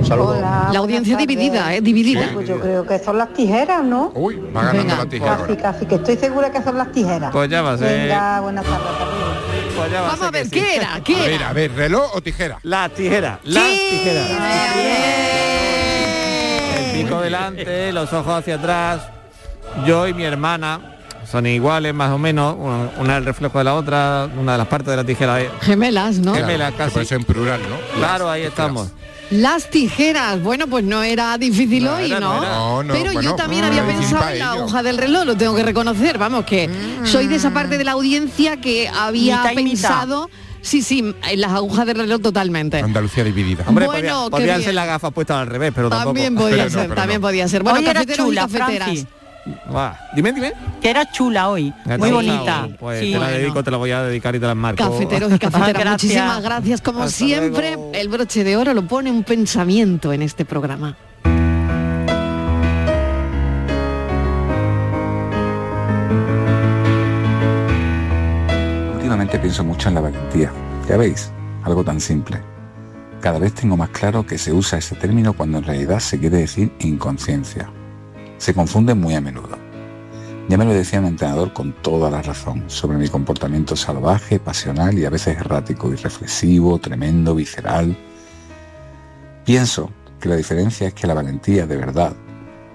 Un 0.00 0.06
saludo. 0.06 0.28
Hola, 0.38 0.70
La 0.72 0.78
audiencia 0.78 1.16
dividida. 1.16 1.74
¿eh? 1.74 1.80
Dividida. 1.80 2.30
Pues 2.32 2.48
yo 2.48 2.58
creo 2.58 2.86
que 2.86 2.98
son 2.98 3.18
las 3.18 3.32
tijeras, 3.34 3.84
¿no? 3.84 4.10
Uy, 4.14 4.36
va 4.54 4.62
ganando 4.64 4.82
Venga. 4.82 4.96
la 5.04 5.06
tijera 5.10 5.30
Casi, 5.36 5.42
ahora. 5.50 5.56
casi, 5.62 5.86
que 5.86 5.94
estoy 5.96 6.16
segura 6.16 6.50
que 6.50 6.62
son 6.62 6.78
las 6.78 6.90
tijeras. 6.92 7.30
Pues 7.32 7.50
ya 7.50 7.60
va 7.62 7.72
a 7.72 7.78
ser. 7.78 8.08
Venga, 8.08 8.40
buenas 8.40 8.64
tardes. 8.64 8.86
Pues 9.76 9.92
ya 9.92 10.00
va 10.00 10.08
Vamos 10.08 10.22
a 10.26 10.30
ver, 10.30 10.44
sí. 10.44 10.50
¿qué 10.52 10.76
era? 10.76 10.94
A 10.94 11.00
¿Qué 11.04 11.14
ver, 11.14 11.30
era? 11.32 11.48
a 11.50 11.52
ver, 11.52 11.72
reloj 11.74 12.10
o 12.14 12.20
tijera. 12.22 12.58
Las 12.62 12.90
tijeras, 12.94 13.38
las 13.44 13.64
tijeras. 13.64 14.30
El 16.78 17.02
pico 17.04 17.20
delante, 17.20 17.92
los 17.92 18.12
ojos 18.12 18.38
hacia 18.38 18.54
atrás. 18.56 19.02
Yo 19.86 20.06
y 20.08 20.14
mi 20.14 20.24
hermana 20.24 20.96
son 21.30 21.46
iguales 21.46 21.94
más 21.94 22.10
o 22.10 22.18
menos, 22.18 22.56
una, 22.58 22.90
una 22.98 23.16
el 23.18 23.24
reflejo 23.24 23.58
de 23.58 23.64
la 23.64 23.74
otra, 23.74 24.28
una 24.38 24.52
de 24.52 24.58
las 24.58 24.66
partes 24.66 24.88
de 24.88 24.96
la 24.96 25.04
tijera. 25.04 25.40
es- 25.40 25.50
Gemelas, 25.60 26.18
¿no? 26.18 26.34
Gemelas 26.34 26.72
casi. 26.74 27.00
eso 27.00 27.14
en 27.14 27.24
plural, 27.24 27.60
¿no? 27.68 27.76
Claro, 27.98 28.24
Las 28.26 28.34
ahí 28.34 28.40
tijeras. 28.42 28.58
estamos. 28.58 28.88
Las 29.30 29.70
tijeras, 29.70 30.42
bueno, 30.42 30.66
pues 30.66 30.84
no 30.84 31.02
era 31.04 31.38
difícil 31.38 31.84
No 31.84 31.94
hoy, 31.94 32.06
era, 32.10 32.18
¿no? 32.18 32.34
no 32.36 32.42
era. 32.42 32.52
No, 32.52 32.82
no, 32.82 32.94
Pero 32.94 33.20
yo 33.20 33.34
también 33.36 33.62
mm, 33.62 33.66
había 33.68 33.86
pensado 33.86 34.28
en 34.28 34.38
la 34.40 34.52
aguja 34.52 34.82
del 34.82 34.98
reloj, 34.98 35.24
lo 35.24 35.36
tengo 35.36 35.54
que 35.54 35.62
reconocer, 35.62 36.18
vamos, 36.18 36.44
que 36.44 36.68
soy 37.04 37.28
de 37.28 37.36
esa 37.36 37.50
parte 37.52 37.78
de 37.78 37.84
la 37.84 37.92
audiencia 37.92 38.60
que 38.60 38.88
había 38.88 39.38
Mitad 39.38 39.52
y 39.52 39.54
mitad. 39.64 39.70
pensado, 39.88 40.30
sí, 40.62 40.82
sí, 40.82 41.14
en 41.28 41.40
las 41.40 41.52
agujas 41.52 41.86
del 41.86 41.98
reloj 41.98 42.20
totalmente. 42.20 42.80
Andalucía 42.80 43.22
dividida. 43.22 43.64
Hombre, 43.68 43.86
Bueno, 43.86 44.30
podía- 44.30 44.30
podían 44.30 44.62
ser 44.62 44.74
las 44.74 44.86
gafas 44.88 45.12
puestas 45.12 45.36
al 45.36 45.46
revés, 45.46 45.70
pero 45.76 45.88
tampoco. 45.90 46.08
También 46.14 46.34
podía 46.34 46.56
Pero 46.64 46.70
ser, 46.70 46.94
también 46.96 47.20
no. 47.20 47.26
podía 47.28 47.46
ser. 47.48 47.62
Bueno, 47.62 47.78
Hoy 47.78 47.84
era 47.84 47.92
cafeteros 47.94 48.26
chula, 48.26 48.40
y 48.40 48.44
cafeteras. 48.52 48.88
Franci. 48.88 49.06
Va, 49.74 49.98
Dime, 50.14 50.32
dime. 50.32 50.52
Que 50.80 50.90
era 50.90 51.10
chula 51.10 51.48
hoy. 51.48 51.72
Muy 51.98 52.10
bonita. 52.10 52.68
Pues 52.78 53.00
Sí. 53.00 53.06
te 53.06 53.18
la 53.18 53.18
Bueno. 53.26 53.38
dedico, 53.38 53.64
te 53.64 53.70
la 53.70 53.76
voy 53.78 53.90
a 53.90 54.02
dedicar 54.02 54.34
y 54.34 54.40
te 54.40 54.46
la 54.46 54.54
marco. 54.54 54.82
Cafeteros 54.84 55.32
y 55.32 55.38
cafeteras, 55.38 55.72
Gracias. 55.72 55.90
muchísimas 55.92 56.42
gracias. 56.42 56.80
Como 56.82 57.02
Hasta 57.02 57.16
siempre, 57.16 57.72
luego. 57.72 57.92
el 57.94 58.08
broche 58.08 58.44
de 58.44 58.56
oro 58.56 58.74
lo 58.74 58.82
pone 58.86 59.10
un 59.10 59.24
pensamiento 59.24 60.12
en 60.12 60.22
este 60.22 60.44
programa. 60.44 60.96
Últimamente 68.94 69.38
pienso 69.38 69.64
mucho 69.64 69.88
en 69.88 69.94
la 69.96 70.00
valentía. 70.00 70.52
Ya 70.88 70.96
veis, 70.96 71.30
algo 71.64 71.84
tan 71.84 72.00
simple. 72.00 72.40
Cada 73.20 73.38
vez 73.38 73.52
tengo 73.54 73.76
más 73.76 73.90
claro 73.90 74.24
que 74.26 74.38
se 74.38 74.52
usa 74.52 74.78
ese 74.78 74.94
término 74.96 75.32
cuando 75.34 75.58
en 75.58 75.64
realidad 75.64 75.98
se 76.00 76.18
quiere 76.18 76.38
decir 76.38 76.72
inconsciencia. 76.80 77.70
Se 78.40 78.54
confunde 78.54 78.94
muy 78.94 79.14
a 79.14 79.20
menudo. 79.20 79.58
Ya 80.48 80.56
me 80.56 80.64
lo 80.64 80.72
decía 80.72 80.98
un 80.98 81.04
entrenador 81.04 81.52
con 81.52 81.74
toda 81.74 82.10
la 82.10 82.22
razón 82.22 82.64
sobre 82.68 82.96
mi 82.96 83.06
comportamiento 83.06 83.76
salvaje, 83.76 84.40
pasional 84.40 84.98
y 84.98 85.04
a 85.04 85.10
veces 85.10 85.36
errático, 85.36 85.92
irreflexivo, 85.92 86.78
tremendo, 86.78 87.34
visceral. 87.34 87.94
Pienso 89.44 89.90
que 90.18 90.30
la 90.30 90.36
diferencia 90.36 90.88
es 90.88 90.94
que 90.94 91.06
la 91.06 91.12
valentía 91.12 91.66
de 91.66 91.76
verdad 91.76 92.14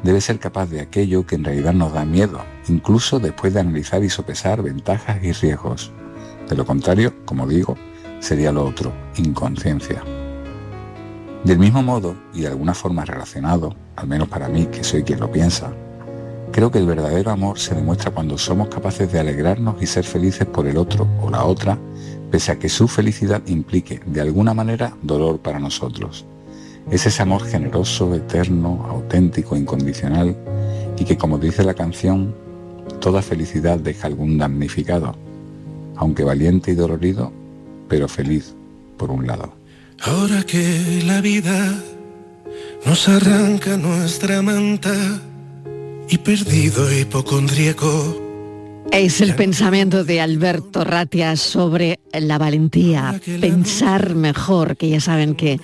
debe 0.04 0.22
ser 0.22 0.38
capaz 0.38 0.68
de 0.68 0.82
aquello 0.82 1.26
que 1.26 1.34
en 1.34 1.44
realidad 1.44 1.74
nos 1.74 1.94
da 1.94 2.06
miedo, 2.06 2.42
incluso 2.68 3.20
después 3.20 3.56
de 3.56 3.62
analizar 3.62 4.04
y 4.04 4.10
sopesar 4.12 4.62
ventajas 4.62 5.18
y 5.24 5.32
riesgos. 5.32 5.92
De 6.48 6.56
lo 6.56 6.64
contrario, 6.64 7.26
como 7.26 7.48
digo, 7.48 7.76
sería 8.20 8.52
lo 8.52 8.68
otro, 8.68 8.94
inconsciencia. 9.18 10.04
Del 11.46 11.60
mismo 11.60 11.84
modo, 11.84 12.16
y 12.34 12.42
de 12.42 12.48
alguna 12.48 12.74
forma 12.74 13.06
relacionado, 13.06 13.76
al 13.98 14.08
menos 14.08 14.28
para 14.28 14.50
mí, 14.50 14.66
que 14.66 14.84
soy 14.84 15.04
quien 15.04 15.20
lo 15.20 15.32
piensa, 15.32 15.72
creo 16.52 16.72
que 16.72 16.80
el 16.80 16.88
verdadero 16.88 17.30
amor 17.30 17.60
se 17.60 17.76
demuestra 17.76 18.10
cuando 18.10 18.36
somos 18.40 18.68
capaces 18.70 19.12
de 19.12 19.20
alegrarnos 19.20 19.80
y 19.80 19.86
ser 19.86 20.06
felices 20.06 20.48
por 20.48 20.66
el 20.66 20.76
otro 20.76 21.08
o 21.22 21.30
la 21.30 21.46
otra, 21.46 21.78
pese 22.32 22.52
a 22.52 22.58
que 22.58 22.68
su 22.68 22.88
felicidad 22.88 23.44
implique, 23.46 24.02
de 24.08 24.22
alguna 24.22 24.56
manera, 24.56 24.98
dolor 25.04 25.38
para 25.38 25.60
nosotros. 25.60 26.26
Es 26.90 27.06
ese 27.06 27.22
amor 27.22 27.44
generoso, 27.44 28.16
eterno, 28.16 28.84
auténtico, 28.90 29.56
incondicional, 29.56 30.36
y 30.98 31.06
que, 31.06 31.16
como 31.16 31.38
dice 31.38 31.64
la 31.64 31.76
canción, 31.76 32.34
toda 33.00 33.22
felicidad 33.22 33.78
deja 33.78 34.08
algún 34.08 34.40
damnificado, 34.40 35.16
aunque 35.96 36.24
valiente 36.24 36.72
y 36.72 36.76
dolorido, 36.76 37.32
pero 37.88 38.08
feliz 38.08 38.56
por 38.98 39.12
un 39.12 39.28
lado. 39.28 39.54
Ahora 40.02 40.44
que 40.44 41.04
la 41.06 41.22
vida 41.22 41.74
nos 42.86 43.08
arranca 43.08 43.78
nuestra 43.78 44.42
manta 44.42 44.94
y 46.10 46.18
perdido 46.20 46.92
hipocondríaco. 46.92 48.22
Es 48.92 49.20
el 49.20 49.36
pensamiento 49.36 50.04
de 50.04 50.22
Alberto 50.22 50.84
Ratia 50.84 51.36
sobre 51.36 52.00
la 52.14 52.38
valentía, 52.38 53.20
pensar 53.42 54.14
mejor, 54.14 54.78
que 54.78 54.90
ya 54.90 55.02
saben 55.02 55.36
que 55.36 55.60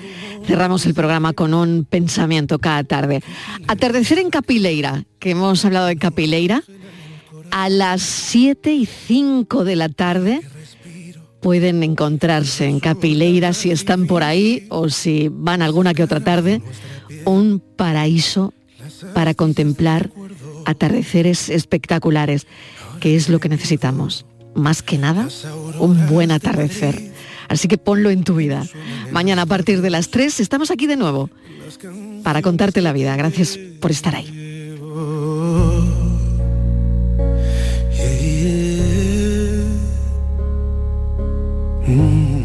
cerramos 0.45 0.85
el 0.85 0.95
programa 0.95 1.33
con 1.33 1.53
un 1.53 1.85
pensamiento 1.85 2.57
cada 2.59 2.83
tarde. 2.83 3.21
Atardecer 3.67 4.17
en 4.17 4.31
Capileira, 4.31 5.05
que 5.19 5.31
hemos 5.31 5.63
hablado 5.63 5.85
de 5.85 5.97
Capileira, 5.97 6.63
a 7.51 7.69
las 7.69 8.01
7 8.01 8.73
y 8.73 8.85
5 8.85 9.65
de 9.65 9.75
la 9.75 9.89
tarde 9.89 10.41
pueden 11.41 11.83
encontrarse 11.83 12.65
en 12.65 12.79
Capileira 12.79 13.53
si 13.53 13.71
están 13.71 14.07
por 14.07 14.23
ahí 14.23 14.65
o 14.69 14.89
si 14.89 15.29
van 15.31 15.61
alguna 15.61 15.93
que 15.93 16.03
otra 16.03 16.21
tarde, 16.21 16.61
un 17.25 17.61
paraíso 17.75 18.53
para 19.13 19.33
contemplar 19.33 20.11
atardeceres 20.65 21.49
espectaculares, 21.49 22.47
que 22.99 23.15
es 23.15 23.29
lo 23.29 23.39
que 23.39 23.49
necesitamos. 23.49 24.25
Más 24.53 24.83
que 24.83 24.97
nada, 24.97 25.27
un 25.79 26.07
buen 26.07 26.31
atardecer. 26.31 27.11
Así 27.47 27.67
que 27.67 27.77
ponlo 27.77 28.09
en 28.09 28.23
tu 28.23 28.35
vida. 28.35 28.65
Mañana 29.11 29.43
a 29.43 29.45
partir 29.45 29.81
de 29.81 29.89
las 29.89 30.09
3 30.09 30.39
estamos 30.39 30.71
aquí 30.71 30.87
de 30.87 30.95
nuevo 30.95 31.29
para 32.23 32.41
contarte 32.41 32.81
la 32.81 32.93
vida. 32.93 33.15
Gracias 33.15 33.57
por 33.79 33.91
estar 33.91 34.15
ahí. 34.15 34.27
Mm. 41.91 42.40